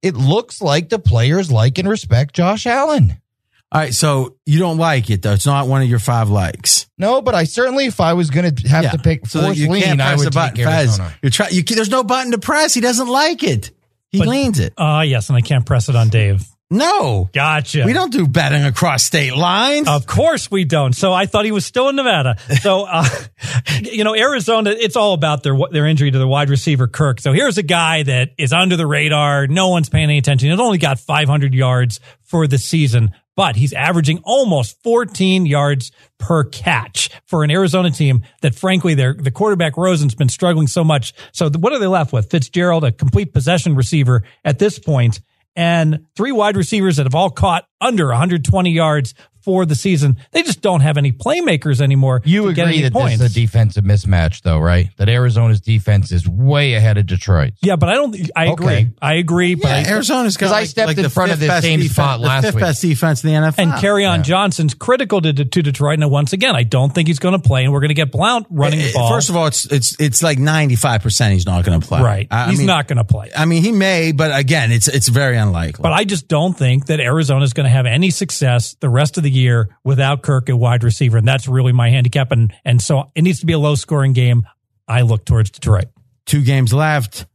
[0.00, 3.20] it looks like the players like and respect Josh Allen.
[3.70, 3.92] All right.
[3.94, 5.32] So you don't like it, though.
[5.32, 6.86] It's not one of your five likes.
[6.96, 8.90] No, but I certainly, if I was going to have Yeah.
[8.92, 10.56] to pick So fourth you lean, can't I would the button.
[10.56, 12.72] take Fez, you're try- you, there's no button to press.
[12.74, 13.70] He doesn't like it.
[14.10, 14.72] He But- leans it.
[14.78, 16.44] Uh, yes, and I can't press it on Dave.
[16.70, 17.30] No.
[17.32, 17.84] Gotcha.
[17.86, 19.88] We don't do betting across state lines.
[19.88, 20.92] Of course we don't.
[20.94, 22.36] So I thought he was still in Nevada.
[22.60, 23.08] So, uh,
[23.82, 27.20] you know, Arizona, it's all about their, their injury to the wide receiver, Kirk.
[27.20, 29.46] So here's a guy that is under the radar.
[29.46, 30.50] No one's paying any attention.
[30.50, 36.42] He's only got 500 yards for the season, but he's averaging almost 14 yards per
[36.42, 41.14] catch for an Arizona team that frankly, their, the quarterback Rosen's been struggling so much.
[41.30, 42.28] So what are they left with?
[42.32, 45.20] Fitzgerald, a complete possession receiver at this point
[45.54, 49.14] and three wide receivers that have all caught under 120 yards
[49.48, 50.18] for the season.
[50.32, 52.20] They just don't have any playmakers anymore.
[52.26, 53.18] You to get agree any that points.
[53.18, 54.90] this is a defensive mismatch, though, right?
[54.98, 57.54] That Arizona's defense is way ahead of Detroit.
[57.62, 58.14] yeah, but I don't.
[58.36, 58.66] I agree.
[58.66, 58.90] Okay.
[59.00, 59.54] I agree.
[59.54, 61.48] But yeah, I, Arizona's got 'Cause I stepped like in the front of fifth this
[61.48, 62.62] best same defense, spot the last fifth week.
[62.62, 63.58] best defense in the NFL.
[63.58, 64.22] and Carry on Yeah.
[64.24, 65.98] Johnson's critical to, to Detroit.
[65.98, 68.12] Now, once again, I don't think he's going to play, and we're going to get
[68.12, 69.08] Blount running the Eh, ball.
[69.10, 72.02] First of all, it's it's it's like ninety five percent he's not going to play.
[72.02, 72.26] right?
[72.30, 73.30] I, I he's mean, not going to play.
[73.34, 75.82] I mean, he may, but again, it's it's very unlikely.
[75.82, 79.16] But I just don't think that Arizona is going to have any success the rest
[79.16, 79.37] of the year
[79.84, 82.32] without Kirk at wide receiver, and that's really my handicap.
[82.32, 84.46] And and so it needs to be a low scoring game.
[84.86, 85.86] I look towards Detroit.
[86.26, 87.26] Two games left.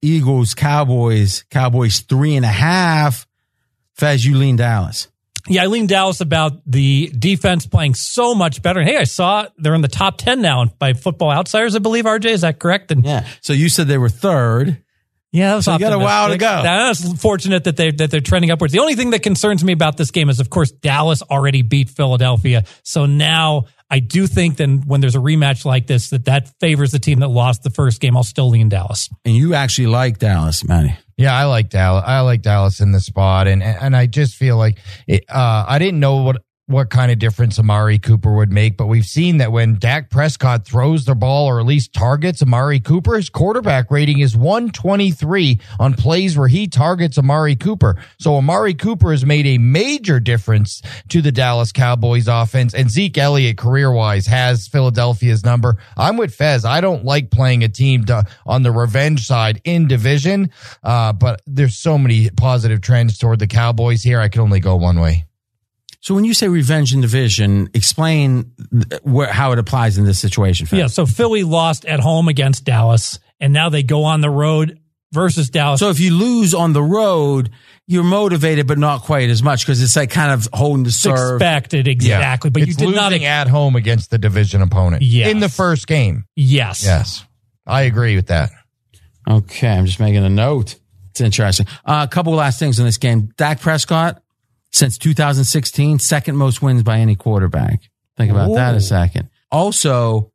[0.00, 3.26] Eagles, Cowboys, Cowboys three and a half.
[3.94, 5.08] Fez, you lean Dallas.
[5.48, 8.82] Yeah, I lean Dallas about the defense playing so much better.
[8.82, 12.26] Hey, I saw they're in the top 10 now by Football Outsiders, I believe, RJ.
[12.26, 12.90] Is that correct?
[12.90, 13.26] And Yeah.
[13.40, 14.82] So you said they were third.
[15.30, 16.62] Yeah, that was So you got a while to go.
[16.62, 18.72] That's fortunate that they that they're trending upwards.
[18.72, 21.90] The only thing that concerns me about this game is, of course, Dallas already beat
[21.90, 22.64] Philadelphia.
[22.82, 26.92] So now I do think that when there's a rematch like this, that that favors
[26.92, 28.16] the team that lost the first game.
[28.16, 29.10] I'll still lean Dallas.
[29.26, 30.96] And you actually like Dallas, Matty.
[31.18, 32.04] Yeah, I like Dallas.
[32.06, 35.78] I like Dallas in the spot, and and I just feel like it, uh, I
[35.78, 39.50] didn't know what what kind of difference Amari Cooper would make, but we've seen that
[39.50, 44.18] when Dak Prescott throws the ball or at least targets Amari Cooper, his quarterback rating
[44.18, 47.96] is 123 on plays where he targets Amari Cooper.
[48.18, 53.16] So Amari Cooper has made a major difference to the Dallas Cowboys offense and Zeke
[53.16, 55.78] Elliott career wise has Philadelphia's number.
[55.96, 56.66] I'm with Fez.
[56.66, 60.50] I don't like playing a team to, on the revenge side in division,
[60.82, 64.20] uh, but there's so many positive trends toward the Cowboys here.
[64.20, 65.27] I can only go one way.
[66.00, 70.18] So when you say revenge and division, explain th- where, how it applies in this
[70.18, 70.66] situation.
[70.66, 70.78] Fez.
[70.78, 74.78] Yeah, so Philly lost at home against Dallas, and now they go on the road
[75.12, 75.80] versus Dallas.
[75.80, 77.50] So if you lose on the road,
[77.88, 80.98] you're motivated, but not quite as much because it's like kind of holding the It's
[80.98, 81.40] serve.
[81.40, 83.10] expected exactly, but it's you did not.
[83.10, 85.02] losing at home against the division opponent.
[85.02, 85.30] Yes.
[85.30, 86.26] in the first game.
[86.36, 87.24] yes, Yes,
[87.66, 88.50] I agree with that.
[89.28, 90.76] Okay, I'm just making a note.
[91.10, 91.66] It's interesting.
[91.84, 93.30] Uh, a couple last things in this game.
[93.36, 94.22] Dak Prescott,
[94.70, 97.80] since 2016, second most wins by any quarterback.
[98.16, 99.30] Think about that a second.
[99.50, 100.32] Also,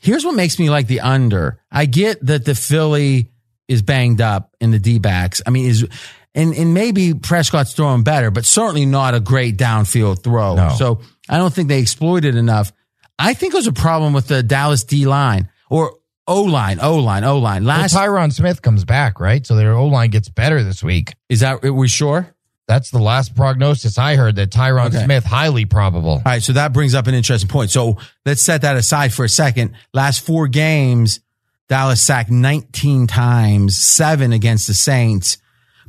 [0.00, 1.60] here's what makes me like the under.
[1.70, 3.30] I get that the Philly
[3.68, 5.42] is banged up in the D backs.
[5.46, 5.86] I mean, is
[6.34, 10.54] and and maybe Prescott's throwing better, but certainly not a great downfield throw.
[10.54, 10.70] No.
[10.78, 12.72] So I don't think they exploited enough.
[13.18, 15.96] I think there's a problem with the Dallas D line or
[16.26, 17.64] O line, O line, O line.
[17.64, 19.46] Well, Last Tyron Smith comes back, right?
[19.46, 21.14] So their O line gets better this week.
[21.28, 22.33] is that we sure?
[22.66, 25.04] That's the last prognosis I heard that Tyron Okay.
[25.04, 26.12] Smith highly probable.
[26.12, 27.70] All right, so that brings up an interesting point.
[27.70, 29.74] So let's set that aside for a second.
[29.92, 31.20] Last four games,
[31.68, 35.36] Dallas sacked 19 times, seven against the Saints.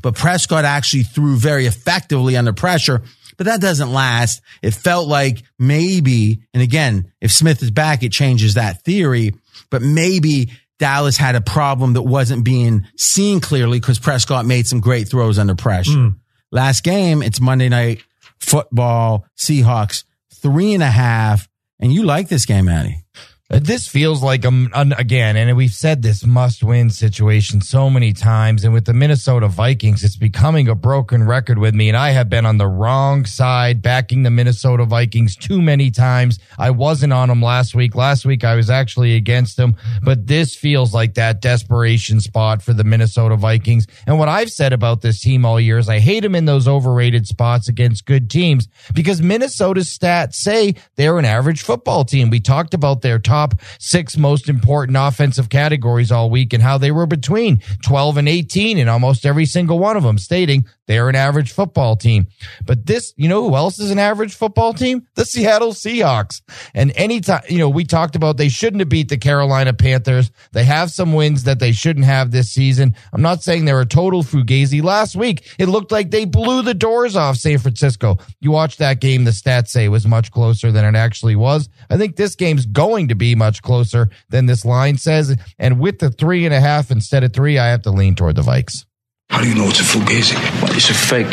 [0.02, 3.02] But Prescott actually threw very effectively under pressure,
[3.38, 4.42] but that doesn't last.
[4.62, 9.34] It felt like maybe, and again, if Smith is back, it changes that theory,
[9.72, 14.80] but maybe Dallas had a problem that wasn't being seen clearly because Prescott made some
[14.82, 15.92] great throws under pressure.
[15.94, 16.08] Hmm.
[16.52, 18.04] Last game, it's Monday night
[18.40, 20.04] football, Seahawks,
[20.34, 21.48] three and a half.
[21.80, 23.05] And you like this game, Matty.
[23.48, 28.64] This feels like um again, and we've said this must-win situation so many times.
[28.64, 31.88] And with the Minnesota Vikings, it's becoming a broken record with me.
[31.88, 36.40] And I have been on the wrong side, backing the Minnesota Vikings too many times.
[36.58, 37.94] I wasn't on them last week.
[37.94, 42.74] Last week I was actually against them, but this feels like that desperation spot for
[42.74, 43.86] the Minnesota Vikings.
[44.08, 46.68] And what I've said about this team all year is I hate them in those
[46.68, 52.32] overrated spots against good teams because Minnesota's stats say they're an average football team.
[52.32, 53.45] We talked about their top
[53.80, 58.78] six most important offensive categories all week and how they were between 12 and 18
[58.78, 62.28] in almost every single one of them, stating they're an average football team.
[62.66, 65.08] But this, you know who else is an average football team?
[65.16, 66.42] The Seattle Seahawks.
[66.74, 70.32] And anytime, you know, we talked about they shouldn't have beat the Carolina Panthers.
[70.52, 72.96] They have some wins that they shouldn't have this season.
[73.14, 74.84] I'm not saying they're a total fugazi.
[74.84, 78.18] Last week, it looked like they blew the doors off San Francisco.
[78.40, 81.70] You watch that game, the stats say it was much closer than it actually was.
[81.90, 85.36] I think this game's going to be much closer than this line says.
[85.58, 88.36] And with the three and a half instead of three, I have to lean toward
[88.36, 88.86] the Vikes.
[89.30, 90.36] How do you know it's a fugazi?
[90.62, 91.32] Well, it's a fake.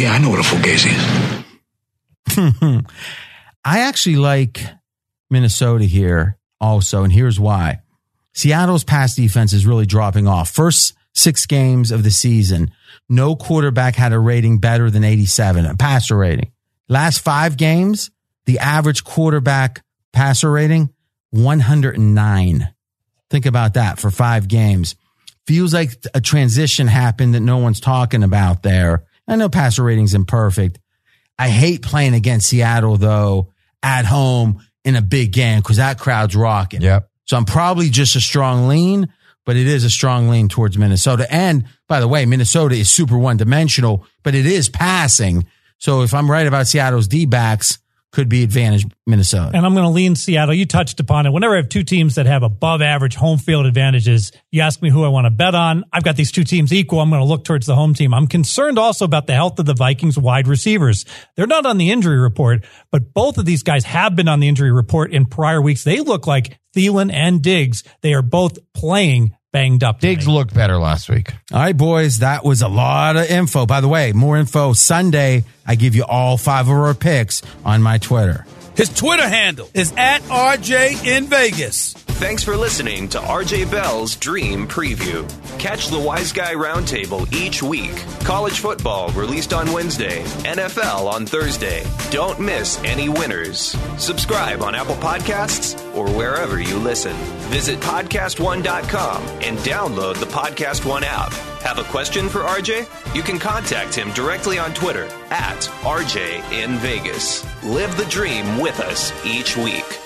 [0.00, 1.42] Yeah, I know what a fugazi is.
[3.64, 4.64] I actually like
[5.30, 7.80] Minnesota here also, and here's why.
[8.32, 10.50] Seattle's pass defense is really dropping off.
[10.50, 12.70] First six games of the season,
[13.08, 16.52] no quarterback had a rating better than 87, a passer rating.
[16.88, 18.10] Last five games,
[18.46, 19.82] the average quarterback
[20.12, 20.90] passer rating,
[21.30, 22.74] 109.
[23.30, 24.94] Think about that for five games.
[25.46, 29.04] Feels like a transition happened that no one's talking about there.
[29.26, 30.78] I know passer rating's imperfect.
[31.38, 33.52] I hate playing against Seattle though
[33.82, 36.82] at home in a big game because that crowd's rocking.
[36.82, 37.08] Yep.
[37.24, 39.12] So I'm probably just a strong lean,
[39.44, 41.26] but it is a strong lean towards Minnesota.
[41.32, 45.46] And by the way, Minnesota is super one dimensional, but it is passing.
[45.78, 47.78] So if I'm right about Seattle's D backs,
[48.12, 49.50] could be advantage Minnesota.
[49.54, 50.54] And I'm going to lean Seattle.
[50.54, 51.30] You touched upon it.
[51.30, 54.90] Whenever I have two teams that have above average home field advantages, you ask me
[54.90, 55.84] who I want to bet on.
[55.92, 57.00] I've got these two teams equal.
[57.00, 58.12] I'm going to look towards the home team.
[58.12, 61.06] I'm concerned also about the health of the Vikings wide receivers.
[61.36, 64.48] They're not on the injury report, but both of these guys have been on the
[64.48, 65.82] injury report in prior weeks.
[65.82, 67.82] They look like Thielen and Diggs.
[68.02, 70.00] They are both playing banged up.
[70.00, 70.32] to Diggs me.
[70.32, 71.30] looked better last week.
[71.52, 73.66] All right, boys, that was a lot of info.
[73.66, 75.44] By the way, more info Sunday.
[75.66, 78.44] I give you all five of our picks on my Twitter.
[78.76, 81.94] His Twitter handle is at RJ in Vegas.
[82.22, 85.28] Thanks for listening to RJ Bell's Dream Preview.
[85.58, 87.96] Catch the Wiseguy Roundtable each week.
[88.20, 91.84] College football released on Wednesday, NFL on Thursday.
[92.10, 93.76] Don't miss any winners.
[93.98, 97.16] Subscribe on Apple Podcasts or wherever you listen.
[97.50, 101.32] Visit podcast1.com and download the Podcast One app.
[101.62, 103.16] Have a question for RJ?
[103.16, 107.44] You can contact him directly on Twitter at RJ in Vegas.
[107.64, 109.98] Live the dream with us each week.